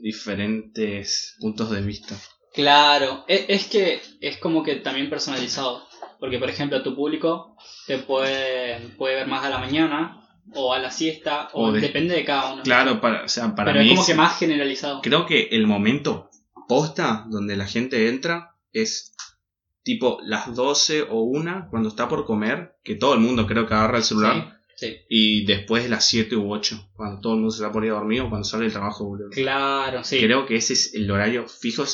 diferentes 0.03 1.35
puntos 1.41 1.71
de 1.71 1.81
vista. 1.81 2.15
Claro, 2.63 3.25
e- 3.29 3.45
es, 3.49 3.69
que 3.69 4.01
es 4.21 4.37
como 4.39 4.65
que 4.65 4.75
también 4.77 5.09
personalizado. 5.09 5.87
Porque, 6.19 6.41
por 6.41 6.51
ejemplo, 6.51 6.83
tu 6.83 6.97
público 6.97 7.57
te 7.87 7.99
puede, 7.99 8.81
puede 8.97 9.15
ver 9.15 9.29
más 9.29 9.45
a 9.45 9.49
la 9.51 9.59
mañana 9.59 10.27
o 10.55 10.73
a 10.75 10.81
la 10.81 10.91
siesta, 10.91 11.51
o, 11.53 11.67
O 11.69 11.73
de- 11.73 11.81
depende 11.81 12.17
de 12.17 12.25
cada 12.25 12.55
uno. 12.55 12.63
Claro, 12.65 13.01
para, 13.01 13.23
o 13.25 13.29
sea, 13.29 13.55
para 13.55 13.71
Pero 13.73 13.85
mí 13.85 13.91
es 13.91 13.95
como 13.95 14.07
que 14.09 14.15
más 14.15 14.37
generalizado. 14.41 15.01
creo 15.03 15.25
que 15.25 15.51
el 15.53 15.69
momento 15.69 16.31
posta 16.67 17.27
donde 17.29 17.55
la 17.57 17.67
gente 17.67 18.09
entra 18.09 18.57
es 18.73 19.15
tipo 19.85 20.19
las 20.25 20.53
12 20.57 21.03
o 21.03 21.21
1 21.23 21.69
cuando 21.71 21.89
está 21.91 22.09
por 22.09 22.27
comer, 22.27 22.75
que 22.83 22.97
todo 22.97 23.15
el 23.15 23.21
mundo 23.21 23.47
creo 23.47 23.69
que 23.69 23.75
agarra 23.75 23.99
el 23.99 24.05
celular. 24.05 24.59
Sí, 24.75 24.97
Y 25.09 25.45
después 25.45 25.89
las 25.89 26.05
7 26.07 26.35
u 26.37 26.53
8, 26.53 26.91
cuando 26.95 27.21
todo 27.21 27.35
el 27.35 27.39
mundo 27.41 27.55
se 27.55 27.63
va 27.63 27.71
por 27.71 27.85
ir 27.85 27.91
a 27.93 27.95
dormir 27.95 28.23
o 28.23 28.29
cuando 28.29 28.45
sale 28.49 28.65
del 28.65 28.73
trabajo, 28.73 29.05
boludo. 29.05 29.31
claro, 29.31 30.03
sí. 30.03 30.19
Creo 30.21 30.45
que 30.47 30.57
ese 30.57 30.73
es 30.73 30.95
el 30.95 31.09
horario 31.11 31.47
fijo. 31.49 31.85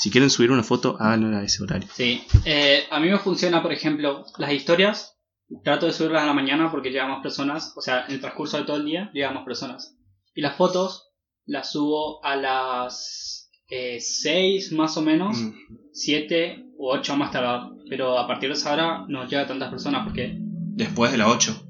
Si 0.00 0.10
quieren 0.10 0.30
subir 0.30 0.50
una 0.50 0.62
foto, 0.62 0.96
háganlo 0.98 1.36
a 1.36 1.42
ese 1.44 1.62
horario. 1.62 1.86
Sí. 1.92 2.24
Eh, 2.46 2.84
a 2.90 2.98
mí 3.00 3.10
me 3.10 3.18
funciona, 3.18 3.60
por 3.60 3.70
ejemplo, 3.70 4.24
las 4.38 4.50
historias. 4.50 5.18
Trato 5.62 5.84
de 5.84 5.92
subirlas 5.92 6.22
a 6.22 6.26
la 6.26 6.32
mañana 6.32 6.70
porque 6.70 6.88
llega 6.88 7.06
más 7.06 7.22
personas. 7.22 7.74
O 7.76 7.82
sea, 7.82 8.06
en 8.06 8.12
el 8.14 8.20
transcurso 8.22 8.56
de 8.56 8.64
todo 8.64 8.78
el 8.78 8.86
día 8.86 9.10
llega 9.12 9.30
más 9.30 9.44
personas. 9.44 9.94
Y 10.34 10.40
las 10.40 10.56
fotos 10.56 11.10
las 11.44 11.70
subo 11.72 12.24
a 12.24 12.34
las 12.34 13.50
6 13.68 14.72
más 14.72 14.96
o 14.96 15.02
menos. 15.02 15.36
Mm. 15.36 15.52
7 15.92 16.64
u 16.78 16.88
8 16.88 17.16
más 17.16 17.30
tarde. 17.30 17.68
Pero 17.90 18.18
a 18.18 18.26
partir 18.26 18.48
de 18.48 18.54
esa 18.54 18.72
hora 18.72 19.04
no 19.06 19.28
llega 19.28 19.46
tantas 19.46 19.68
personas 19.68 20.04
porque... 20.04 20.34
Después 20.38 21.12
de 21.12 21.18
las 21.18 21.28
8. 21.28 21.62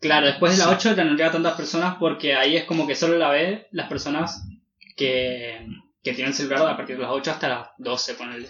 Claro, 0.00 0.28
después 0.28 0.52
de 0.52 0.64
las 0.64 0.68
Sí. 0.80 0.88
8 0.88 0.96
ya 0.96 1.04
no 1.04 1.12
llega 1.12 1.30
tantas 1.30 1.56
personas 1.56 1.96
porque 2.00 2.34
ahí 2.36 2.56
es 2.56 2.64
como 2.64 2.86
que 2.86 2.94
solo 2.94 3.18
la 3.18 3.28
ven 3.28 3.66
las 3.70 3.90
personas 3.90 4.48
que, 4.96 5.66
que 6.06 6.14
tienen 6.14 6.32
celular 6.32 6.68
a 6.68 6.76
partir 6.76 6.96
de 6.96 7.02
las 7.02 7.10
8 7.10 7.30
hasta 7.32 7.48
las 7.48 7.68
12, 7.78 8.14
ponele. 8.14 8.48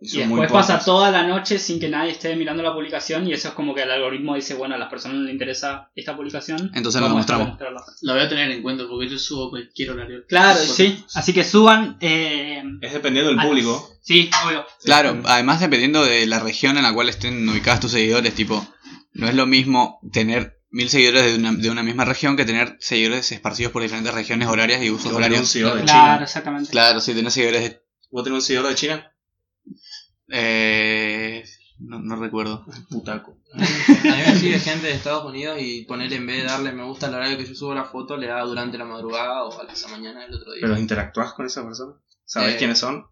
Y 0.00 0.18
después 0.18 0.50
pasa 0.50 0.82
toda 0.82 1.10
la 1.10 1.26
noche 1.26 1.58
sin 1.58 1.78
que 1.78 1.90
nadie 1.90 2.12
esté 2.12 2.34
mirando 2.34 2.62
la 2.62 2.72
publicación 2.72 3.28
y 3.28 3.34
eso 3.34 3.48
es 3.48 3.54
como 3.54 3.74
que 3.74 3.82
el 3.82 3.90
algoritmo 3.90 4.36
dice, 4.36 4.54
bueno, 4.54 4.74
a 4.74 4.78
las 4.78 4.88
personas 4.88 5.18
no 5.18 5.24
les 5.24 5.32
interesa 5.32 5.90
esta 5.94 6.16
publicación. 6.16 6.70
Entonces 6.74 7.02
lo 7.02 7.08
vamos 7.08 7.24
a 7.24 7.26
dejar 7.26 7.44
de 7.44 7.50
mostramos. 7.50 7.98
Lo 8.00 8.14
voy 8.14 8.22
a 8.22 8.28
tener 8.30 8.50
en 8.50 8.62
cuenta 8.62 8.84
porque 8.88 9.10
yo 9.10 9.18
subo 9.18 9.50
cualquier 9.50 9.90
horario. 9.90 10.24
Claro, 10.26 10.58
sí. 10.60 11.04
Así 11.14 11.34
que 11.34 11.44
suban... 11.44 11.98
Eh, 12.00 12.62
Es 12.80 12.94
dependiendo 12.94 13.30
del 13.30 13.40
público. 13.40 13.86
Sí, 14.00 14.30
obvio. 14.46 14.64
Claro, 14.82 15.20
además 15.26 15.60
dependiendo 15.60 16.02
de 16.04 16.26
la 16.26 16.40
región 16.40 16.78
en 16.78 16.84
la 16.84 16.94
cual 16.94 17.10
estén 17.10 17.46
ubicados 17.46 17.80
tus 17.80 17.92
seguidores, 17.92 18.32
tipo, 18.34 18.66
no 19.12 19.28
es 19.28 19.34
lo 19.34 19.46
mismo 19.46 20.00
tener 20.10 20.57
mil 20.70 20.88
seguidores 20.90 21.24
de 21.24 21.38
una, 21.38 21.52
de 21.52 21.70
una 21.70 21.82
misma 21.82 22.04
región 22.04 22.36
que 22.36 22.44
tener 22.44 22.76
seguidores 22.80 23.30
esparcidos 23.32 23.72
por 23.72 23.82
diferentes 23.82 24.12
regiones 24.14 24.48
horarias 24.48 24.82
y 24.82 24.90
usos 24.90 25.10
un 25.12 25.16
horarios. 25.16 25.48
seguidor 25.48 25.78
de 25.78 25.84
Claro, 25.84 26.14
China. 26.14 26.24
exactamente. 26.24 26.70
Claro, 26.70 27.00
si 27.00 27.14
tenés 27.14 27.32
seguidores 27.34 27.62
de... 27.62 27.82
¿Vos 28.10 28.24
tenés 28.24 28.34
un 28.36 28.42
seguidor 28.42 28.68
de 28.68 28.74
China? 28.74 29.12
Eh, 30.30 31.44
no, 31.78 32.00
no 32.00 32.16
recuerdo. 32.16 32.66
Putaco. 32.90 33.38
A 33.54 33.58
mí 33.58 34.22
me 34.26 34.36
sigue 34.38 34.58
gente 34.58 34.88
de 34.88 34.92
Estados 34.94 35.24
Unidos 35.24 35.58
y 35.60 35.84
ponerle 35.84 36.16
en 36.16 36.26
vez 36.26 36.42
de 36.42 36.48
darle 36.48 36.72
me 36.72 36.84
gusta 36.84 37.06
al 37.06 37.14
horario 37.14 37.38
que 37.38 37.46
yo 37.46 37.54
subo 37.54 37.74
la 37.74 37.84
foto, 37.84 38.16
le 38.16 38.26
da 38.26 38.42
durante 38.42 38.76
la 38.78 38.84
madrugada 38.84 39.44
o 39.44 39.58
a 39.60 39.64
la 39.64 39.74
mañana 39.90 40.20
del 40.24 40.34
otro 40.34 40.52
día. 40.52 40.62
¿Pero 40.62 40.78
interactúas 40.78 41.32
con 41.32 41.46
esa 41.46 41.64
persona? 41.64 41.94
¿Sabes 42.24 42.54
Eh, 42.54 42.58
quiénes 42.58 42.78
son? 42.78 43.06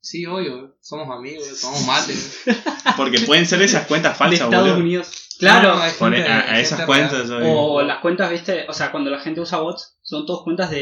Sí, 0.00 0.26
obvio, 0.26 0.76
somos 0.80 1.08
amigos, 1.16 1.46
somos 1.58 1.86
mates. 1.86 2.40
Porque 2.96 3.20
pueden 3.20 3.46
ser 3.46 3.62
esas 3.62 3.86
cuentas 3.86 4.12
de 4.14 4.18
falsas, 4.18 4.40
Estados 4.46 4.64
boludo. 4.68 4.80
Unidos. 4.82 5.21
Claro. 5.38 5.74
No, 5.76 5.82
hay 5.82 5.92
Por- 5.92 6.12
gente- 6.14 6.28
a, 6.30 6.60
esas 6.60 6.86
cuentas. 6.86 7.28
O 7.30 7.82
las 7.82 7.98
cuentas, 8.00 8.30
viste, 8.30 8.64
o 8.68 8.72
sea, 8.72 8.90
cuando 8.90 9.10
la 9.10 9.20
gente 9.20 9.40
usa 9.40 9.58
bots, 9.58 9.96
son 10.02 10.26
todas 10.26 10.42
cuentas 10.44 10.70
de, 10.70 10.78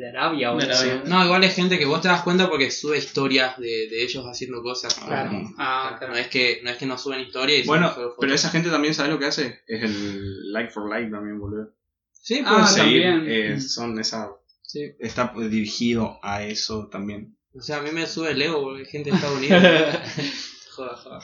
de 0.00 0.08
Arabia 0.08 0.52
o 0.52 0.56
De 0.56 0.64
Arabia. 0.64 1.02
No, 1.06 1.24
igual 1.24 1.42
es 1.44 1.54
gente 1.54 1.78
que 1.78 1.84
vos 1.86 2.00
te 2.00 2.08
das 2.08 2.22
cuenta 2.22 2.48
porque 2.48 2.70
sube 2.70 2.98
historias 2.98 3.58
de, 3.58 3.88
de 3.90 4.02
ellos 4.02 4.24
haciendo 4.24 4.62
cosas. 4.62 4.94
Claro. 4.94 5.32
Mm. 5.32 5.54
Ah, 5.58 5.98
No 6.08 6.14
es 6.16 6.28
que 6.28 6.60
no 6.62 6.70
es 6.70 6.76
que 6.76 6.86
no 6.86 6.96
suben 6.98 7.20
historias 7.20 7.64
y 7.64 7.66
Bueno, 7.66 7.92
suben 7.94 8.08
pero 8.20 8.34
esa 8.34 8.50
gente 8.50 8.70
también, 8.70 8.94
¿sabes 8.94 9.12
lo 9.12 9.18
que 9.18 9.26
hace? 9.26 9.60
Es 9.66 9.82
el 9.82 10.52
like 10.52 10.70
for 10.70 10.88
like 10.88 11.10
también, 11.10 11.38
boludo. 11.40 11.70
Sí, 12.12 12.42
Ah, 12.44 12.56
pues. 12.60 12.72
Seguir, 12.72 13.02
también. 13.04 13.54
eh, 13.54 13.60
son 13.60 13.98
esa, 13.98 14.30
sí. 14.62 14.92
está 15.00 15.32
dirigido 15.48 16.18
a 16.22 16.42
eso 16.42 16.88
también. 16.88 17.36
O 17.54 17.60
sea, 17.62 17.78
a 17.78 17.82
mí 17.82 17.90
me 17.90 18.06
sube 18.06 18.30
el 18.32 18.42
ego 18.42 18.62
porque 18.62 18.80
hay 18.80 18.86
gente 18.86 19.10
de 19.10 19.16
Estados 19.16 19.36
Unidos. 19.38 19.62
joda, 20.76 20.96
joda. 20.96 21.20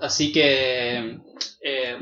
Así 0.00 0.32
que, 0.32 1.18
eh, 1.62 1.96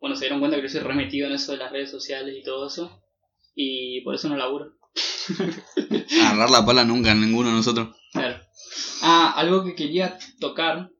bueno, 0.00 0.16
se 0.16 0.24
dieron 0.24 0.40
cuenta 0.40 0.56
que 0.56 0.62
yo 0.62 0.68
soy 0.68 0.80
remetido 0.80 1.26
en 1.26 1.34
eso 1.34 1.52
de 1.52 1.58
las 1.58 1.72
redes 1.72 1.90
sociales 1.90 2.34
y 2.36 2.42
todo 2.42 2.66
eso. 2.66 3.02
Y 3.54 4.00
por 4.02 4.14
eso 4.14 4.28
no 4.28 4.36
laburo. 4.36 4.78
Agarrar 6.22 6.50
la 6.50 6.64
pala 6.64 6.84
nunca, 6.84 7.14
ninguno 7.14 7.50
de 7.50 7.56
nosotros. 7.56 7.96
Claro. 8.12 8.42
Ah, 9.02 9.34
algo 9.36 9.64
que 9.64 9.74
quería 9.74 10.18
tocar. 10.40 10.90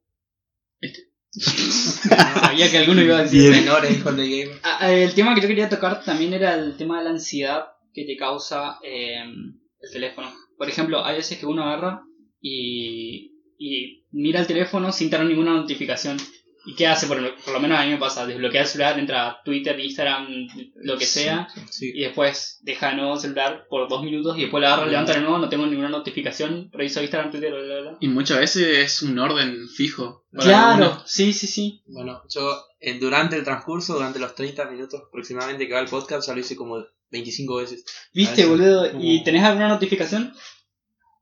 Este. 0.81 1.13
Sabía 1.33 2.71
que 2.71 2.79
alguno 2.79 3.03
iba 3.03 3.19
a 3.19 3.23
decir. 3.23 3.51
Menores, 3.51 3.97
hijos 3.97 4.17
de 4.17 4.29
gamer. 4.31 4.61
Ah, 4.63 4.79
ah, 4.81 4.93
el 4.93 5.15
tema 5.15 5.35
que 5.35 5.41
yo 5.41 5.49
quería 5.49 5.69
tocar 5.69 6.05
también 6.05 6.35
era 6.35 6.55
el 6.55 6.77
tema 6.77 6.99
de 6.99 7.05
la 7.05 7.11
ansiedad 7.11 7.67
que 7.95 8.05
te 8.05 8.17
causa 8.17 8.79
eh, 8.83 9.23
el 9.23 9.91
teléfono. 9.91 10.33
Por 10.57 10.69
ejemplo, 10.69 11.05
hay 11.05 11.17
veces 11.17 11.39
que 11.39 11.47
uno 11.47 11.65
agarra 11.65 12.03
y, 12.41 13.33
y 13.59 14.07
mira 14.11 14.41
el 14.41 14.47
teléfono 14.47 14.93
sin 14.93 15.11
tener 15.11 15.27
ninguna 15.27 15.55
notificación. 15.55 16.19
¿Y 16.65 16.75
qué 16.77 16.87
hace? 16.87 17.07
Por, 17.09 17.21
lo- 17.21 17.35
por 17.37 17.55
lo 17.55 17.61
menos 17.61 17.79
a 17.79 17.85
mí 17.85 17.91
me 17.91 17.97
pasa. 17.99 18.25
Desbloquea 18.25 18.61
el 18.63 18.67
celular, 18.69 18.99
entra 18.99 19.29
a 19.29 19.43
Twitter, 19.43 19.79
Instagram, 19.81 20.29
lo 20.77 20.97
que 20.97 21.05
sea. 21.07 21.49
Sí. 21.71 21.91
Y 21.95 22.03
después 22.03 22.61
deja 22.63 22.91
de 22.91 22.97
nuevo 22.97 23.15
el 23.15 23.21
celular 23.21 23.67
por 23.69 23.89
dos 23.89 24.05
minutos 24.05 24.39
y 24.39 24.43
después 24.43 24.61
lo 24.61 24.69
agarro, 24.69 24.87
levanta 24.87 25.13
de 25.15 25.21
nuevo, 25.23 25.39
no 25.39 25.49
tengo 25.49 25.67
ninguna 25.67 25.89
notificación. 25.89 26.71
Reviso 26.73 27.01
Instagram, 27.01 27.33
Twitter, 27.33 27.51
bla, 27.53 27.63
bla, 27.63 27.81
bla. 27.81 27.97
Y 28.01 28.09
muchas 28.09 28.39
veces 28.39 28.79
es 28.79 29.03
un 29.03 29.19
orden 29.19 29.69
fijo. 29.69 30.25
Claro, 30.33 30.85
algunos. 30.85 31.11
sí, 31.11 31.33
sí, 31.33 31.47
sí. 31.49 31.83
Bueno, 31.87 32.23
yo 32.29 32.65
eh, 32.81 32.99
durante 32.99 33.37
el 33.37 33.43
transcurso, 33.45 33.95
durante 33.95 34.19
los 34.21 34.35
30 34.35 34.65
minutos 34.71 35.03
aproximadamente 35.09 35.67
que 35.67 35.75
va 35.75 35.81
el 35.81 35.89
podcast, 35.89 36.27
ya 36.29 36.33
lo 36.35 36.41
hice 36.41 36.55
como 36.55 36.85
25 37.11 37.57
veces. 37.57 37.85
¿Viste, 38.15 38.47
boludo? 38.47 38.89
Como- 38.91 39.03
¿Y 39.05 39.25
tenés 39.25 39.43
alguna 39.43 39.69
notificación? 39.69 40.33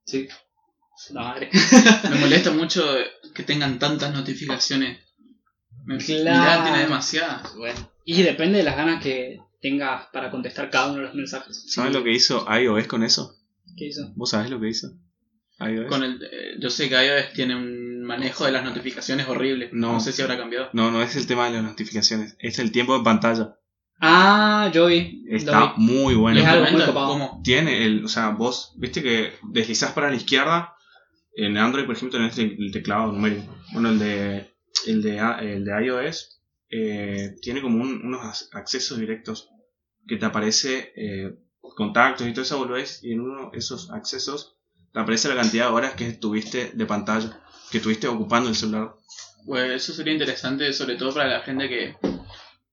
Sí. 0.05 0.29
La 1.13 1.23
madre. 1.23 1.49
Me 2.11 2.17
molesta 2.17 2.51
mucho 2.51 2.85
que 3.35 3.43
tengan 3.43 3.79
tantas 3.79 4.13
notificaciones. 4.13 4.99
Claro. 5.87 6.63
Tiene 6.65 6.79
demasiadas. 6.79 7.55
Bueno, 7.57 7.91
Y 8.05 8.23
depende 8.23 8.59
de 8.59 8.65
las 8.65 8.77
ganas 8.77 9.03
que 9.03 9.41
tengas 9.61 10.07
para 10.13 10.31
contestar 10.31 10.71
cada 10.71 10.89
uno 10.89 10.97
de 10.97 11.07
los 11.07 11.15
mensajes. 11.15 11.65
¿Sabes 11.73 11.93
lo 11.93 12.03
que 12.03 12.13
hizo 12.13 12.47
iOS 12.51 12.87
con 12.87 13.03
eso? 13.03 13.37
¿Qué 13.77 13.87
hizo? 13.87 14.13
¿Vos 14.17 14.31
sabés 14.31 14.51
lo 14.51 14.61
que 14.61 14.69
hizo? 14.69 14.93
iOS. 15.61 15.89
Con 15.89 16.03
el, 16.03 16.23
eh, 16.23 16.57
yo 16.59 16.71
sé 16.71 16.89
que 16.89 16.95
iOS 16.95 17.33
tiene 17.35 17.57
un 17.57 18.03
manejo 18.03 18.45
de 18.45 18.53
las 18.53 18.65
notificaciones 18.65 19.29
horrible. 19.29 19.71
No. 19.73 19.95
No, 19.95 20.01
sé 20.01 20.13
si 20.13 20.23
habrá 20.23 20.39
cambiado. 20.39 20.71
No, 20.73 20.91
no 20.91 21.03
es 21.03 21.17
el 21.17 21.27
tema 21.27 21.47
de 21.47 21.53
las 21.53 21.63
notificaciones, 21.63 22.37
es 22.39 22.59
el 22.59 22.73
tiempo 22.73 22.97
de 22.97 23.05
pantalla. 23.05 23.57
Ah, 24.01 24.71
yo 24.73 24.87
vi. 24.87 25.25
Está 25.29 25.75
vi. 25.77 25.83
muy 25.83 26.15
bueno. 26.15 26.41
Es 26.41 26.47
algo 26.47 26.71
muy 26.73 26.83
copado. 26.83 27.41
Tiene 27.45 27.85
el, 27.85 28.05
o 28.05 28.09
sea, 28.09 28.31
vos, 28.31 28.75
viste 28.79 29.03
que 29.03 29.35
deslizás 29.43 29.93
para 29.93 30.09
la 30.09 30.17
izquierda, 30.17 30.75
en 31.37 31.59
Android, 31.59 31.85
por 31.85 31.95
ejemplo, 31.95 32.19
tenés 32.19 32.39
el, 32.39 32.57
el 32.59 32.73
teclado 32.73 33.13
numérico. 33.13 33.55
Bueno, 33.73 33.91
el 33.91 33.99
de, 33.99 34.50
el 34.87 35.03
de, 35.03 35.21
a- 35.21 35.39
el 35.41 35.65
de 35.65 35.85
iOS 35.87 36.41
eh, 36.71 37.37
tiene 37.43 37.61
como 37.63 37.83
un- 37.83 38.05
unos 38.05 38.23
ac- 38.23 38.49
accesos 38.53 38.99
directos 38.99 39.49
que 40.07 40.17
te 40.17 40.27
aparece 40.27 40.93
eh, 40.97 41.35
contactos 41.77 42.27
y 42.27 42.33
todo 42.33 42.43
eso, 42.43 42.59
volvés 42.59 43.01
y 43.03 43.13
en 43.13 43.21
uno 43.21 43.51
de 43.51 43.59
esos 43.59 43.91
accesos 43.91 44.57
te 44.93 45.01
aparece 45.01 45.29
la 45.29 45.37
cantidad 45.37 45.67
de 45.69 45.73
horas 45.73 45.95
que 45.95 46.09
estuviste 46.09 46.71
de 46.75 46.87
pantalla, 46.87 47.41
que 47.71 47.79
estuviste 47.79 48.09
ocupando 48.09 48.49
el 48.49 48.57
celular. 48.57 48.95
Pues 49.47 49.71
eso 49.71 49.93
sería 49.93 50.13
interesante, 50.13 50.73
sobre 50.73 50.97
todo 50.97 51.15
para 51.15 51.29
la 51.29 51.41
gente 51.43 51.69
que 51.69 51.97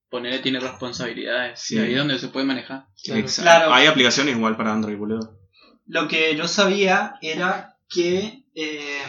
ponerle 0.09 0.39
tiene 0.39 0.59
responsabilidades. 0.59 1.59
Sí. 1.59 1.75
Y 1.75 1.79
ahí 1.79 1.91
es 1.93 1.97
donde 1.99 2.17
se 2.19 2.27
puede 2.29 2.45
manejar. 2.45 2.87
Claro. 3.03 3.73
Hay 3.73 3.87
aplicaciones 3.87 4.35
igual 4.35 4.57
para 4.57 4.73
Android, 4.73 4.97
boludo. 4.97 5.39
Lo 5.85 6.07
que 6.07 6.35
yo 6.35 6.47
sabía 6.47 7.15
era 7.21 7.77
que, 7.89 8.43
eh, 8.55 9.01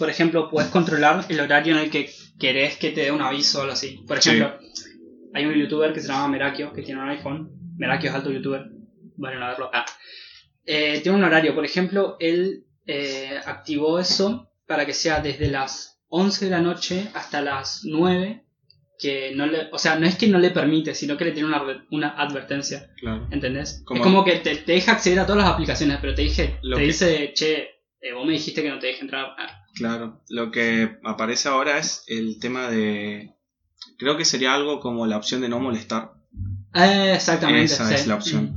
por 0.00 0.10
ejemplo, 0.10 0.48
puedes 0.50 0.70
controlar 0.70 1.24
el 1.28 1.38
horario 1.38 1.76
en 1.76 1.84
el 1.84 1.90
que 1.90 2.10
querés 2.40 2.76
que 2.76 2.90
te 2.90 3.02
dé 3.02 3.12
un 3.12 3.22
aviso 3.22 3.58
o 3.58 3.60
algo 3.62 3.74
así. 3.74 4.02
Por 4.08 4.20
Sí. 4.20 4.30
ejemplo, 4.30 4.58
hay 5.32 5.46
un 5.46 5.54
youtuber 5.54 5.92
que 5.92 6.00
se 6.00 6.08
llama 6.08 6.26
Merakio, 6.26 6.72
que 6.72 6.82
tiene 6.82 7.00
un 7.00 7.08
iPhone. 7.10 7.50
Merakio 7.76 8.10
es 8.10 8.16
alto 8.16 8.32
youtuber. 8.32 8.64
Bueno, 9.16 9.44
a 9.44 9.50
verlo. 9.50 9.70
Ah. 9.72 9.86
Eh, 10.64 11.00
tiene 11.02 11.18
un 11.18 11.24
horario, 11.24 11.54
por 11.54 11.64
ejemplo, 11.64 12.16
él 12.18 12.64
eh, 12.86 13.38
activó 13.46 13.98
eso 14.00 14.50
para 14.66 14.84
que 14.86 14.94
sea 14.94 15.20
desde 15.20 15.48
las 15.48 16.00
11 16.08 16.46
de 16.46 16.50
la 16.50 16.60
noche 16.60 17.08
hasta 17.14 17.40
las 17.42 17.82
9. 17.84 18.44
Que 18.98 19.32
no 19.34 19.46
le, 19.46 19.68
o 19.72 19.78
sea, 19.78 19.96
no 19.98 20.06
es 20.06 20.16
que 20.16 20.26
no 20.28 20.38
le 20.38 20.50
permite, 20.50 20.94
sino 20.94 21.16
que 21.16 21.24
le 21.24 21.32
tiene 21.32 21.48
una, 21.48 21.62
una 21.90 22.08
advertencia. 22.10 22.90
Claro. 23.00 23.28
¿Entendés? 23.30 23.82
Como- 23.86 24.00
Es 24.00 24.06
como 24.06 24.24
que 24.24 24.36
te, 24.40 24.56
te 24.56 24.72
deja 24.72 24.92
acceder 24.92 25.20
a 25.20 25.26
todas 25.26 25.42
las 25.42 25.52
aplicaciones, 25.54 25.96
pero 26.02 26.14
te 26.14 26.20
dije, 26.20 26.58
Lo 26.62 26.76
te 26.76 26.82
que- 26.82 26.86
dice, 26.86 27.32
che, 27.34 27.68
eh, 28.00 28.12
vos 28.12 28.26
me 28.26 28.32
dijiste 28.32 28.62
que 28.62 28.70
no 28.70 28.78
te 28.78 28.86
deje 28.88 29.00
entrar. 29.02 29.34
Ah, 29.38 29.64
Claro, 29.74 30.20
lo 30.28 30.50
que 30.50 30.98
aparece 31.04 31.48
ahora 31.48 31.78
es 31.78 32.02
el 32.08 32.38
tema 32.40 32.68
de... 32.68 33.34
Creo 33.98 34.16
que 34.16 34.24
sería 34.24 34.54
algo 34.54 34.80
como 34.80 35.06
la 35.06 35.16
opción 35.16 35.40
de 35.40 35.48
no 35.48 35.60
molestar. 35.60 36.12
eh, 36.74 37.12
exactamente. 37.14 37.64
Esa 37.72 37.86
sí. 37.88 37.94
es 37.94 38.06
la 38.06 38.14
opción. 38.16 38.56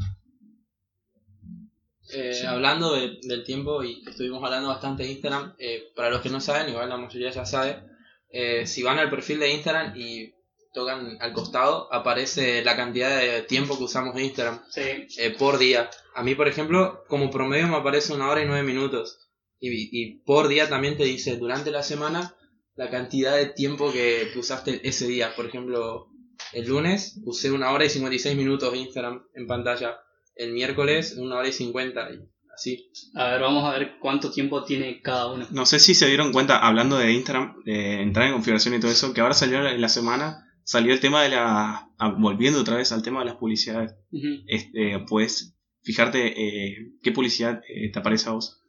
Eh, 2.15 2.45
Hablando 2.47 2.93
de- 2.93 3.17
del 3.23 3.43
tiempo, 3.43 3.83
y 3.83 4.03
estuvimos 4.07 4.43
hablando 4.43 4.69
bastante 4.69 5.03
de 5.03 5.11
Instagram, 5.11 5.55
eh, 5.57 5.91
para 5.95 6.09
los 6.11 6.21
que 6.21 6.29
no 6.29 6.39
saben, 6.41 6.69
igual 6.69 6.89
la 6.89 6.97
mayoría 6.97 7.31
ya 7.31 7.45
sabe, 7.45 7.81
eh, 8.29 8.67
si 8.67 8.83
van 8.83 8.99
al 8.99 9.09
perfil 9.09 9.39
de 9.39 9.51
Instagram 9.53 9.93
y 9.95 10.33
tocan 10.73 11.17
al 11.21 11.33
costado, 11.33 11.91
aparece 11.93 12.63
la 12.63 12.75
cantidad 12.75 13.19
de 13.19 13.41
tiempo 13.43 13.77
que 13.77 13.83
usamos 13.85 14.19
Instagram 14.19 14.61
Sí. 14.69 14.81
eh, 15.17 15.35
por 15.37 15.57
día. 15.57 15.89
A 16.15 16.23
mí, 16.23 16.35
por 16.35 16.47
ejemplo, 16.47 17.03
como 17.07 17.29
promedio 17.31 17.67
me 17.67 17.77
aparece 17.77 18.13
una 18.13 18.29
hora 18.29 18.41
y 18.43 18.45
nueve 18.47 18.63
minutos. 18.63 19.29
Y, 19.71 19.89
y 19.91 20.15
por 20.25 20.49
día 20.49 20.67
también 20.67 20.97
te 20.97 21.05
dice 21.05 21.37
durante 21.37 21.71
la 21.71 21.83
semana 21.83 22.35
la 22.75 22.89
cantidad 22.89 23.35
de 23.37 23.45
tiempo 23.45 23.91
que, 23.93 24.27
que 24.33 24.39
usaste 24.39 24.81
ese 24.87 25.07
día. 25.07 25.33
Por 25.35 25.45
ejemplo, 25.45 26.09
el 26.51 26.67
lunes 26.67 27.21
usé 27.23 27.51
una 27.51 27.71
hora 27.71 27.85
y 27.85 27.89
56 27.89 28.35
minutos 28.35 28.71
de 28.71 28.79
Instagram 28.79 29.23
en 29.33 29.47
pantalla. 29.47 29.97
El 30.35 30.51
miércoles 30.51 31.15
una 31.17 31.37
hora 31.37 31.47
y 31.47 31.53
50. 31.53 32.09
Y 32.11 32.19
así. 32.53 32.91
A 33.15 33.31
ver, 33.31 33.41
vamos 33.41 33.63
a 33.63 33.77
ver 33.77 33.93
cuánto 34.01 34.31
tiempo 34.31 34.65
tiene 34.65 35.01
cada 35.01 35.31
uno. 35.31 35.47
No 35.51 35.65
sé 35.65 35.79
si 35.79 35.93
se 35.93 36.07
dieron 36.07 36.33
cuenta, 36.33 36.57
hablando 36.57 36.97
de 36.97 37.13
Instagram, 37.13 37.63
de 37.63 38.01
entrar 38.01 38.27
en 38.27 38.33
configuración 38.33 38.73
y 38.73 38.79
todo 38.81 38.91
eso, 38.91 39.13
que 39.13 39.21
ahora 39.21 39.33
salió 39.33 39.65
en 39.65 39.79
la 39.79 39.89
semana, 39.89 40.43
salió 40.65 40.93
el 40.93 40.99
tema 40.99 41.23
de 41.23 41.29
la... 41.29 41.87
ah, 41.99 42.15
Volviendo 42.19 42.59
otra 42.59 42.75
vez 42.77 42.91
al 42.91 43.03
tema 43.03 43.19
de 43.19 43.27
las 43.27 43.35
publicidades. 43.35 43.93
Ujú. 44.11 44.43
Este, 44.47 44.99
puedes 45.07 45.55
fijarte 45.83 46.33
eh, 46.35 46.75
qué 47.01 47.11
publicidad 47.11 47.61
eh, 47.69 47.91
te 47.91 47.99
aparece 47.99 48.27
a 48.29 48.33
vos. 48.33 48.59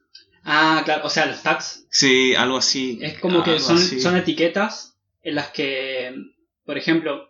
Ah, 0.45 0.83
claro, 0.85 1.05
o 1.05 1.09
sea, 1.09 1.25
los 1.25 1.41
tags. 1.41 1.87
Sí, 1.89 2.35
algo 2.35 2.57
así. 2.57 2.99
Es 3.01 3.19
como 3.19 3.43
que 3.43 3.59
son, 3.59 3.77
así. 3.77 3.99
son 3.99 4.15
etiquetas 4.15 4.95
en 5.23 5.35
las 5.35 5.49
que, 5.49 6.13
por 6.65 6.77
ejemplo, 6.77 7.27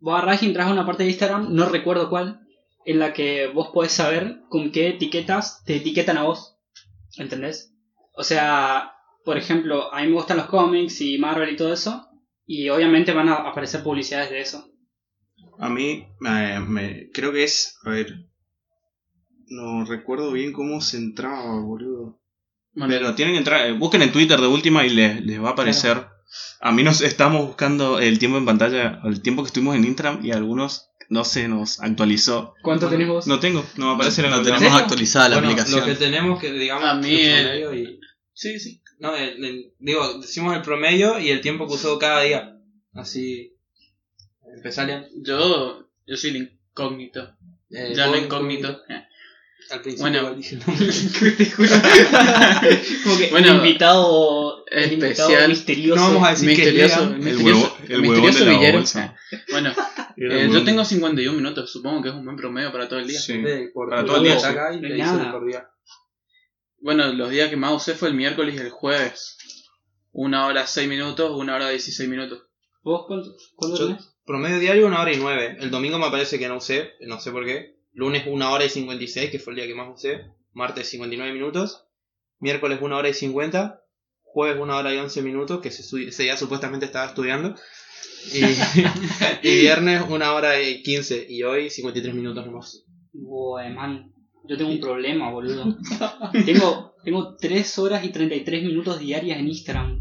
vos 0.00 0.14
agarrás 0.14 0.42
y 0.42 0.46
entras 0.46 0.66
a 0.66 0.72
una 0.72 0.84
parte 0.84 1.04
de 1.04 1.10
Instagram, 1.10 1.54
no 1.54 1.68
recuerdo 1.68 2.10
cuál, 2.10 2.40
en 2.84 2.98
la 2.98 3.12
que 3.12 3.46
vos 3.46 3.68
podés 3.72 3.92
saber 3.92 4.40
con 4.48 4.72
qué 4.72 4.88
etiquetas 4.88 5.62
te 5.64 5.76
etiquetan 5.76 6.18
a 6.18 6.24
vos. 6.24 6.56
¿Entendés? 7.16 7.72
O 8.14 8.24
sea, 8.24 8.94
por 9.24 9.38
ejemplo, 9.38 9.94
a 9.94 10.02
mí 10.02 10.08
me 10.08 10.14
gustan 10.14 10.38
los 10.38 10.46
cómics 10.46 11.00
y 11.02 11.18
Marvel 11.18 11.50
y 11.50 11.56
todo 11.56 11.72
eso, 11.72 12.08
y 12.46 12.68
obviamente 12.68 13.12
van 13.12 13.28
a 13.28 13.34
aparecer 13.34 13.84
publicidades 13.84 14.30
de 14.30 14.40
eso. 14.40 14.68
A 15.58 15.68
mí, 15.68 16.08
eh, 16.26 16.58
me, 16.66 17.10
creo 17.12 17.32
que 17.32 17.44
es. 17.44 17.78
A 17.84 17.90
ver. 17.90 18.26
No 19.46 19.84
recuerdo 19.84 20.32
bien 20.32 20.52
cómo 20.52 20.80
se 20.80 20.96
entraba, 20.96 21.60
boludo. 21.60 22.19
Bueno, 22.80 22.94
Pero 22.98 23.14
tienen 23.14 23.34
que 23.34 23.38
entrar. 23.38 23.66
eh, 23.66 23.72
busquen 23.72 24.02
en 24.02 24.12
Twitter 24.12 24.40
de 24.40 24.46
última 24.46 24.84
y 24.86 24.90
les, 24.90 25.24
les 25.24 25.42
va 25.42 25.48
a 25.50 25.52
aparecer. 25.52 26.06
A 26.60 26.72
mí 26.72 26.82
nos 26.82 27.00
estamos 27.00 27.46
buscando 27.46 27.98
el 27.98 28.18
tiempo 28.18 28.38
en 28.38 28.44
pantalla, 28.44 29.00
el 29.04 29.20
tiempo 29.22 29.42
que 29.42 29.48
estuvimos 29.48 29.76
en 29.76 29.84
Instagram 29.84 30.24
y 30.24 30.32
algunos 30.32 30.88
no 31.08 31.24
se 31.24 31.48
nos 31.48 31.80
actualizó. 31.80 32.54
¿Cuánto 32.62 32.86
Bueno, 32.86 32.98
tenés 32.98 33.08
vos? 33.08 33.26
No 33.26 33.40
tengo, 33.40 33.64
no 33.76 33.86
me 33.88 33.94
aparece 33.94 34.22
No 34.22 34.28
la 34.30 34.42
tenemos 34.42 34.72
actualizada 34.80 35.28
la 35.28 35.36
Bueno, 35.36 35.48
aplicación. 35.50 35.80
Lo 35.80 35.86
que 35.86 35.94
tenemos 35.96 36.40
que, 36.40 36.52
digamos, 36.52 36.84
A 36.88 36.94
mí 36.94 37.14
el 37.20 37.78
y... 37.78 38.00
sí, 38.32 38.60
sí. 38.60 38.80
No, 38.98 39.16
el- 39.16 39.44
el- 39.44 39.72
digo, 39.78 40.18
decimos 40.20 40.54
el 40.54 40.62
promedio 40.62 41.18
y 41.18 41.30
el 41.30 41.40
tiempo 41.40 41.66
que 41.66 41.74
usó 41.74 41.98
cada 41.98 42.22
día. 42.22 42.56
Así... 42.94 43.54
Empezale. 44.54 45.08
Yo, 45.22 45.86
yo 46.06 46.16
soy 46.16 46.30
el 46.30 46.36
incógnito. 46.36 47.34
Eh, 47.70 47.92
ya 47.94 48.06
no 48.08 48.16
incógnito. 48.16 48.68
Eh. 48.88 49.04
Al 49.70 49.82
principio 49.82 50.10
Bueno. 50.10 50.34
como 53.04 53.18
que 53.18 53.28
Bueno, 53.30 53.54
invitado, 53.56 54.64
especial. 54.66 55.48
misterioso. 55.48 56.00
No 56.00 56.08
vamos 56.14 56.28
a 56.28 56.30
decir 56.32 56.48
misterioso, 56.48 57.08
que 57.08 57.14
El 57.14 57.18
misterioso, 57.20 57.44
huevo- 57.44 57.76
el 57.88 58.02
misterioso 58.02 58.22
huevón 58.22 58.34
de 58.34 58.44
la 58.44 58.52
villero. 58.58 58.78
bolsa. 58.78 59.16
Bueno, 59.50 59.72
eh, 60.16 60.48
yo 60.52 60.64
tengo 60.64 60.84
51 60.84 61.36
minutos, 61.36 61.70
supongo 61.70 62.02
que 62.02 62.08
es 62.08 62.14
un 62.14 62.24
buen 62.24 62.36
promedio 62.36 62.72
para 62.72 62.88
todo 62.88 62.98
el 62.98 63.06
día. 63.06 63.20
Sí. 63.20 63.38
de- 63.38 63.68
por 63.72 63.90
Para 63.90 64.04
todo 64.04 64.16
el 64.16 64.22
día, 64.24 64.36
acá 64.48 64.74
y. 64.74 64.80
Bueno, 66.82 67.12
los 67.12 67.30
días 67.30 67.50
que 67.50 67.56
más 67.56 67.72
usé 67.74 67.94
fue 67.94 68.08
el 68.08 68.14
miércoles 68.14 68.54
y 68.54 68.58
el 68.58 68.70
jueves. 68.70 69.36
Una 70.12 70.46
hora 70.46 70.66
6 70.66 70.88
minutos, 70.88 71.30
una 71.36 71.54
hora 71.54 71.68
16 71.68 72.08
minutos. 72.08 72.42
¿Vos 72.82 73.04
cuánto, 73.06 73.36
cuánto 73.54 73.78
Yo- 73.78 73.86
tenés? 73.88 74.06
Promedio 74.24 74.58
diario 74.60 74.86
una 74.86 75.00
hora 75.00 75.12
y 75.12 75.16
nueve. 75.16 75.56
El 75.60 75.70
domingo 75.72 75.98
me 75.98 76.08
parece 76.10 76.38
que 76.38 76.46
no 76.48 76.56
usé, 76.58 76.92
no 77.00 77.18
sé 77.20 77.32
por 77.32 77.44
qué. 77.44 77.76
Lunes 77.92 78.24
una 78.26 78.50
hora 78.50 78.64
y 78.64 78.68
56, 78.68 79.30
que 79.30 79.38
fue 79.38 79.52
el 79.52 79.58
día 79.58 79.66
que 79.66 79.74
más 79.74 79.88
usé. 79.92 80.26
Martes 80.52 80.88
59 80.88 81.32
minutos. 81.32 81.86
Miércoles 82.38 82.78
una 82.80 82.96
hora 82.96 83.08
y 83.08 83.14
50. 83.14 83.82
Jueves 84.22 84.60
una 84.60 84.76
hora 84.76 84.94
y 84.94 84.98
11 84.98 85.22
minutos, 85.22 85.60
que 85.60 85.68
ese, 85.68 86.22
día 86.22 86.36
supuestamente 86.36 86.86
estaba 86.86 87.06
estudiando. 87.06 87.56
Y, 88.32 88.42
y 89.48 89.60
viernes 89.60 90.04
una 90.08 90.32
hora 90.34 90.60
y 90.62 90.82
15. 90.82 91.26
Y 91.28 91.42
hoy 91.42 91.68
53 91.70 92.14
minutos 92.14 92.46
nomás. 92.46 92.84
Buah, 93.12 93.68
man. 93.70 94.12
Yo 94.44 94.56
tengo 94.56 94.70
un 94.70 94.80
problema, 94.80 95.30
boludo. 95.30 95.76
tengo, 96.44 96.94
tengo 97.04 97.36
3 97.36 97.78
horas 97.78 98.04
y 98.04 98.10
33 98.10 98.62
minutos 98.62 98.98
diarias 98.98 99.38
en 99.38 99.48
Instagram. 99.48 100.00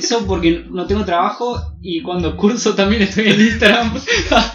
Eso 0.00 0.26
porque 0.26 0.64
no 0.70 0.86
tengo 0.86 1.04
trabajo 1.04 1.76
y 1.82 2.00
cuando 2.00 2.36
curso 2.36 2.74
también 2.74 3.02
estoy 3.02 3.28
en 3.28 3.40
Instagram. 3.40 4.00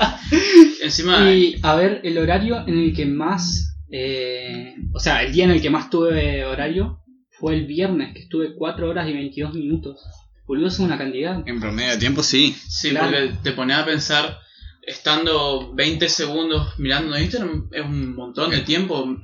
Encima, 0.81 1.31
y 1.31 1.59
a 1.61 1.75
ver, 1.75 2.01
el 2.03 2.17
horario 2.17 2.67
en 2.67 2.79
el 2.79 2.95
que 2.95 3.05
más. 3.05 3.77
eh, 3.91 4.75
o 4.93 4.99
sea, 4.99 5.23
el 5.23 5.31
día 5.31 5.45
en 5.45 5.51
el 5.51 5.61
que 5.61 5.69
más 5.69 5.89
tuve 5.91 6.43
horario 6.45 7.03
fue 7.29 7.53
el 7.53 7.67
viernes, 7.67 8.13
que 8.13 8.21
estuve 8.21 8.55
4 8.55 8.89
horas 8.89 9.07
y 9.07 9.13
22 9.13 9.53
minutos. 9.53 10.01
Boludo, 10.47 10.67
es 10.67 10.79
una 10.79 10.97
cantidad. 10.97 11.47
En 11.47 11.59
promedio 11.59 11.91
de 11.91 11.97
tiempo 11.97 12.23
sí. 12.23 12.55
sí, 12.67 12.89
claro. 12.89 13.11
porque 13.11 13.33
te 13.43 13.51
pones 13.51 13.77
a 13.77 13.85
pensar, 13.85 14.39
estando 14.81 15.73
20 15.75 16.09
segundos 16.09 16.73
mirando 16.79 17.17
Instagram, 17.17 17.69
es 17.71 17.85
un 17.85 18.15
montón 18.15 18.49
de 18.49 18.61
tiempo. 18.61 19.15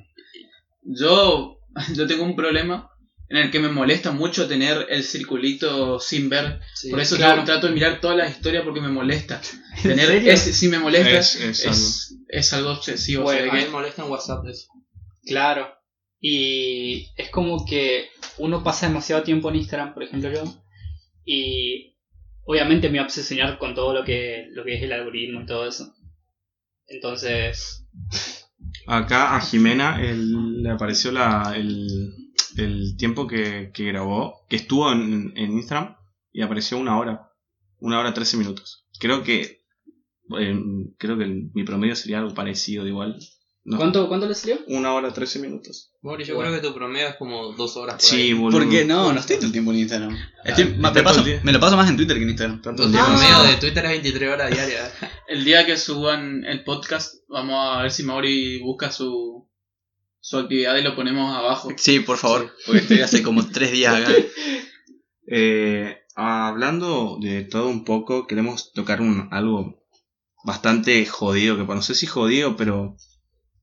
Yo, 0.84 1.58
yo 1.96 2.06
tengo 2.06 2.24
un 2.24 2.36
problema 2.36 2.91
en 3.32 3.38
el 3.38 3.50
que 3.52 3.60
me 3.60 3.70
molesta 3.70 4.12
mucho 4.12 4.48
tener 4.48 4.88
el 4.90 5.04
circulito 5.04 6.00
sin 6.00 6.30
ver. 6.30 6.60
Por 6.90 7.00
eso 7.00 7.16
claro. 7.16 7.38
yo 7.42 7.46
trato 7.46 7.68
de 7.68 7.74
mirar 7.74 8.00
todas 8.02 8.18
las 8.18 8.30
historias 8.32 8.64
porque 8.64 8.82
me 8.82 8.90
molesta. 8.90 9.42
¿En 9.78 9.84
Tener 9.84 10.12
ese 10.28 10.54
sí 10.54 10.68
me 10.68 10.80
molesta. 10.80 11.18
Es- 11.18 11.36
es 11.36 11.66
es, 11.66 12.18
es 12.28 12.54
algo 12.54 12.72
obsesivo. 12.72 13.24
Bueno, 13.24 13.40
o 13.40 13.44
sea, 13.44 13.52
A 13.52 13.56
mí 13.56 13.60
que- 13.62 13.66
me 13.68 13.72
molesta 13.72 14.04
en 14.04 14.12
WhatsApp 14.12 14.46
eso. 14.48 14.68
Claro. 15.26 15.68
Y 16.20 17.08
es 17.16 17.30
como 17.32 17.66
que 17.66 18.10
uno 18.38 18.64
pasa 18.64 18.88
demasiado 18.88 19.24
tiempo 19.24 19.50
en 19.50 19.56
Instagram, 19.56 19.94
por 19.94 20.04
ejemplo 20.04 20.32
yo, 20.32 20.44
y 21.26 21.96
obviamente 22.44 22.88
me 22.90 22.94
voy 22.94 23.00
a 23.00 23.04
obsesionar 23.06 23.58
con 23.58 23.74
todo 23.74 23.94
lo 23.94 24.04
que, 24.04 24.46
lo 24.52 24.64
que 24.64 24.76
es 24.76 24.84
el 24.84 24.92
algoritmo 24.94 25.42
y 25.42 25.46
todo 25.48 25.68
eso. 25.68 25.94
Entonces, 26.88 27.88
Acá 28.88 29.36
a 29.36 29.42
Jimena 29.42 30.00
el- 30.02 30.62
le 30.64 30.70
apareció 30.70 31.12
la, 31.12 31.54
el, 31.56 32.14
el 32.62 32.96
tiempo 32.98 33.28
que, 33.28 33.72
que 33.74 33.86
grabó, 33.86 34.46
que 34.50 34.56
estuvo 34.58 34.92
en, 34.92 35.34
en 35.36 35.52
Instagram 35.54 35.96
y 36.32 36.42
apareció 36.42 36.78
una 36.78 36.98
hora, 36.98 37.30
una 37.80 38.00
hora 38.00 38.14
13 38.14 38.38
minutos. 38.38 38.86
Creo 39.00 39.24
que 39.24 39.62
eh, 40.40 40.60
creo 40.98 41.18
que 41.18 41.24
el- 41.26 41.50
mi 41.54 41.64
promedio 41.64 41.96
sería 41.96 42.20
algo 42.20 42.34
parecido, 42.34 42.84
de 42.84 42.90
igual. 42.92 43.20
No, 43.64 43.78
¿cuánto, 43.78 44.08
¿cuánto 44.08 44.28
le 44.28 44.34
salió? 44.34 44.58
Una 44.68 44.94
hora 44.94 45.14
13 45.14 45.38
minutos. 45.40 45.92
Mori, 46.02 46.24
yo 46.24 46.34
Bueno. 46.36 46.50
creo 46.50 46.62
que 46.62 46.68
tu 46.68 46.74
promedio 46.74 47.10
es 47.10 47.16
como 47.18 47.54
dos 47.54 47.78
horas 47.78 47.96
por 47.98 48.04
Sí, 48.04 48.34
boludo. 48.34 48.58
Porque 48.60 48.86
no, 48.86 49.14
no 49.14 49.20
estoy 49.20 49.36
todo 49.36 49.46
el 49.48 49.52
tiempo 49.52 49.72
en 49.72 49.78
Instagram. 49.80 50.18
Estoy- 50.44 50.64
está 50.66 50.92
me, 50.92 51.04
paso, 51.04 51.24
lo 51.44 51.60
paso 51.60 51.78
más 51.78 51.88
en 51.90 51.96
Twitter 51.98 52.18
que 52.18 52.24
en 52.24 52.30
Instagram. 52.30 52.62
Tanto 52.64 52.86
Tu 52.86 52.92
promedio 52.92 53.44
de 53.44 53.58
Twitter 53.58 53.86
es 53.86 53.92
23 53.92 54.30
horas 54.34 54.52
diarias. 54.52 54.94
El 55.28 55.44
día 55.46 55.64
que 55.66 55.78
suban 55.78 56.44
el 56.46 56.64
podcast, 56.64 57.14
vamos 57.30 57.56
a 57.78 57.82
ver 57.84 57.92
si 57.92 58.02
Mauri 58.02 58.60
busca 58.64 58.92
su, 58.92 59.48
su 60.22 60.38
actividad 60.38 60.78
y 60.78 60.84
lo 60.84 60.96
ponemos 60.96 61.36
abajo. 61.36 61.70
Sí, 61.76 62.00
por 62.00 62.18
favor, 62.18 62.56
porque 62.66 62.80
estoy 62.82 63.02
hace 63.02 63.22
como 63.24 63.46
tres 63.50 63.72
días 63.72 63.96
acá. 63.96 64.14
Eh, 65.34 65.98
hablando 66.16 67.18
de 67.22 67.44
todo 67.44 67.70
un 67.70 67.86
poco, 67.86 68.28
queremos 68.28 68.74
tocar 68.74 69.00
un, 69.00 69.30
algo 69.32 69.82
bastante 70.44 71.06
jodido, 71.06 71.56
que 71.56 71.64
no 71.64 71.82
sé 71.82 71.96
si 71.96 72.06
jodido, 72.06 72.58
pero 72.58 72.98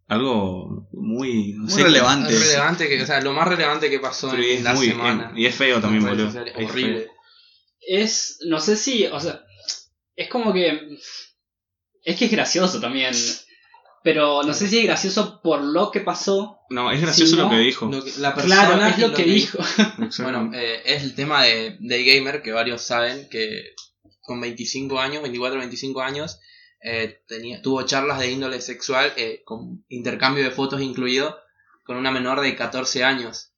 algo 0.06 0.88
muy, 0.92 1.52
no 1.54 1.64
Muy 1.64 1.72
sé, 1.72 1.82
relevante. 1.82 2.32
Es 2.32 2.40
relevante 2.46 2.88
que, 2.88 3.02
o 3.02 3.06
sea, 3.06 3.20
lo 3.20 3.34
más 3.34 3.48
relevante 3.48 3.90
que 3.90 3.98
pasó 4.00 4.30
pero 4.30 4.42
en 4.42 4.64
la 4.64 4.72
muy- 4.72 4.86
semana. 4.86 5.32
y 5.36 5.44
es 5.44 5.54
feo 5.54 5.80
también, 5.80 6.04
boludo. 6.06 6.28
Es 6.28 6.70
horrible. 6.70 7.00
feo. 7.00 7.12
Es, 7.86 8.38
no 8.46 8.60
sé 8.60 8.76
si, 8.76 9.04
o 9.06 9.20
sea, 9.20 9.44
es 10.16 10.28
como 10.30 10.54
que... 10.54 10.96
Es 12.02 12.16
que 12.16 12.26
es 12.26 12.30
gracioso 12.30 12.80
también, 12.80 13.12
pero 14.08 14.42
no 14.42 14.54
sé 14.54 14.68
si 14.68 14.78
es 14.78 14.84
gracioso 14.86 15.42
por 15.42 15.60
lo 15.62 15.90
que 15.90 16.00
pasó. 16.00 16.60
No, 16.70 16.90
es 16.90 17.02
gracioso 17.02 17.36
lo 17.36 17.50
que 17.50 17.58
dijo. 17.58 17.90
Lo 17.92 18.02
que- 18.02 18.12
la 18.18 18.34
persona 18.34 18.66
Claro, 18.66 18.86
es 18.86 18.98
lo 18.98 19.12
que 19.12 19.24
dijo. 19.24 19.58
Bueno, 20.22 20.50
eh, 20.54 20.80
es 20.86 21.02
el 21.02 21.14
tema 21.14 21.42
de, 21.42 21.76
de 21.78 22.04
gamer 22.04 22.40
que 22.40 22.52
varios 22.52 22.80
saben 22.80 23.28
que 23.28 23.74
con 24.22 24.40
25 24.40 24.98
años, 24.98 25.20
24 25.20 25.58
25 25.58 26.00
años, 26.00 26.40
eh, 26.82 27.20
tenía, 27.28 27.60
tuvo 27.60 27.82
charlas 27.82 28.18
de 28.18 28.30
índole 28.30 28.62
sexual 28.62 29.12
eh, 29.18 29.42
con 29.44 29.84
intercambio 29.90 30.42
de 30.42 30.52
fotos 30.52 30.80
incluido 30.80 31.36
con 31.84 31.98
una 31.98 32.10
menor 32.10 32.40
de 32.40 32.56
14 32.56 33.04
años. 33.04 33.52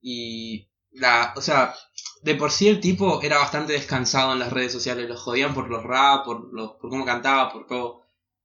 Y 0.00 0.68
la, 0.90 1.32
o 1.36 1.40
sea, 1.40 1.76
de 2.22 2.34
por 2.34 2.50
sí 2.50 2.66
el 2.66 2.80
tipo 2.80 3.22
era 3.22 3.38
bastante 3.38 3.74
descansado 3.74 4.32
en 4.32 4.40
las 4.40 4.52
redes 4.52 4.72
sociales, 4.72 5.08
lo 5.08 5.16
jodían 5.16 5.54
por 5.54 5.70
los 5.70 5.84
rap, 5.84 6.24
por, 6.24 6.52
los, 6.52 6.72
por 6.72 6.90
cómo 6.90 7.04
cantaba, 7.04 7.52
por 7.52 7.68
todo. 7.68 8.00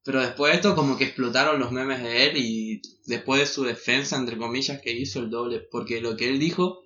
Pero 0.06 0.22
después 0.22 0.52
de 0.52 0.58
esto 0.58 0.76
como 0.76 0.98
que 0.98 1.06
explotaron 1.06 1.60
los 1.60 1.72
memes 1.72 2.02
de 2.04 2.28
él 2.28 2.38
y 2.38 2.80
después 3.08 3.42
de 3.42 3.48
su 3.48 3.64
defensa, 3.64 4.16
entre 4.16 4.38
comillas, 4.38 4.80
que 4.80 4.92
hizo 4.92 5.20
el 5.20 5.32
doble. 5.32 5.60
Porque 5.60 6.00
lo 6.00 6.16
que 6.16 6.30
él 6.30 6.38
dijo 6.38 6.84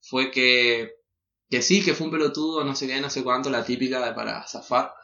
fue 0.00 0.30
que, 0.30 0.92
que 1.50 1.62
sí, 1.62 1.84
que 1.84 1.94
fue 1.94 2.06
un 2.06 2.12
pelotudo, 2.12 2.64
no 2.64 2.76
sé 2.76 2.86
qué, 2.86 3.00
no 3.00 3.10
sé 3.10 3.24
cuánto, 3.24 3.50
la 3.50 3.64
típica 3.64 4.06
de 4.06 4.14
para 4.14 4.46
zafar. 4.46 4.94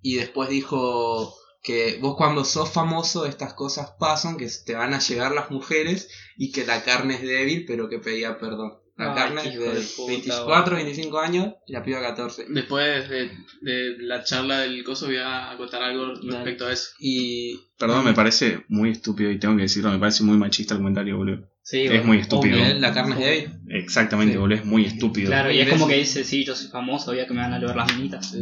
Y 0.00 0.14
después 0.16 0.48
dijo 0.48 1.36
que 1.62 1.98
vos 2.00 2.16
cuando 2.16 2.42
sos 2.42 2.70
famoso 2.70 3.26
estas 3.26 3.52
cosas 3.52 3.90
pasan, 3.98 4.38
que 4.38 4.48
te 4.64 4.74
van 4.74 4.94
a 4.94 4.98
llegar 4.98 5.32
las 5.32 5.50
mujeres 5.50 6.08
y 6.38 6.52
que 6.52 6.64
la 6.64 6.82
carne 6.84 7.16
es 7.16 7.22
débil, 7.22 7.66
pero 7.66 7.90
que 7.90 7.98
pedía 7.98 8.38
perdón. 8.38 8.79
La 9.00 9.14
Ay, 9.14 9.48
es 9.48 9.54
hijo 9.54 9.62
de 9.62 9.74
de 9.74 9.80
puta, 9.80 10.06
24, 10.12 10.76
25 10.76 11.18
años 11.20 11.54
y 11.66 11.72
la 11.72 11.82
piba 11.82 12.00
14. 12.00 12.46
Después 12.50 13.08
de, 13.08 13.30
de 13.62 13.96
la 14.00 14.22
charla 14.24 14.60
del 14.60 14.84
coso 14.84 15.06
voy 15.06 15.16
a 15.16 15.50
acotar 15.50 15.82
algo 15.82 16.12
respecto 16.22 16.66
a 16.66 16.72
eso. 16.72 16.90
Y 16.98 17.56
Perdón, 17.78 18.04
me 18.04 18.12
parece 18.12 18.64
muy 18.68 18.90
estúpido 18.90 19.30
y 19.30 19.38
tengo 19.38 19.56
que 19.56 19.62
decirlo, 19.62 19.90
me 19.90 19.98
parece 19.98 20.22
muy 20.22 20.36
machista 20.36 20.74
el 20.74 20.80
comentario, 20.80 21.16
boludo. 21.16 21.48
Sí, 21.62 21.82
Es 21.84 22.04
muy 22.04 22.18
estúpido. 22.18 22.56
obvio. 22.60 22.74
La 22.80 22.92
carne 22.92 23.14
es 23.14 23.20
débil. 23.20 23.60
Exactamente, 23.68 24.32
Sí. 24.34 24.38
boludo, 24.38 24.56
es 24.58 24.64
muy 24.64 24.84
estúpido. 24.86 25.28
Claro, 25.28 25.50
y 25.50 25.60
es 25.60 25.68
como 25.68 25.86
que 25.88 25.94
dice, 25.96 26.24
sí, 26.24 26.44
yo 26.44 26.54
soy 26.54 26.68
famoso, 26.68 27.12
a 27.12 27.14
que 27.14 27.26
me 27.32 27.40
van 27.40 27.52
a 27.54 27.58
ver 27.58 27.76
las 27.76 27.94
minitas. 27.96 28.34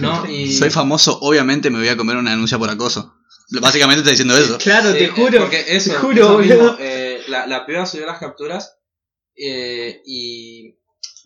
No, 0.00 0.24
y. 0.30 0.52
Soy 0.52 0.70
famoso, 0.70 1.18
obviamente 1.20 1.70
me 1.70 1.78
voy 1.78 1.88
a 1.88 1.96
comer 1.96 2.16
una 2.16 2.32
denuncia 2.32 2.58
por 2.58 2.68
acoso. 2.68 3.14
Básicamente 3.60 4.00
está 4.00 4.10
diciendo 4.10 4.36
eso. 4.36 4.58
Claro, 4.58 4.92
Sí, 4.92 4.98
te 4.98 5.08
juro. 5.08 5.40
Porque 5.40 5.64
eso, 5.68 5.90
te 5.92 5.96
juro, 5.98 6.40
eso 6.40 6.54
mismo, 6.56 6.76
eh, 6.80 7.20
la, 7.28 7.46
la 7.46 7.64
piba 7.66 7.86
subió 7.86 8.06
las 8.06 8.18
capturas 8.18 8.76
eh, 9.36 10.02
y. 10.04 10.74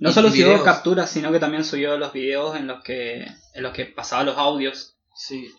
No 0.01 0.11
y 0.11 0.13
solo 0.13 0.29
subió 0.31 0.47
videos. 0.47 0.63
capturas, 0.63 1.11
sino 1.11 1.33
que 1.33 1.41
también 1.41 1.65
subió 1.65 1.99
los 1.99 2.13
videos 2.13 2.57
en 2.57 2.67
los 2.69 2.83
que 2.85 3.27
en 3.55 3.63
los 3.63 3.73
que 3.73 3.85
pasaba 3.87 4.23
los 4.23 4.37
audios. 4.39 4.95
Sí, 5.17 5.51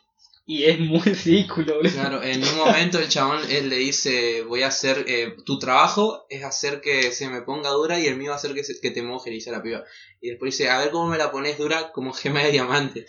Y 0.45 0.63
es 0.63 0.79
muy 0.79 1.01
ridículo, 1.25 1.79
claro. 1.81 2.23
En 2.23 2.41
un 2.41 2.55
momento 2.55 2.99
el 2.99 3.09
chabón 3.09 3.41
él 3.51 3.67
le 3.69 3.75
dice: 3.75 4.43
Voy 4.43 4.63
a 4.63 4.67
hacer. 4.67 5.03
eh, 5.07 5.35
tu 5.45 5.59
trabajo 5.59 6.25
es 6.29 6.45
hacer 6.45 6.79
que 6.79 7.11
se 7.11 7.27
me 7.29 7.41
ponga 7.41 7.69
dura 7.71 7.99
y 7.99 8.05
el 8.07 8.15
mío 8.15 8.29
va 8.29 8.35
a 8.35 8.37
hacer 8.37 8.53
que, 8.53 8.63
se- 8.63 8.79
que 8.79 8.91
te 8.91 9.01
moje, 9.03 9.29
le 9.29 9.35
dice 9.35 9.51
la 9.51 9.61
piba. 9.61 9.83
Y 10.21 10.29
después 10.29 10.57
dice: 10.57 10.69
A 10.69 10.79
ver 10.79 10.91
cómo 10.91 11.07
me 11.07 11.17
la 11.17 11.31
pones 11.31 11.57
dura 11.57 11.91
como 11.91 12.13
gema 12.13 12.41
de 12.41 12.51
diamante. 12.53 13.05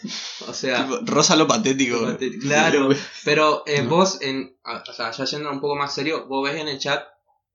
O 0.48 0.52
sea. 0.52 0.88
Rosa 1.02 1.36
lo 1.36 1.46
patético. 1.46 2.16
Claro, 2.40 2.88
pero 3.24 3.62
eh, 3.66 3.82
No. 3.82 3.90
vos, 3.90 4.20
en, 4.20 4.56
o 4.64 4.92
sea, 4.92 5.12
ya 5.12 5.24
yendo 5.26 5.48
un 5.52 5.60
poco 5.60 5.76
más 5.76 5.94
serio, 5.94 6.26
vos 6.26 6.42
ves 6.50 6.60
en 6.60 6.66
el 6.66 6.78
chat 6.80 7.04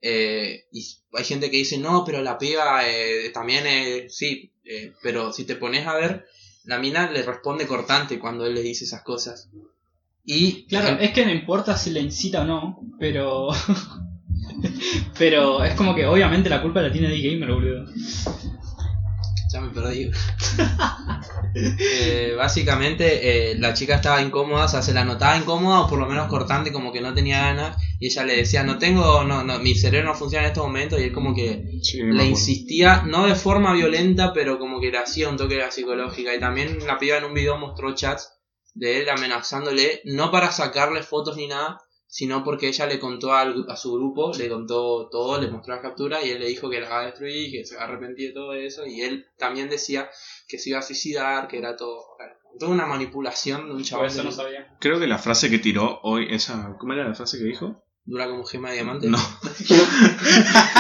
eh, 0.01 0.65
y 0.71 0.85
hay 1.13 1.23
gente 1.23 1.49
que 1.49 1.57
dice, 1.57 1.77
no, 1.77 2.03
pero 2.05 2.21
la 2.21 2.37
piba 2.37 2.87
eh, 2.87 3.29
también, 3.33 3.65
eh, 3.67 4.07
sí, 4.09 4.51
eh, 4.63 4.93
pero 5.01 5.31
si 5.31 5.45
te 5.45 5.55
pones 5.55 5.87
a 5.87 5.95
ver, 5.95 6.25
la 6.65 6.79
mina 6.79 7.09
le 7.11 7.23
responde 7.23 7.67
cortante 7.67 8.19
cuando 8.19 8.45
él 8.45 8.55
le 8.55 8.61
dice 8.61 8.85
esas 8.85 9.03
cosas. 9.03 9.49
Y 10.25 10.65
Claro, 10.65 10.99
es 10.99 11.11
que 11.11 11.25
no 11.25 11.31
importa 11.31 11.77
si 11.77 11.91
le 11.91 12.01
incita 12.01 12.41
o 12.41 12.45
no, 12.45 12.79
pero. 12.99 13.49
pero 15.19 15.63
es 15.63 15.75
como 15.75 15.93
que 15.93 16.05
obviamente 16.05 16.49
la 16.49 16.61
culpa 16.61 16.81
la 16.81 16.91
tiene 16.91 17.09
D-Gamer, 17.09 17.51
boludo. 17.51 17.85
Ya 19.56 19.62
me 19.62 19.70
perdí. 19.70 20.12
Eh, 21.58 22.34
básicamente, 22.36 23.51
eh, 23.51 23.58
la 23.58 23.74
chica 23.74 23.95
estaba 23.95 24.22
incómoda, 24.22 24.66
o 24.66 24.68
sea, 24.68 24.82
se 24.82 24.93
la 24.93 25.06
notaba 25.06 25.38
incómoda 25.38 25.80
o 25.80 25.88
por 25.88 25.97
lo 25.97 26.06
menos 26.06 26.28
cortante, 26.28 26.74
como 26.74 26.91
que 26.91 26.99
no 26.99 27.14
tenía 27.14 27.39
ganas. 27.39 27.78
Y 27.97 28.08
ella 28.08 28.26
le 28.26 28.36
decía, 28.36 28.64
no 28.64 28.78
tengo, 28.78 29.24
no, 29.24 29.41
no, 29.41 29.58
mi 29.60 29.74
cerebro 29.74 30.10
no 30.10 30.16
funciona 30.16 30.43
en 30.43 30.51
este 30.51 30.60
momento. 30.60 30.99
Y 30.99 31.03
él 31.03 31.14
como 31.14 31.34
que 31.34 31.80
Sí, 31.82 32.03
le 32.03 32.26
insistía, 32.26 33.03
no 33.06 33.26
de 33.26 33.36
forma 33.36 33.72
violenta, 33.72 34.34
pero 34.34 34.60
como 34.60 34.82
que 34.82 34.91
le 34.91 34.97
hacía 34.97 35.30
un 35.30 35.38
toque 35.38 35.56
de 35.56 35.62
la 35.62 35.72
psicológica. 35.72 36.36
Y 36.36 36.41
también 36.41 36.86
la 36.86 36.99
piba 36.99 37.18
en 37.18 37.24
un 37.24 37.34
video 37.34 37.58
mostró 37.58 37.95
chats 37.95 38.34
de 38.74 39.03
él 39.03 39.10
amenazándole, 39.10 40.01
no 40.03 40.32
para 40.32 40.51
sacarle 40.51 41.03
fotos 41.03 41.38
ni 41.38 41.47
nada, 41.47 41.80
sino 42.18 42.45
porque 42.45 42.70
ella 42.70 42.86
le 42.86 42.97
contó 42.97 43.34
al- 43.34 43.66
a 43.68 43.76
su 43.76 43.91
grupo, 43.93 44.32
le 44.38 44.47
contó 44.47 45.09
todo, 45.11 45.41
le 45.41 45.49
mostró 45.51 45.74
las 45.74 45.82
capturas 45.84 46.24
y 46.26 46.30
él 46.30 46.39
le 46.39 46.47
dijo 46.47 46.70
que 46.70 46.80
la 46.80 46.88
va 46.88 47.01
a 47.01 47.05
destruir, 47.07 47.51
que 47.51 47.66
se 47.66 47.76
va 47.76 47.82
a 47.82 47.86
arrepentir 47.88 48.30
de 48.30 48.34
todo 48.34 48.53
eso. 48.53 48.86
Y 48.86 49.01
él 49.01 49.26
también 49.38 49.68
decía 49.70 50.09
que 50.47 50.57
se 50.57 50.70
iba 50.70 50.80
a 50.80 50.82
suicidar, 50.82 51.49
que 51.49 51.57
era 51.57 51.76
todo, 51.76 52.05
bueno, 52.18 52.34
toda 52.57 52.72
una 52.72 52.86
manipulación 52.86 53.66
de 53.68 53.74
un 53.76 53.84
chaval 53.84 54.07
eso 54.07 54.20
que 54.20 54.24
no 54.24 54.32
sabía. 54.32 54.78
Creo 54.80 54.97
que 54.97 55.07
la 55.07 55.18
frase 55.18 55.49
que 55.49 55.59
tiró 55.59 55.99
hoy, 56.03 56.28
esa. 56.30 56.78
¿Cómo 56.80 56.93
era 56.93 57.03
la 57.05 57.16
frase 57.16 57.38
que 57.38 57.43
dijo? 57.43 57.82
dura 58.07 58.30
como 58.30 58.45
gema 58.45 58.70
de 58.70 58.76
diamante. 58.76 59.09
No. 59.09 59.18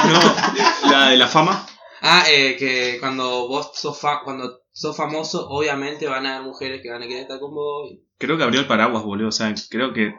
no, 0.07 0.89
la 0.91 1.09
de 1.09 1.17
la 1.17 1.27
fama. 1.27 1.65
Ah, 2.01 2.23
eh, 2.29 2.55
que 2.57 2.97
cuando 2.99 3.47
vos 3.47 3.71
sos, 3.73 3.99
fa- 3.99 4.21
cuando 4.23 4.61
sos 4.71 4.95
famoso, 4.95 5.47
obviamente 5.49 6.07
van 6.07 6.25
a 6.25 6.35
haber 6.35 6.47
mujeres 6.47 6.81
que 6.81 6.91
van 6.91 7.01
a 7.01 7.07
querer 7.07 7.23
estar 7.23 7.39
con 7.39 7.53
vos. 7.53 7.89
y- 7.91 8.01
Creo 8.17 8.37
que 8.37 8.43
abrió 8.43 8.61
el 8.61 8.67
paraguas, 8.67 9.03
boludo. 9.03 9.29
O 9.29 9.31
sea, 9.31 9.53
creo 9.69 9.91
que. 9.93 10.13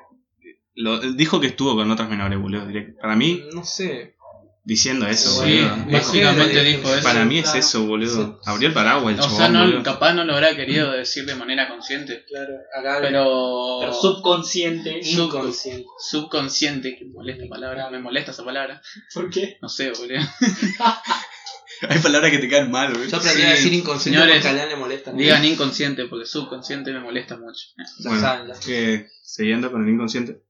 Lo, 0.77 1.01
dijo 1.01 1.41
que 1.41 1.49
estuvo 1.49 1.75
con 1.75 1.91
otras 1.91 2.09
menores, 2.09 2.39
boludo. 2.39 2.67
Para 3.01 3.17
mí, 3.17 3.43
No 3.55 3.65
sé. 3.65 4.15
diciendo 4.63 5.07
eso, 5.07 5.31
Sí, 5.45 5.61
boludo. 5.63 5.87
básicamente 5.93 6.65
dijo 6.65 6.93
eso. 6.95 7.03
Para 7.03 7.25
mí 7.25 7.39
es 7.39 7.55
eso, 7.55 7.87
boludo. 7.87 8.41
Abrió 8.45 8.69
el 8.69 8.75
paraguas 8.75 9.15
el 9.15 9.21
O 9.21 9.23
chabón, 9.23 9.37
sea, 9.39 9.49
no, 9.49 9.61
boludo. 9.65 9.83
capaz 9.83 10.13
no 10.13 10.25
lo 10.25 10.35
habrá 10.35 10.55
querido 10.55 10.93
decir 10.93 11.25
de 11.25 11.35
manera 11.35 11.69
consciente. 11.69 12.25
Claro, 12.29 12.53
acá 12.79 12.99
Pero, 13.01 13.79
Pero 13.81 13.93
subconsciente. 13.95 15.01
inconsciente. 15.03 15.87
subconsciente, 15.99 16.97
que 16.99 17.05
molesta 17.07 17.45
palabra, 17.49 17.89
me 17.91 17.99
molesta 18.01 18.33
esa 18.33 18.45
palabra. 18.45 18.83
¿Por 19.15 19.31
qué? 19.31 19.57
No 19.63 19.69
sé, 19.69 19.91
boludo. 19.93 20.19
Hay 21.89 21.99
palabras 21.99 22.31
que 22.31 22.39
te 22.39 22.49
caen 22.49 22.71
mal, 22.71 22.93
güey. 22.95 23.09
Yo 23.09 23.17
aprendí 23.19 23.41
Sí, 23.43 23.47
a 23.47 23.51
decir 23.51 23.73
inconsciente 23.75 24.19
señores, 24.19 24.43
porque 24.45 24.61
a 24.61 24.67
le 24.67 24.77
molesta. 24.77 25.13
¿no? 25.13 25.19
Digan 25.19 25.45
inconsciente, 25.45 26.07
porque 26.07 26.25
subconsciente 26.25 26.91
me 26.93 27.01
molesta 27.01 27.37
mucho. 27.37 27.67
Ya 27.99 28.09
Bueno, 28.11 28.55
eh, 28.69 29.09
siguiendo 29.23 29.71
con 29.71 29.87
el 29.87 29.93
inconsciente. 29.93 30.41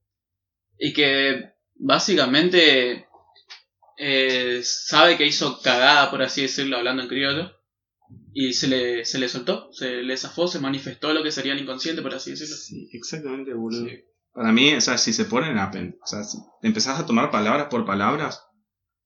Y 0.79 0.93
que 0.93 1.53
básicamente 1.75 3.07
eh, 3.97 4.61
sabe 4.63 5.17
que 5.17 5.25
hizo 5.25 5.61
cagada, 5.61 6.11
por 6.11 6.21
así 6.21 6.43
decirlo, 6.43 6.77
hablando 6.77 7.03
en 7.03 7.09
criollo. 7.09 7.51
Y 8.33 8.53
se 8.53 8.67
le, 8.67 9.05
se 9.05 9.17
le 9.17 9.27
soltó, 9.27 9.73
se 9.73 10.03
le 10.03 10.15
zafó, 10.15 10.47
se 10.47 10.59
manifestó 10.59 11.11
lo 11.11 11.23
que 11.23 11.31
sería 11.31 11.53
el 11.53 11.61
inconsciente, 11.61 12.03
por 12.03 12.13
así 12.13 12.31
decirlo. 12.31 12.55
Sí, 12.55 12.87
exactamente, 12.93 13.53
boludo. 13.53 13.89
Para 14.31 14.51
mí, 14.51 14.75
o 14.75 14.81
sea, 14.81 14.99
si 14.99 15.11
se 15.11 15.25
ponen 15.25 15.57
a 15.57 15.71
o 15.71 16.07
sea, 16.07 16.23
si 16.23 16.37
empezás 16.61 16.99
a 16.99 17.05
tomar 17.07 17.31
palabras 17.31 17.67
por 17.69 17.85
palabras, 17.85 18.43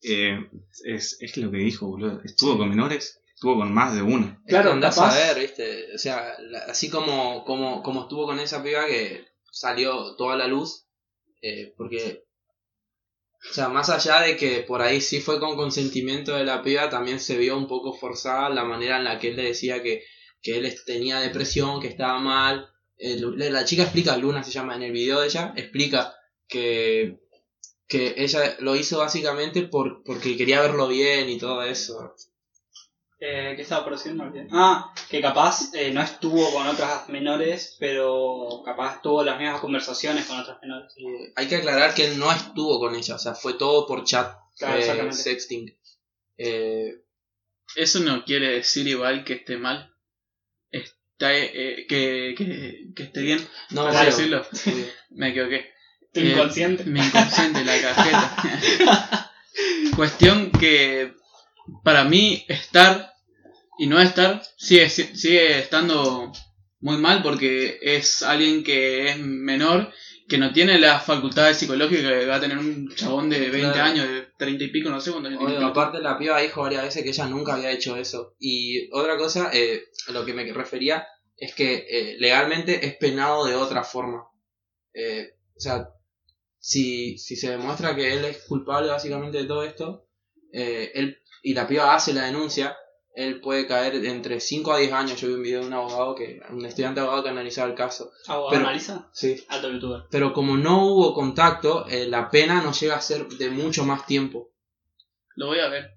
eh, 0.02 0.38
es, 0.84 1.18
es 1.22 1.38
lo 1.38 1.50
que 1.50 1.58
dijo, 1.60 1.88
boludo. 1.88 2.22
Estuvo 2.26 2.58
con 2.58 2.70
menores, 2.70 3.22
estuvo 3.34 3.56
con 3.56 3.74
más 3.74 3.96
de 3.96 4.02
uno. 4.02 4.42
Claro, 4.46 4.74
andás 4.74 4.98
a 4.98 5.14
ver, 5.14 5.40
¿viste? 5.40 5.96
O 5.96 5.98
sea, 5.98 6.36
así 6.68 6.90
como, 6.90 7.46
como, 7.46 7.82
como 7.82 8.02
estuvo 8.02 8.26
con 8.26 8.40
esa 8.40 8.62
piba 8.62 8.86
que 8.86 9.26
salió 9.50 10.16
toda 10.18 10.36
la 10.36 10.48
luz, 10.48 10.88
eh, 11.42 11.74
porque, 11.78 12.24
o 13.50 13.54
sea, 13.54 13.70
más 13.70 13.90
allá 13.90 14.22
de 14.22 14.38
que 14.38 14.62
por 14.62 14.82
ahí 14.82 15.02
sí 15.02 15.20
fue 15.22 15.40
con 15.40 15.56
consentimiento 15.56 16.36
de 16.36 16.46
la 16.46 16.62
piba, 16.64 16.90
también 16.90 17.20
se 17.20 17.38
vio 17.38 17.58
un 17.58 17.68
poco 17.68 17.94
forzada 17.94 18.50
la 18.50 18.64
manera 18.64 18.98
en 18.98 19.06
la 19.06 19.20
que 19.20 19.30
él 19.30 19.36
le 19.38 19.44
decía 19.44 19.82
que, 19.82 20.04
que 20.42 20.58
él 20.58 20.76
tenía 20.86 21.20
depresión, 21.20 21.82
que 21.82 21.88
estaba 21.88 22.20
mal. 22.20 22.70
Eh, 22.98 23.20
la 23.20 23.66
chica 23.66 23.84
explica, 23.84 24.18
Luna 24.18 24.44
se 24.44 24.52
llama 24.52 24.76
en 24.76 24.84
el 24.84 24.92
video 24.92 25.22
de 25.22 25.28
ella, 25.28 25.54
explica 25.56 26.16
que, 26.48 27.20
que 27.88 28.14
ella 28.18 28.58
lo 28.60 28.76
hizo 28.76 29.00
básicamente 29.00 29.64
por, 29.64 30.04
porque 30.04 30.38
quería 30.38 30.62
verlo 30.62 30.88
bien 30.88 31.30
y 31.30 31.38
todo 31.38 31.64
eso. 31.64 32.16
Eh, 33.24 33.54
¿Qué 33.56 33.62
estaba 33.62 33.86
produciendo? 33.86 34.24
Ah, 34.52 34.92
que 35.08 35.22
capaz 35.22 35.74
eh, 35.76 35.92
no 35.92 36.02
estuvo 36.02 36.52
con 36.52 36.66
otras 36.66 37.08
menores, 37.10 37.76
pero 37.80 38.64
capaz 38.66 39.00
tuvo 39.04 39.24
las 39.24 39.38
mismas 39.40 39.62
conversaciones 39.62 40.26
con 40.26 40.40
otras 40.40 40.58
menores. 40.60 40.92
Eh, 40.98 41.32
hay 41.36 41.48
que 41.48 41.58
aclarar 41.58 41.94
que 41.94 42.06
él 42.08 42.18
no 42.18 42.32
estuvo 42.32 42.80
con 42.80 42.96
ella, 42.96 43.14
o 43.16 43.20
sea, 43.20 43.36
fue 43.36 43.54
todo 43.54 43.86
por 43.86 44.04
chat, 44.06 44.36
Claro, 44.58 44.76
eh, 44.76 44.80
exactamente. 44.80 45.18
sexting. 45.18 45.78
Eh, 46.38 46.96
Eso 47.76 48.00
no 48.00 48.26
quiere 48.26 48.48
decir 48.56 48.88
igual 48.88 49.24
que 49.24 49.34
esté 49.34 49.56
mal. 49.58 49.94
Está, 50.72 51.32
eh, 51.38 51.86
que, 51.88 52.34
que, 52.36 52.88
que 52.96 53.04
esté 53.04 53.22
bien, 53.22 53.48
no, 53.70 53.84
por 53.84 53.92
claro. 53.92 54.06
decirlo. 54.08 54.44
Me 55.12 55.30
equivoqué. 55.30 55.70
Tu 56.12 56.22
Eh, 56.22 56.32
inconsciente. 56.32 56.86
Mi 56.86 57.00
inconsciente, 57.00 57.64
la 57.64 57.80
cajeta. 57.80 59.32
Cuestión 59.96 60.52
que 60.52 61.14
para 61.84 62.04
mí 62.04 62.46
estar 62.48 63.14
y 63.78 63.88
no 63.88 64.00
estar 64.00 64.42
sigue, 64.58 64.90
si- 64.90 65.16
sigue 65.16 65.60
estando 65.60 66.32
muy 66.80 66.98
mal 66.98 67.22
porque 67.24 67.80
es 67.82 68.24
alguien 68.24 68.64
que 68.64 69.10
es 69.10 69.18
menor, 69.20 69.92
que 70.28 70.38
no 70.38 70.52
tiene 70.54 70.80
las 70.80 71.04
facultades 71.06 71.58
psicológicas 71.58 72.06
que 72.12 72.26
va 72.26 72.36
a 72.36 72.40
tener 72.42 72.58
un 72.58 72.90
chabón 72.96 73.30
de 73.30 73.40
20 73.50 73.74
Claro. 73.74 73.84
años, 73.84 74.08
de 74.08 74.28
30 74.38 74.64
y 74.64 74.68
pico, 74.70 74.90
no 74.90 75.00
sé 75.02 75.12
cuántos 75.12 75.34
años 75.34 75.64
aparte 75.64 76.00
la 76.00 76.18
piba 76.18 76.40
dijo 76.40 76.62
varias 76.62 76.84
veces 76.84 77.04
que 77.04 77.10
ella 77.10 77.26
nunca 77.28 77.54
había 77.56 77.72
hecho 77.72 77.98
eso. 77.98 78.36
Y 78.40 78.90
otra 78.94 79.18
cosa, 79.18 79.50
eh, 79.54 79.84
a 80.08 80.12
lo 80.12 80.26
que 80.26 80.34
me 80.34 80.52
refería, 80.54 81.06
es 81.38 81.54
que 81.54 81.86
eh, 81.90 82.16
legalmente 82.20 82.86
es 82.86 82.96
penado 82.98 83.46
de 83.46 83.56
otra 83.56 83.84
forma. 83.84 84.24
Eh, 84.94 85.32
o 85.56 85.60
sea, 85.60 85.90
si, 86.60 87.18
si 87.18 87.36
se 87.36 87.50
demuestra 87.52 87.96
que 87.96 88.14
él 88.14 88.26
es 88.26 88.38
culpable 88.48 88.90
básicamente 88.90 89.40
de 89.40 89.46
todo 89.46 89.64
esto, 89.64 90.08
eh, 90.54 90.92
él, 90.96 91.18
y 91.42 91.54
la 91.54 91.68
piba 91.68 91.94
hace 91.96 92.14
la 92.14 92.26
denuncia, 92.26 92.76
él 93.14 93.42
puede 93.42 93.68
caer 93.68 93.96
entre 94.06 94.40
5 94.40 94.72
a 94.74 94.78
10 94.78 94.94
años. 94.94 95.20
Yo 95.20 95.28
vi 95.28 95.34
un 95.34 95.44
video 95.44 95.62
de 95.62 95.68
un 95.68 95.74
abogado, 95.74 96.16
que 96.16 96.40
un 96.50 96.66
estudiante 96.66 97.00
abogado 97.02 97.24
que 97.24 97.30
analizaba 97.30 97.70
el 97.70 97.76
caso. 97.76 98.12
¿Abogado 98.28 98.52
pero- 98.52 98.64
analiza? 98.68 99.10
Sí. 99.14 99.44
Alto 99.50 99.70
youtuber. 99.72 100.04
Pero 100.10 100.34
como 100.34 100.56
no 100.58 100.86
hubo 100.88 101.14
contacto, 101.14 101.86
eh, 101.88 102.08
la 102.08 102.30
pena 102.30 102.62
no 102.62 102.72
llega 102.72 102.96
a 102.96 103.02
ser 103.02 103.28
de 103.28 103.50
mucho 103.50 103.86
más 103.86 104.06
tiempo. 104.06 104.50
Lo 105.36 105.48
voy 105.48 105.60
a 105.60 105.68
ver. 105.70 105.92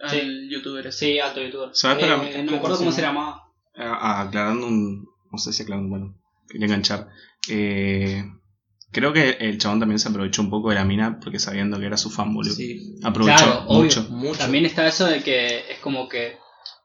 Al 0.00 0.10
Sí. 0.10 0.48
youtuber 0.50 0.86
ese. 0.86 0.98
Sí, 1.06 1.18
alto 1.18 1.40
youtuber. 1.40 1.70
¿Sabes? 1.72 2.04
Eh, 2.04 2.06
Pero- 2.06 2.42
no 2.44 2.50
me 2.52 2.56
acuerdo 2.58 2.78
cómo 2.78 2.92
se 2.92 3.00
llamaba. 3.02 3.42
A- 3.74 4.22
aclarando 4.22 4.66
un. 4.66 5.06
No 5.32 5.38
sé 5.38 5.52
si 5.52 5.62
aclarando, 5.62 5.88
bueno, 5.90 6.20
quería 6.48 6.66
enganchar. 6.66 7.08
Eh, 7.50 8.22
creo 8.92 9.12
que 9.12 9.30
el 9.40 9.58
chabón 9.58 9.80
también 9.80 9.98
se 9.98 10.08
aprovechó 10.08 10.42
un 10.42 10.50
poco 10.50 10.70
de 10.70 10.76
la 10.76 10.84
mina 10.84 11.18
porque 11.20 11.38
sabiendo 11.38 11.78
que 11.78 11.86
era 11.86 11.96
su 11.96 12.10
fan, 12.10 12.32
boludo. 12.34 12.54
Sí, 12.54 12.96
Aprovechó 13.02 13.36
Claro, 13.44 13.64
obvio. 13.68 13.84
mucho. 13.84 14.02
mucho. 14.10 14.38
También 14.38 14.64
está 14.66 14.86
eso 14.86 15.06
de 15.06 15.22
que 15.22 15.70
es 15.72 15.78
como 15.80 16.08
que 16.08 16.36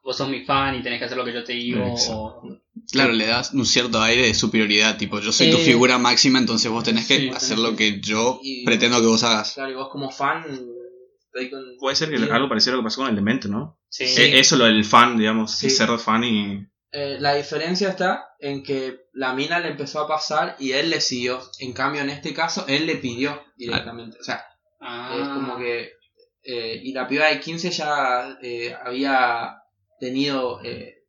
vos 0.02 0.16
sos 0.16 0.28
mi 0.28 0.44
fan 0.44 0.74
y 0.76 0.82
tenés 0.82 0.98
que 0.98 1.06
hacer 1.06 1.16
lo 1.16 1.24
que 1.24 1.32
yo 1.32 1.44
te 1.44 1.54
digo. 1.54 1.82
O... 2.10 2.42
Claro, 2.92 3.12
le 3.12 3.26
das 3.26 3.52
un 3.54 3.64
cierto 3.64 4.02
aire 4.02 4.26
de 4.26 4.34
superioridad, 4.34 4.98
tipo, 4.98 5.18
yo 5.20 5.32
soy 5.32 5.50
tu 5.50 5.56
Eh, 5.56 5.60
figura 5.60 5.96
máxima, 5.98 6.38
entonces 6.38 6.70
vos 6.70 6.84
tenés 6.84 7.06
que 7.06 7.16
sí, 7.18 7.28
hacer 7.30 7.56
tenés 7.56 7.70
lo 7.70 7.76
que 7.76 8.00
yo 8.00 8.38
Y- 8.42 8.64
pretendo 8.64 9.00
que 9.00 9.06
vos 9.06 9.22
hagas. 9.22 9.52
Claro, 9.54 9.70
y 9.72 9.74
vos 9.74 9.88
como 9.90 10.10
fan 10.10 10.42
con... 11.50 11.76
Puede 11.80 11.96
ser 11.96 12.10
que 12.10 12.16
algo 12.30 12.48
parecido 12.48 12.74
a 12.74 12.76
lo 12.76 12.82
que 12.82 12.86
pasó 12.86 13.00
con 13.00 13.10
el 13.10 13.16
demente, 13.16 13.48
¿no? 13.48 13.78
Sí. 13.88 14.04
Eh, 14.04 14.38
Eso 14.38 14.56
lo 14.56 14.66
del 14.66 14.84
fan, 14.84 15.16
digamos, 15.16 15.52
Sí. 15.52 15.66
el 15.66 15.72
cerdo 15.72 15.98
fan 15.98 16.22
y... 16.24 16.66
Eh, 16.96 17.16
la 17.18 17.34
diferencia 17.34 17.88
está 17.88 18.28
en 18.38 18.62
que 18.62 19.06
la 19.12 19.32
mina 19.34 19.58
le 19.58 19.68
empezó 19.68 20.00
a 20.00 20.06
pasar 20.08 20.54
y 20.60 20.72
él 20.72 20.90
le 20.90 21.00
siguió. 21.00 21.40
En 21.58 21.72
cambio, 21.72 22.02
en 22.02 22.10
este 22.10 22.32
caso, 22.32 22.64
él 22.68 22.86
le 22.86 22.96
pidió 22.96 23.42
directamente. 23.56 24.16
O 24.20 24.22
sea, 24.22 24.44
Ah. 24.80 25.16
es 25.20 25.28
como 25.28 25.56
que... 25.58 25.92
eh, 26.44 26.80
y 26.84 26.92
la 26.92 27.08
piba 27.08 27.26
de 27.28 27.40
15 27.40 27.70
ya 27.70 28.38
eh, 28.42 28.76
había 28.84 29.56
tenido 29.98 30.60
eh, 30.62 31.04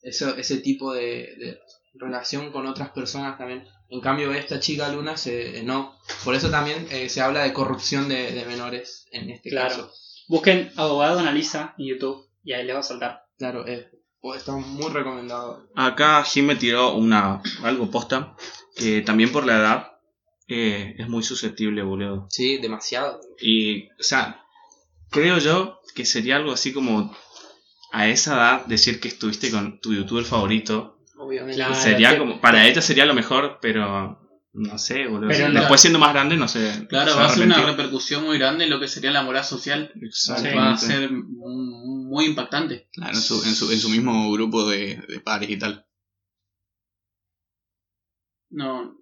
eso, 0.00 0.36
ese 0.36 0.58
tipo 0.58 0.92
de, 0.92 1.02
de 1.38 1.58
relación 1.94 2.52
con 2.52 2.66
otras 2.66 2.90
personas 2.90 3.36
también. 3.36 3.66
En 3.88 4.00
cambio, 4.00 4.32
esta 4.32 4.60
chica 4.60 4.88
Luna 4.88 5.16
se, 5.16 5.62
no. 5.64 5.96
Por 6.24 6.34
eso 6.34 6.50
también 6.50 6.86
eh, 6.90 7.08
se 7.08 7.20
habla 7.20 7.42
de 7.42 7.52
corrupción 7.52 8.08
de, 8.08 8.30
de 8.32 8.44
menores 8.46 9.06
en 9.12 9.28
este 9.30 9.50
Claro. 9.50 9.68
caso. 9.68 9.92
Busquen 10.28 10.70
abogado 10.76 11.18
analiza 11.18 11.74
en 11.78 11.86
YouTube 11.88 12.30
y 12.42 12.52
ahí 12.52 12.64
les 12.64 12.74
va 12.76 12.80
a 12.80 12.84
saltar. 12.84 13.22
Claro, 13.36 13.66
eh, 13.66 13.90
oh, 14.24 14.34
está 14.34 14.52
muy 14.52 14.90
recomendado. 14.90 15.68
Acá 15.76 16.24
Jim 16.24 16.46
me 16.46 16.56
tiró 16.56 16.94
una, 16.94 17.42
algo 17.62 17.90
posta, 17.90 18.34
que 18.74 19.02
también 19.02 19.30
por 19.30 19.44
la 19.44 19.58
edad 19.58 19.92
eh, 20.48 20.94
es 20.98 21.08
muy 21.08 21.22
susceptible, 21.22 21.82
boludo. 21.82 22.26
Sí, 22.30 22.58
demasiado. 22.58 23.20
Y, 23.40 23.90
o 23.90 24.02
sea, 24.02 24.44
creo 25.10 25.38
yo 25.38 25.80
que 25.94 26.06
sería 26.06 26.36
algo 26.36 26.52
así 26.52 26.72
como 26.72 27.14
a 27.92 28.08
esa 28.08 28.34
edad 28.34 28.66
decir 28.66 28.98
que 28.98 29.08
estuviste 29.08 29.50
con 29.50 29.78
tu 29.80 29.92
youtuber 29.92 30.24
favorito. 30.24 30.98
Obviamente. 31.18 31.56
Claro. 31.56 31.74
sería 31.74 32.18
como, 32.18 32.40
para 32.40 32.66
ella 32.66 32.80
sería 32.80 33.06
lo 33.06 33.14
mejor, 33.14 33.58
pero 33.60 34.18
no 34.54 34.78
sé, 34.78 35.06
boludo. 35.06 35.28
Pero 35.28 35.50
Después 35.50 35.70
no. 35.70 35.78
siendo 35.78 35.98
más 35.98 36.12
grande, 36.12 36.36
no 36.36 36.48
sé. 36.48 36.86
Claro, 36.88 37.12
se 37.12 37.18
va 37.18 37.26
a 37.26 37.28
ser 37.28 37.44
una 37.46 37.60
repercusión 37.66 38.24
muy 38.24 38.38
grande 38.38 38.64
en 38.64 38.70
lo 38.70 38.80
que 38.80 38.88
sería 38.88 39.10
la 39.10 39.22
moral 39.22 39.44
social. 39.44 39.92
Exactamente. 40.00 40.56
Va 40.58 40.72
a 40.72 40.78
ser 40.78 41.10
muy 41.10 42.26
impactante. 42.26 42.88
Claro, 42.92 43.14
en 43.14 43.20
su, 43.22 43.42
en 43.44 43.54
su, 43.54 43.70
en 43.72 43.80
su 43.80 43.88
mismo 43.90 44.30
grupo 44.32 44.68
de, 44.68 45.02
de 45.08 45.20
pares 45.20 45.50
y 45.50 45.58
tal. 45.58 45.86
No. 48.50 48.96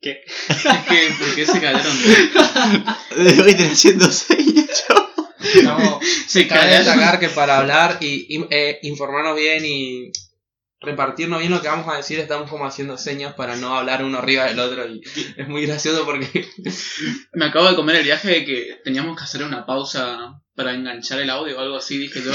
¿Qué? 0.00 0.22
Es 0.48 0.56
que, 0.88 1.14
¿por 1.18 1.34
qué 1.36 1.46
se 1.46 1.60
callaron? 1.60 1.96
Voy 3.16 3.26
a 3.28 3.50
ir 3.50 3.70
haciendo 3.70 4.10
señas 4.10 4.84
yo. 4.88 5.08
Estamos, 5.54 5.98
Se 6.26 6.46
cabe 6.48 6.60
callaron. 6.62 6.86
destacar 6.86 7.20
que 7.20 7.28
para 7.28 7.58
hablar 7.58 7.98
y, 8.00 8.26
y, 8.36 8.46
eh, 8.50 8.78
informarnos 8.82 9.36
bien 9.36 9.64
y 9.64 10.10
repartirnos 10.82 11.38
bien 11.40 11.52
lo 11.52 11.60
que 11.60 11.68
vamos 11.68 11.88
a 11.92 11.96
decir, 11.96 12.18
estamos 12.18 12.50
como 12.50 12.66
haciendo 12.66 12.98
señas 12.98 13.34
para 13.34 13.56
no 13.56 13.76
hablar 13.76 14.04
uno 14.04 14.18
arriba 14.18 14.44
del 14.44 14.58
otro. 14.58 14.86
Y 14.86 15.00
es 15.36 15.48
muy 15.48 15.66
gracioso 15.66 16.04
porque 16.04 16.46
Me 17.34 17.46
acabo 17.46 17.68
de 17.68 17.76
comer 17.76 17.96
el 17.96 18.04
viaje 18.04 18.28
de 18.28 18.44
que 18.44 18.80
teníamos 18.84 19.16
que 19.16 19.24
hacer 19.24 19.44
una 19.44 19.64
pausa 19.66 20.40
para 20.54 20.74
enganchar 20.74 21.20
el 21.20 21.30
audio 21.30 21.56
o 21.56 21.60
algo 21.60 21.76
así, 21.76 21.98
dije 21.98 22.20
yo. 22.22 22.32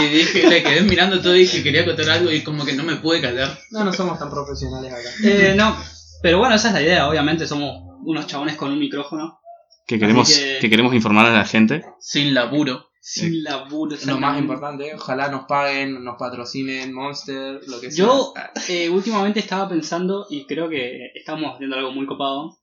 Y 0.00 0.08
dije, 0.08 0.48
le 0.48 0.62
quedé 0.62 0.80
mirando 0.82 1.20
todo 1.20 1.36
y 1.36 1.40
dije, 1.40 1.62
quería 1.62 1.84
contar 1.84 2.10
algo 2.10 2.30
y 2.30 2.42
como 2.42 2.64
que 2.64 2.72
no 2.72 2.82
me 2.82 2.96
pude 2.96 3.20
callar. 3.20 3.56
no, 3.70 3.84
no 3.84 3.92
somos 3.92 4.18
tan 4.18 4.30
profesionales 4.30 4.92
acá. 4.92 5.08
Eh, 5.22 5.54
no, 5.56 5.76
pero 6.22 6.38
bueno, 6.38 6.54
esa 6.54 6.68
es 6.68 6.74
la 6.74 6.82
idea. 6.82 7.08
Obviamente 7.08 7.46
somos 7.46 7.82
unos 8.04 8.26
chabones 8.26 8.56
con 8.56 8.72
un 8.72 8.78
micrófono. 8.78 9.40
Que 9.86 9.98
queremos, 9.98 10.28
que... 10.60 10.70
queremos 10.70 10.94
informar 10.94 11.26
a 11.26 11.32
la 11.32 11.44
gente. 11.44 11.84
Sin 12.00 12.34
laburo. 12.34 12.88
Sin 13.06 13.44
laburo. 13.44 13.94
Lo 14.06 14.18
más 14.18 14.38
importante, 14.38 14.94
ojalá 14.94 15.28
nos 15.28 15.44
paguen, 15.44 16.02
nos 16.02 16.16
patrocinen 16.18 16.94
Monster, 16.94 17.60
lo 17.68 17.78
que 17.78 17.90
sea. 17.90 18.02
Yo 18.02 18.32
eh, 18.70 18.88
últimamente 18.88 19.40
estaba 19.40 19.68
pensando, 19.68 20.26
y 20.30 20.46
creo 20.46 20.70
que 20.70 21.10
estamos 21.14 21.52
haciendo 21.52 21.76
algo 21.76 21.92
muy 21.92 22.06
copado, 22.06 22.60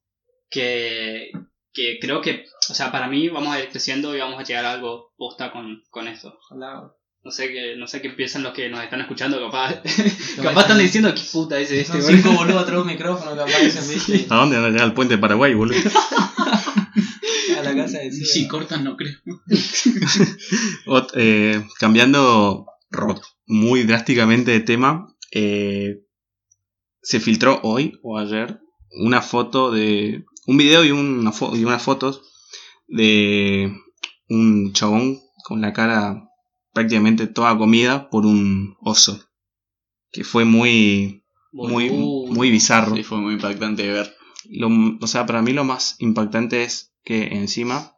que, 0.49 1.29
que 1.71 1.99
creo 2.01 2.21
que, 2.21 2.45
o 2.71 2.73
sea, 2.73 2.91
para 2.91 3.07
mí 3.07 3.29
vamos 3.29 3.53
a 3.53 3.59
ir 3.59 3.69
creciendo 3.69 4.15
y 4.15 4.19
vamos 4.19 4.39
a 4.39 4.43
llegar 4.43 4.65
a 4.65 4.71
algo 4.71 5.13
posta 5.15 5.51
con, 5.51 5.83
con 5.91 6.07
esto. 6.07 6.35
Ojalá. 6.49 6.91
No 7.23 7.29
sé 7.29 7.49
qué, 7.49 7.75
no 7.77 7.85
sé 7.85 8.01
qué 8.01 8.09
piensan 8.09 8.41
los 8.41 8.53
que 8.53 8.67
nos 8.67 8.83
están 8.83 9.01
escuchando, 9.01 9.39
capaz, 9.39 9.75
capaz 10.41 10.61
están 10.61 10.79
diciendo 10.79 11.13
qué 11.13 11.21
puta 11.31 11.59
es 11.59 11.69
este, 11.69 12.01
Son 12.01 12.01
boludo?". 12.01 12.17
cinco 12.17 12.35
boludos 12.35 12.63
atrás 12.63 12.75
de 12.77 12.81
un 12.81 12.87
micrófono 12.87 13.45
viste, 13.45 14.25
¿A 14.33 14.37
dónde 14.37 14.55
van 14.55 14.65
a 14.65 14.69
llegar 14.69 14.85
al 14.85 14.95
puente 14.95 15.17
de 15.17 15.21
Paraguay, 15.21 15.53
boludo? 15.53 15.77
A 17.61 17.73
la 17.73 17.75
casa 17.83 17.99
de 17.99 18.11
Si 18.11 18.47
cortan, 18.47 18.83
no 18.83 18.97
creo. 18.97 19.13
Ot- 20.87 21.11
eh, 21.15 21.63
cambiando 21.79 22.65
ro- 22.89 23.21
muy 23.45 23.83
drásticamente 23.83 24.51
de 24.51 24.59
tema, 24.61 25.07
eh, 25.31 26.01
se 27.01 27.19
filtró 27.19 27.59
hoy 27.63 27.99
o 28.03 28.17
ayer 28.17 28.59
una 28.91 29.21
foto 29.21 29.71
de. 29.71 30.25
un 30.47 30.57
video 30.57 30.83
y, 30.85 30.91
una 30.91 31.31
fo- 31.31 31.57
y 31.57 31.63
unas 31.65 31.81
fotos 31.81 32.21
de 32.87 33.73
un 34.29 34.73
chabón 34.73 35.19
con 35.43 35.61
la 35.61 35.73
cara 35.73 36.27
prácticamente 36.73 37.27
toda 37.27 37.57
comida 37.57 38.09
por 38.09 38.25
un 38.25 38.75
oso. 38.81 39.19
Que 40.11 40.23
fue 40.23 40.45
muy. 40.45 41.23
muy, 41.53 41.89
muy 41.89 42.51
bizarro. 42.51 42.95
Sí, 42.95 43.03
fue 43.03 43.19
muy 43.19 43.33
impactante 43.35 43.83
de 43.83 43.91
ver. 43.93 44.15
Lo- 44.49 44.69
o 44.99 45.07
sea, 45.07 45.25
para 45.25 45.41
mí 45.41 45.53
lo 45.53 45.63
más 45.63 45.95
impactante 45.99 46.63
es 46.63 46.90
que 47.03 47.29
encima 47.37 47.95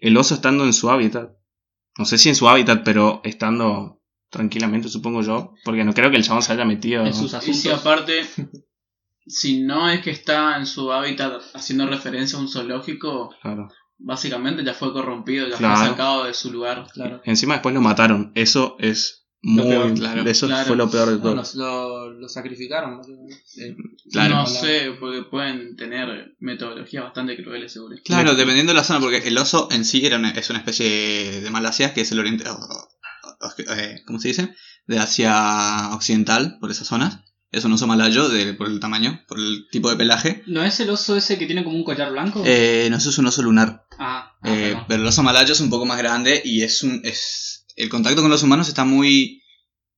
el 0.00 0.16
oso 0.16 0.34
estando 0.34 0.64
en 0.64 0.72
su 0.72 0.90
hábitat, 0.90 1.30
no 1.98 2.04
sé 2.04 2.18
si 2.18 2.28
en 2.28 2.34
su 2.36 2.48
hábitat, 2.48 2.82
pero 2.84 3.20
estando 3.24 4.02
tranquilamente, 4.30 4.88
supongo 4.88 5.22
yo, 5.22 5.54
porque 5.64 5.84
no 5.84 5.94
creo 5.94 6.10
que 6.10 6.16
el 6.16 6.24
chabón 6.24 6.42
se 6.42 6.52
haya 6.52 6.64
metido. 6.64 7.06
En 7.06 7.14
sus 7.14 7.32
Y 7.32 7.36
asuntos. 7.36 7.60
si 7.62 7.70
aparte, 7.70 8.26
si 9.26 9.62
no 9.62 9.88
es 9.90 10.02
que 10.02 10.10
está 10.10 10.56
en 10.56 10.66
su 10.66 10.92
hábitat 10.92 11.40
haciendo 11.54 11.86
referencia 11.86 12.38
a 12.38 12.42
un 12.42 12.48
zoológico, 12.48 13.34
Claro. 13.40 13.68
básicamente 13.98 14.62
ya 14.64 14.74
fue 14.74 14.92
corrompido, 14.92 15.48
ya 15.48 15.56
Claro. 15.56 15.76
fue 15.78 15.86
sacado 15.88 16.24
de 16.24 16.34
su 16.34 16.52
lugar. 16.52 16.86
Claro. 16.92 17.20
Encima 17.24 17.54
después 17.54 17.74
lo 17.74 17.80
mataron. 17.80 18.32
Eso 18.34 18.76
es 18.78 19.25
muy. 19.54 19.66
peor, 19.68 19.94
claro, 19.94 20.22
eso 20.28 20.46
claro. 20.46 20.66
fue 20.66 20.76
lo 20.76 20.90
peor 20.90 21.10
de 21.10 21.18
todo. 21.18 21.34
No, 21.34 21.42
lo, 21.54 22.10
lo 22.12 22.28
sacrificaron. 22.28 23.00
Eh, 23.58 23.76
Claro. 24.10 24.36
no 24.36 24.46
sé, 24.46 24.92
porque 25.00 25.22
pueden 25.30 25.74
tener 25.76 26.36
metodologías 26.38 27.04
bastante 27.04 27.36
crueles, 27.42 27.72
seguro. 27.72 27.96
Claro, 28.04 28.34
dependiendo 28.34 28.70
de 28.72 28.76
la 28.78 28.84
zona, 28.84 29.00
porque 29.00 29.18
el 29.26 29.36
oso 29.38 29.68
en 29.72 29.84
sí 29.84 30.04
era 30.06 30.16
una- 30.16 30.30
es 30.30 30.48
una 30.50 30.60
especie 30.60 31.40
de 31.40 31.50
Malasia, 31.50 31.92
que 31.94 32.02
es 32.02 32.12
el 32.12 32.20
oriente. 32.20 32.44
eh, 33.76 34.02
¿Cómo 34.06 34.18
se 34.18 34.28
dice? 34.28 34.54
De 34.86 34.98
Asia 34.98 35.90
Occidental, 35.92 36.58
por 36.60 36.70
esas 36.70 36.86
zonas. 36.86 37.20
Es 37.52 37.64
un 37.64 37.72
oso 37.72 37.86
malayo 37.86 38.28
de, 38.28 38.54
por 38.54 38.66
el 38.66 38.80
tamaño, 38.80 39.22
por 39.28 39.38
el 39.38 39.66
tipo 39.70 39.88
de 39.88 39.96
pelaje. 39.96 40.42
¿No 40.46 40.62
es 40.64 40.78
el 40.80 40.90
oso 40.90 41.16
ese 41.16 41.38
que 41.38 41.46
tiene 41.46 41.64
como 41.64 41.76
un 41.76 41.84
collar 41.84 42.10
blanco? 42.12 42.42
Eh, 42.44 42.88
no, 42.90 42.96
eso 42.96 43.10
es 43.10 43.18
un 43.18 43.26
oso 43.26 43.42
lunar. 43.42 43.84
ah, 43.98 44.32
ah, 44.42 44.48
Eh, 44.48 44.76
pero 44.88 45.02
el 45.02 45.08
oso 45.08 45.22
malayo 45.22 45.52
es 45.52 45.60
un 45.60 45.70
poco 45.70 45.86
más 45.86 45.96
grande 45.98 46.42
y 46.44 46.62
es 46.62 46.82
un. 46.82 47.00
Es, 47.04 47.55
el 47.76 47.88
contacto 47.88 48.22
con 48.22 48.30
los 48.30 48.42
humanos 48.42 48.68
está 48.68 48.84
muy. 48.84 49.42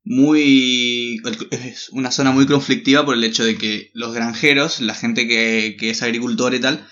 Muy. 0.05 1.20
Es 1.51 1.89
una 1.91 2.11
zona 2.11 2.33
muy 2.33 2.47
conflictiva 2.47 3.05
por 3.05 3.14
el 3.14 3.24
hecho 3.24 3.45
de 3.45 3.57
que 3.57 3.91
los 3.95 4.14
granjeros, 4.14 4.81
la 4.81 4.95
gente 4.95 5.26
que, 5.29 5.76
que 5.79 5.91
es 5.91 6.03
agricultor 6.03 6.55
y 6.55 6.61
tal, 6.61 6.87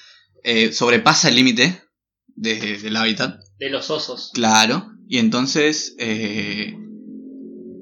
eh, 0.44 0.72
sobrepasa 0.72 1.28
el 1.28 1.36
límite 1.36 1.82
de- 2.34 2.78
del 2.78 2.96
hábitat. 2.96 3.40
de 3.58 3.70
los 3.70 3.90
osos. 3.90 4.30
Claro. 4.34 4.86
Y 5.08 5.18
entonces. 5.18 5.94
eh, 5.98 6.74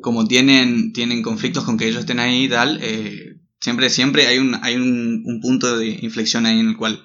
como 0.03 0.27
tienen, 0.27 0.93
tienen 0.93 1.23
conflictos 1.23 1.65
con 1.65 1.79
que 1.79 1.87
ellos 1.89 2.01
estén 2.01 2.21
ahí 2.21 2.45
y 2.45 2.49
tal, 2.51 2.79
eh, 2.83 3.41
siempre, 3.59 3.89
siempre 3.89 4.27
hay 4.27 4.37
un, 4.37 4.55
hay 4.63 4.75
un, 4.77 5.23
un 5.25 5.41
punto 5.41 5.79
de 5.79 5.99
inflexión 6.03 6.45
ahí 6.45 6.61
en 6.61 6.69
el 6.69 6.77
cual 6.77 7.03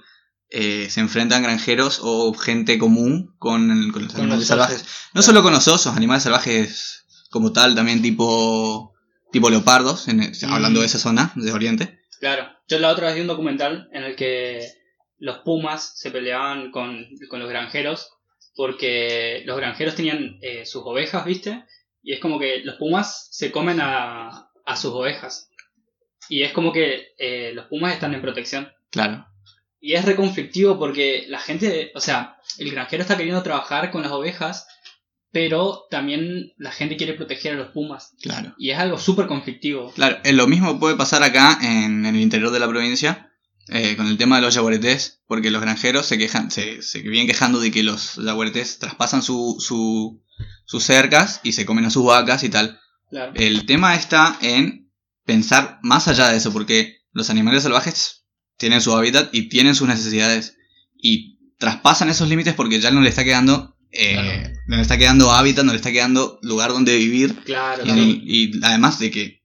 eh, 0.52 0.88
se 0.90 1.00
enfrentan 1.00 1.44
granjeros 1.44 2.00
o 2.04 2.34
gente 2.34 2.78
común 2.80 3.36
con, 3.38 3.70
el- 3.72 3.92
con 3.92 4.04
los 4.04 4.12
Con 4.14 4.22
animales 4.22 4.40
los 4.40 4.48
salvajes. 4.48 4.86
No 5.14 5.22
solo 5.22 5.44
con 5.44 5.54
los 5.54 5.68
osos, 5.68 5.96
animales 5.96 6.24
salvajes 6.24 7.06
como 7.30 7.52
tal, 7.54 7.76
también 7.76 8.02
tipo, 8.02 8.94
tipo 9.32 9.50
leopardos, 9.50 10.08
en 10.08 10.18
Mm. 10.20 10.52
hablando 10.54 10.80
de 10.80 10.88
esa 10.88 10.98
zona 11.00 11.32
de 11.36 11.52
Oriente. 11.52 12.00
Claro. 12.20 12.50
Yo 12.68 12.80
la 12.80 12.90
otra 12.90 13.08
vez 13.08 13.16
vi 13.16 13.22
un 13.22 13.28
documental 13.28 13.90
en 13.94 14.04
el 14.04 14.16
que 14.16 14.68
los 15.20 15.40
pumas 15.40 15.94
se 15.98 16.12
peleaban 16.12 16.72
con, 16.72 17.06
con 17.30 17.40
los 17.40 17.50
granjeros 17.50 18.10
porque 18.56 19.44
los 19.46 19.58
granjeros 19.58 19.96
tenían 19.96 20.38
eh, 20.42 20.66
sus 20.66 20.82
ovejas, 20.86 21.26
¿viste? 21.26 21.64
Y 22.02 22.14
es 22.14 22.20
como 22.20 22.40
que 22.40 22.62
los 22.64 22.76
pumas 22.76 23.28
se 23.32 23.52
comen 23.52 23.80
a, 23.82 24.50
a 24.66 24.76
sus 24.76 24.92
ovejas. 24.92 25.50
Y 26.28 26.44
es 26.44 26.52
como 26.54 26.72
que 26.72 27.08
eh, 27.18 27.52
los 27.54 27.66
pumas 27.68 27.94
están 27.94 28.14
en 28.14 28.22
protección. 28.22 28.70
Claro. 28.92 29.26
Y 29.82 29.94
es 29.94 30.06
reconflictivo 30.06 30.78
porque 30.78 31.26
la 31.30 31.40
gente, 31.40 31.92
o 31.96 32.02
sea, 32.02 32.36
el 32.58 32.72
granjero 32.72 33.02
está 33.04 33.16
queriendo 33.18 33.44
trabajar 33.44 33.92
con 33.92 34.02
las 34.02 34.12
ovejas, 34.12 34.68
pero 35.32 35.86
también 35.90 36.54
la 36.58 36.72
gente 36.72 36.98
quiere 36.98 37.14
proteger 37.14 37.54
a 37.54 37.58
los 37.58 37.70
pumas. 37.72 38.16
Claro. 38.22 38.54
Y 38.58 38.72
es 38.72 38.80
algo 38.80 38.98
súper 38.98 39.28
conflictivo. 39.28 39.92
Claro, 39.94 40.18
eh, 40.24 40.34
lo 40.34 40.48
mismo 40.48 40.80
puede 40.80 40.96
pasar 40.96 41.24
acá 41.24 41.60
en, 41.62 42.06
en 42.06 42.16
el 42.16 42.22
interior 42.22 42.52
de 42.52 42.60
la 42.60 42.68
provincia 42.68 43.32
eh, 43.70 43.96
con 43.96 44.08
el 44.08 44.18
tema 44.18 44.38
de 44.38 44.42
los 44.42 44.56
yaguaretés, 44.56 45.22
porque 45.28 45.52
los 45.52 45.62
granjeros 45.62 46.08
se 46.08 46.18
quejan, 46.18 46.50
se, 46.50 46.82
se 46.82 47.02
vienen 47.02 47.28
quejando 47.28 47.60
de 47.60 47.70
que 47.72 47.84
los 47.84 48.16
yaguaretés 48.16 48.80
traspasan 48.80 49.22
su, 49.22 49.58
su- 49.60 50.24
sus 50.66 50.84
cercas 50.84 51.40
y 51.44 51.52
se 51.54 51.66
comen 51.66 51.86
a 51.86 51.90
sus 51.92 52.04
vacas 52.06 52.44
y 52.44 52.50
tal. 52.50 52.80
Claro. 53.12 53.32
El 53.36 53.66
tema 53.66 53.96
está 53.96 54.38
en 54.42 54.92
pensar 55.26 55.78
más 55.84 56.08
allá 56.08 56.30
de 56.30 56.38
eso, 56.38 56.52
porque 56.52 56.98
los 57.12 57.30
animales 57.30 57.64
salvajes 57.64 58.19
tienen 58.60 58.82
su 58.82 58.94
hábitat 58.96 59.30
y 59.34 59.50
tienen 59.50 59.74
sus 59.74 59.88
necesidades. 59.88 60.56
Y 60.96 61.40
traspasan 61.58 62.10
esos 62.10 62.30
límites 62.30 62.54
porque 62.54 62.80
ya 62.80 62.92
no 62.92 63.02
le 63.02 63.10
está 63.10 63.24
quedando. 63.24 63.76
eh, 63.92 64.14
Claro. 64.14 64.54
No 64.68 64.76
le 64.76 64.82
está 64.84 64.98
quedando 65.00 65.32
hábitat, 65.32 65.66
no 65.66 65.72
le 65.72 65.78
está 65.78 65.92
quedando 65.92 66.38
lugar 66.44 66.70
donde 66.72 66.96
vivir. 66.98 67.36
Claro, 67.44 67.84
Y, 67.86 67.90
sí. 67.90 68.22
y 68.26 68.52
además 68.64 69.00
de 69.00 69.10
que 69.10 69.42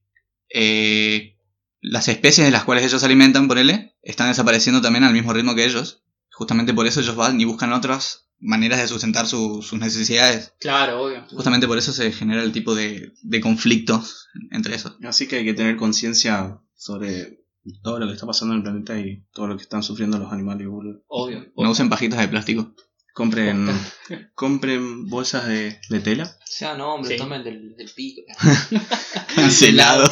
eh, 0.53 1.37
las 1.81 2.07
especies 2.07 2.45
de 2.45 2.51
las 2.51 2.63
cuales 2.63 2.83
ellos 2.85 2.99
se 3.01 3.05
alimentan, 3.07 3.47
por 3.47 3.57
él, 3.57 3.91
están 4.03 4.27
desapareciendo 4.29 4.81
también 4.81 5.03
al 5.03 5.13
mismo 5.13 5.33
ritmo 5.33 5.55
que 5.55 5.65
ellos. 5.65 6.03
Justamente 6.31 6.73
por 6.73 6.85
eso 6.87 6.99
ellos 6.99 7.15
van 7.15 7.39
y 7.39 7.45
buscan 7.45 7.73
otras 7.73 8.27
maneras 8.39 8.79
de 8.81 8.87
sustentar 8.87 9.25
su- 9.27 9.61
sus 9.61 9.79
necesidades. 9.79 10.53
Claro, 10.59 11.01
obvio. 11.03 11.25
Justamente 11.31 11.67
por 11.67 11.77
eso 11.77 11.93
se 11.93 12.11
genera 12.11 12.43
el 12.43 12.51
tipo 12.51 12.75
de, 12.75 13.13
de 13.23 13.41
conflictos 13.41 14.27
entre 14.51 14.75
esos. 14.75 14.97
Así 15.03 15.27
que 15.27 15.37
hay 15.37 15.45
que 15.45 15.53
tener 15.53 15.77
conciencia 15.77 16.59
sobre 16.75 17.44
todo 17.81 17.99
lo 17.99 18.07
que 18.07 18.13
está 18.13 18.25
pasando 18.27 18.53
en 18.53 18.59
el 18.59 18.63
planeta 18.63 18.97
y 18.99 19.23
todo 19.33 19.47
lo 19.47 19.57
que 19.57 19.63
están 19.63 19.83
sufriendo 19.83 20.17
los 20.17 20.31
animales, 20.31 20.67
boludo. 20.67 21.01
Obvio. 21.07 21.45
No 21.57 21.71
usen 21.71 21.89
pajitas 21.89 22.19
de 22.19 22.27
plástico. 22.27 22.73
Compren, 23.13 23.69
compren 24.35 25.07
bolsas 25.07 25.47
de, 25.47 25.79
de 25.89 25.99
tela. 26.01 26.29
Sean 26.43 26.81
hombres, 26.81 27.13
Sí. 27.13 27.17
tomen 27.17 27.43
del, 27.43 27.75
del 27.77 27.89
pico. 27.95 28.21
Cancelado. 29.35 30.03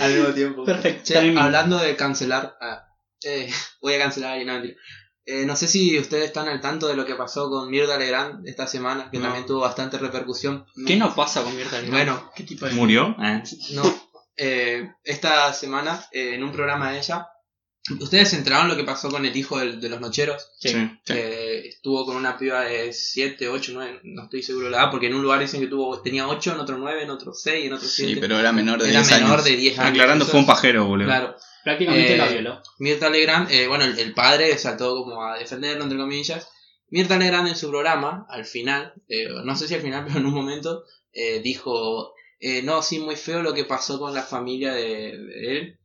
Al 0.00 0.14
mismo 0.14 0.34
tiempo. 0.34 0.64
Perfecto. 0.64 1.02
Che, 1.04 1.18
hablando 1.38 1.78
de 1.78 1.96
cancelar, 1.96 2.56
ah, 2.60 2.84
eh, 3.24 3.50
voy 3.82 3.94
a 3.94 3.98
cancelar 3.98 4.40
y 4.40 4.44
no 4.44 4.54
mentira. 4.54 4.74
Eh, 5.26 5.44
no 5.46 5.54
sé 5.54 5.68
si 5.68 5.98
ustedes 5.98 6.24
están 6.26 6.48
al 6.48 6.60
tanto 6.60 6.88
de 6.88 6.96
lo 6.96 7.04
que 7.04 7.14
pasó 7.14 7.48
con 7.50 7.70
Mirta 7.70 7.98
Legrand 7.98 8.46
esta 8.48 8.66
semana, 8.66 9.10
que 9.10 9.18
No. 9.18 9.24
también 9.24 9.46
tuvo 9.46 9.60
bastante 9.60 9.98
repercusión. 9.98 10.64
¿Qué 10.86 10.96
no 10.96 11.14
pasa 11.14 11.42
con 11.44 11.54
Mirta 11.56 11.80
Legrand? 11.80 11.92
Bueno, 11.92 12.30
¿Qué 12.34 12.44
tipo 12.44 12.66
de 12.66 12.72
¿Murió? 12.72 13.14
no. 13.72 14.09
Eh, 14.36 14.90
esta 15.04 15.52
semana, 15.52 16.04
eh, 16.12 16.34
en 16.34 16.42
un 16.44 16.52
programa 16.52 16.92
de 16.92 16.98
ella, 16.98 17.26
¿ustedes 17.98 18.28
se 18.30 18.36
enteraron 18.36 18.68
lo 18.68 18.76
que 18.76 18.84
pasó 18.84 19.10
con 19.10 19.24
el 19.26 19.36
hijo 19.36 19.58
del- 19.58 19.80
de, 19.80 19.88
los 19.88 20.00
nocheros? 20.00 20.50
Sí. 20.58 20.74
Que 21.04 21.66
estuvo 21.68 22.04
con 22.06 22.16
una 22.16 22.38
piba 22.38 22.62
de 22.62 22.92
7, 22.92 23.48
8, 23.48 23.72
9, 23.74 24.00
no 24.04 24.24
estoy 24.24 24.42
seguro 24.42 24.66
de 24.66 24.72
la 24.72 24.78
edad, 24.82 24.90
porque 24.90 25.06
en 25.08 25.14
un 25.14 25.22
lugar 25.22 25.40
dicen 25.40 25.60
que 25.60 25.66
tuvo, 25.66 26.00
tenía 26.02 26.28
8, 26.28 26.52
en 26.54 26.60
otro 26.60 26.78
9, 26.78 27.02
en 27.02 27.10
otro 27.10 27.32
6, 27.34 27.66
en 27.66 27.72
otro 27.72 27.88
7. 27.88 28.14
Sí, 28.14 28.20
pero 28.20 28.38
era 28.38 28.52
menor 28.52 28.82
de 28.82 28.90
Era 28.90 29.00
10 29.00 29.12
menor 29.12 29.30
años. 29.32 29.44
de 29.44 29.56
10 29.56 29.78
años. 29.78 29.90
Aclarando, 29.90 30.24
fue 30.26 30.40
un 30.40 30.46
pajero, 30.46 30.86
boludo. 30.86 31.06
Claro. 31.06 31.36
Prácticamente 31.64 32.14
Eh, 32.14 32.16
la 32.18 32.28
violó. 32.28 32.62
Mirta 32.78 33.10
Legrand, 33.10 33.50
eh, 33.50 33.66
bueno, 33.68 33.84
el, 33.84 33.98
el 33.98 34.14
padre 34.14 34.56
saltó 34.56 34.94
como 35.04 35.22
a 35.24 35.36
defenderlo, 35.38 35.82
entre 35.82 35.98
comillas. 35.98 36.48
Mirta 36.88 37.18
Legrand 37.18 37.48
en 37.48 37.56
su 37.56 37.68
programa, 37.68 38.26
al 38.30 38.44
final, 38.46 38.94
eh, 39.08 39.28
no 39.44 39.54
sé 39.56 39.68
si 39.68 39.74
al 39.74 39.82
final, 39.82 40.04
pero 40.06 40.20
en 40.20 40.26
un 40.26 40.32
momento, 40.34 40.84
eh, 41.12 41.40
dijo, 41.40 42.14
eh, 42.40 42.62
no, 42.62 42.82
sí, 42.82 42.98
muy 42.98 43.16
feo 43.16 43.42
lo 43.42 43.54
que 43.54 43.64
pasó 43.64 43.98
con 43.98 44.14
la 44.14 44.22
familia 44.22 44.72
de, 44.72 45.16
de 45.18 45.58
él. 45.58 45.78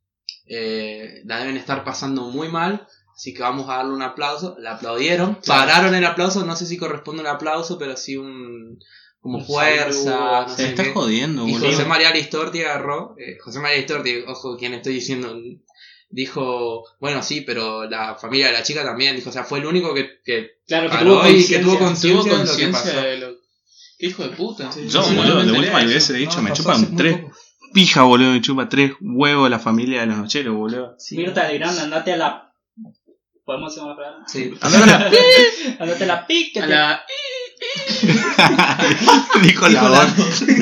Eh, 0.47 1.22
la 1.26 1.39
deben 1.39 1.58
estar 1.58 1.84
pasando 1.84 2.24
muy 2.30 2.47
mal, 2.49 2.88
así 3.16 3.34
que 3.34 3.41
vamos 3.41 3.70
a 3.70 3.78
darle 3.78 3.93
un 3.93 4.01
aplauso. 4.01 4.56
Le 4.60 4.70
aplaudieron, 4.70 5.36
Claro. 5.36 5.62
pararon 5.68 5.95
el 5.95 6.06
aplauso, 6.06 6.45
no 6.45 6.56
sé 6.56 6.66
si 6.66 6.78
corresponde 6.78 7.22
un 7.22 7.28
aplauso, 7.28 7.78
pero 7.80 7.95
sí 7.97 8.16
un... 8.18 8.80
como 9.20 9.39
Un 9.39 9.45
fuerza, 9.45 10.45
no 10.47 10.49
Se 10.49 10.56
sé 10.64 10.70
está 10.70 10.84
qué. 10.84 10.91
jodiendo, 10.93 11.47
Y 11.47 11.51
boludo. 11.53 11.72
José 11.72 11.86
María 11.86 12.10
Aristorti 12.10 12.62
agarró, 12.62 13.16
eh, 13.18 13.38
José 13.43 13.60
María 13.60 13.78
Aristorti, 13.78 14.24
ojo, 14.28 14.56
quien 14.58 14.74
estoy 14.76 14.93
diciendo, 14.93 15.36
dijo, 16.10 16.84
bueno, 16.99 17.24
sí, 17.24 17.41
pero 17.41 17.89
la 17.89 18.16
familia 18.16 18.47
de 18.47 18.53
la 18.53 18.64
chica 18.64 18.84
también, 18.84 19.16
dijo, 19.16 19.30
o 19.32 19.34
sea, 19.34 19.43
fue 19.43 19.60
el 19.60 19.66
único 19.66 19.93
que, 19.93 20.20
que 20.24 20.51
Claro, 20.68 20.89
que 20.89 20.97
tuvo 20.97 21.28
y 21.28 21.45
que 21.45 21.60
tuvo 21.60 21.80
conciencia. 21.80 22.22
Tuvo 22.24 22.30
conciencia 22.30 22.32
de 22.32 22.38
lo 22.38 22.43
que 22.45 22.47
conciencia 22.47 22.93
pasó. 22.93 23.01
de 23.01 23.18
lo. 23.18 23.24
¿Qué 23.97 24.07
hijo 24.07 24.23
de 24.23 24.29
puta? 24.29 24.69
Yo, 24.87 25.01
No, 25.01 25.07
boludo, 25.15 25.43
no 25.43 25.51
de 25.53 25.59
última 25.59 25.79
de 25.79 25.85
le 25.85 25.89
hubiese 25.91 26.13
dicho, 26.13 26.37
No, 26.37 26.43
me 26.43 26.53
chupan 26.53 26.95
tres 26.95 27.21
pija, 27.73 28.03
boludo, 28.03 28.31
me 28.31 28.41
chupa 28.41 28.69
tres 28.69 28.93
huevos 29.01 29.49
la 29.49 29.59
familia 29.59 30.01
de 30.01 30.07
los 30.07 30.17
nocheros, 30.17 30.55
boludo. 30.55 30.95
Sí. 30.97 31.17
Mirta 31.17 31.47
Legrand, 31.47 31.77
andate 31.79 32.13
a 32.13 32.17
la. 32.17 32.41
¿Podemos 33.45 33.73
decir 33.75 33.83
una 33.85 33.95
palabra? 33.95 34.23
Sí. 34.27 34.53
andate 35.79 36.03
a 36.03 36.07
la 36.07 36.23
pic. 36.27 36.53
que 36.53 36.59
A 36.59 36.63
te- 36.63 36.69
la. 36.69 37.01
Dijo 39.43 39.67
la 39.69 39.89
voz. 39.89 40.43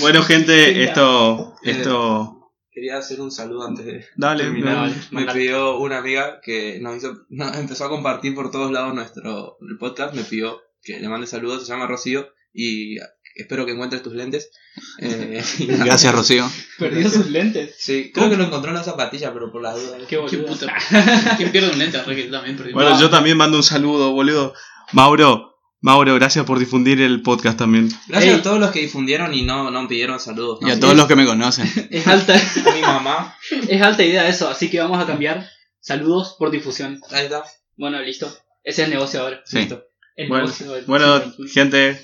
Bueno, 0.00 0.22
gente, 0.22 0.74
Sí, 0.74 0.82
esto, 0.82 1.54
Eh, 1.62 1.70
esto, 1.70 2.50
Quería 2.70 2.98
hacer 2.98 3.20
un 3.20 3.30
saludo 3.30 3.66
antes 3.66 3.84
de 3.86 4.04
dale, 4.16 4.44
terminar. 4.44 4.74
dale. 4.76 4.94
Me 5.10 5.20
Mandale. 5.20 5.40
pidió 5.40 5.78
una 5.78 5.98
amiga 5.98 6.40
que 6.42 6.78
nos 6.80 6.96
hizo, 6.96 7.24
nos 7.30 7.56
empezó 7.56 7.86
a 7.86 7.88
compartir 7.88 8.34
por 8.34 8.50
todos 8.50 8.70
lados 8.72 8.94
nuestro 8.94 9.56
el 9.68 9.78
podcast, 9.78 10.14
me 10.14 10.22
pidió 10.24 10.60
que 10.82 11.00
le 11.00 11.08
mande 11.08 11.26
saludos, 11.26 11.66
se 11.66 11.72
llama 11.72 11.86
Rocío 11.86 12.28
y 12.52 12.96
espero 13.34 13.64
que 13.66 13.72
encuentres 13.72 14.02
tus 14.02 14.14
lentes. 14.14 14.50
Eh. 15.00 15.42
Gracias, 15.84 16.14
Rocío. 16.14 16.50
Perdió 16.78 17.10
sus 17.10 17.26
lentes. 17.30 17.74
Sí, 17.78 18.10
creo 18.14 18.30
que 18.30 18.36
lo 18.36 18.44
encontró 18.44 18.70
en 18.70 18.76
una 18.76 18.84
zapatilla, 18.84 19.32
pero 19.32 19.52
por 19.52 19.60
las 19.60 19.74
dudas. 19.74 20.00
Qué 20.08 20.18
Qué 20.30 20.38
puta. 20.38 20.66
¿Quién 21.36 21.52
pierde 21.52 21.72
un 21.72 21.78
lente? 21.78 21.98
Que 22.06 22.24
también. 22.24 22.56
Bueno, 22.72 22.98
yo 22.98 23.10
también 23.10 23.36
mando 23.36 23.58
un 23.58 23.62
saludo, 23.62 24.12
boludo. 24.12 24.54
Mauro, 24.92 25.52
Mauro, 25.82 26.14
gracias 26.14 26.44
por 26.46 26.60
difundir 26.60 27.00
el 27.00 27.22
podcast 27.22 27.58
también. 27.58 27.88
Gracias 28.06 28.34
Ey. 28.34 28.38
a 28.38 28.42
todos 28.42 28.60
los 28.60 28.70
que 28.70 28.80
difundieron 28.80 29.34
y 29.34 29.42
no, 29.42 29.68
no 29.70 29.88
pidieron 29.88 30.20
saludos. 30.20 30.60
Y 30.62 30.70
a 30.70 30.78
todos 30.78 30.96
los 30.96 31.06
que 31.06 31.16
me 31.16 31.26
conocen. 31.26 31.68
Es 31.90 32.06
alta, 32.06 32.34
A 32.34 32.72
mi 32.72 32.80
mamá. 32.80 33.36
es 33.68 33.82
alta 33.82 34.04
idea 34.04 34.28
eso, 34.28 34.48
así 34.48 34.70
que 34.70 34.78
vamos 34.80 35.02
a 35.02 35.06
cambiar. 35.06 35.44
Saludos 35.80 36.36
por 36.38 36.52
difusión. 36.52 37.00
Ahí 37.10 37.24
está. 37.24 37.44
Bueno, 37.76 38.00
listo. 38.00 38.26
Ese 38.62 38.82
es 38.82 38.88
el 38.88 38.94
negocio 38.94 39.22
ahora. 39.22 39.42
Sí. 39.44 39.58
Listo. 39.58 39.82
El 40.16 40.28
Bueno, 40.28 40.52
Bueno, 40.86 41.22
gente, 41.52 42.00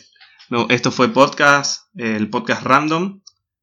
no, 0.48 0.66
esto 0.70 0.90
fue 0.90 1.08
podcast, 1.12 1.82
eh, 1.96 2.16
el 2.16 2.30
podcast 2.30 2.62
random 2.62 3.20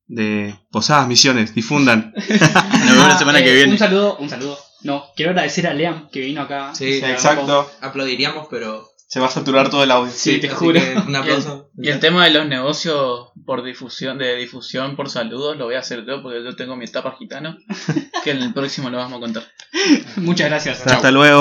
de 0.08 0.56
Posadas 0.72 1.08
Misiones. 1.08 1.56
Difundan. 1.56 2.14
Nos 2.30 2.91
vemos 2.91 3.08
la 3.08 3.18
semana 3.18 3.39
eh, 3.39 3.43
que 3.43 3.56
viene. 3.56 3.72
Un 3.72 3.80
saludo, 3.80 4.18
un 4.18 4.30
saludo. 4.30 4.58
No, 4.84 5.06
quiero 5.16 5.32
agradecer 5.32 5.66
a 5.66 5.74
Liam 5.74 6.10
que 6.12 6.20
vino 6.20 6.41
acá. 6.41 6.76
Sí, 6.76 7.00
Exacto. 7.04 7.72
Aplaudiríamos, 7.82 8.48
pero. 8.50 8.88
Se 9.08 9.20
va 9.20 9.28
a 9.28 9.32
saturar 9.32 9.70
todo 9.70 9.84
el 9.84 9.91
audio. 9.91 10.12
Sí, 10.12 10.39
te 10.39 10.50
juro. 10.50 10.80
Un 11.08 11.16
aplauso. 11.16 11.72
Y 11.78 11.89
el 11.89 12.00
tema 12.00 12.26
de 12.26 12.32
los 12.32 12.48
negocios 12.48 13.30
por 13.46 13.64
difusión, 13.64 14.18
de 14.18 14.36
difusión 14.36 14.96
por 14.96 15.10
saludos, 15.10 15.58
lo 15.58 15.66
voy 15.66 15.76
a 15.76 15.80
hacer 15.80 16.06
yo 16.06 16.22
porque 16.22 16.43
yo 16.43 16.56
tengo 16.56 16.76
mi 16.76 16.86
etapa 16.86 17.16
gitano. 17.18 17.58
Que 18.24 18.32
en 18.32 18.41
el 18.41 18.54
próximo 18.54 18.89
lo 18.89 18.98
vamos 18.98 19.18
a 19.18 19.20
contar. 19.20 19.43
Muchas 20.18 20.50
gracias. 20.50 20.86
Hasta 20.88 21.12
luego. 21.12 21.34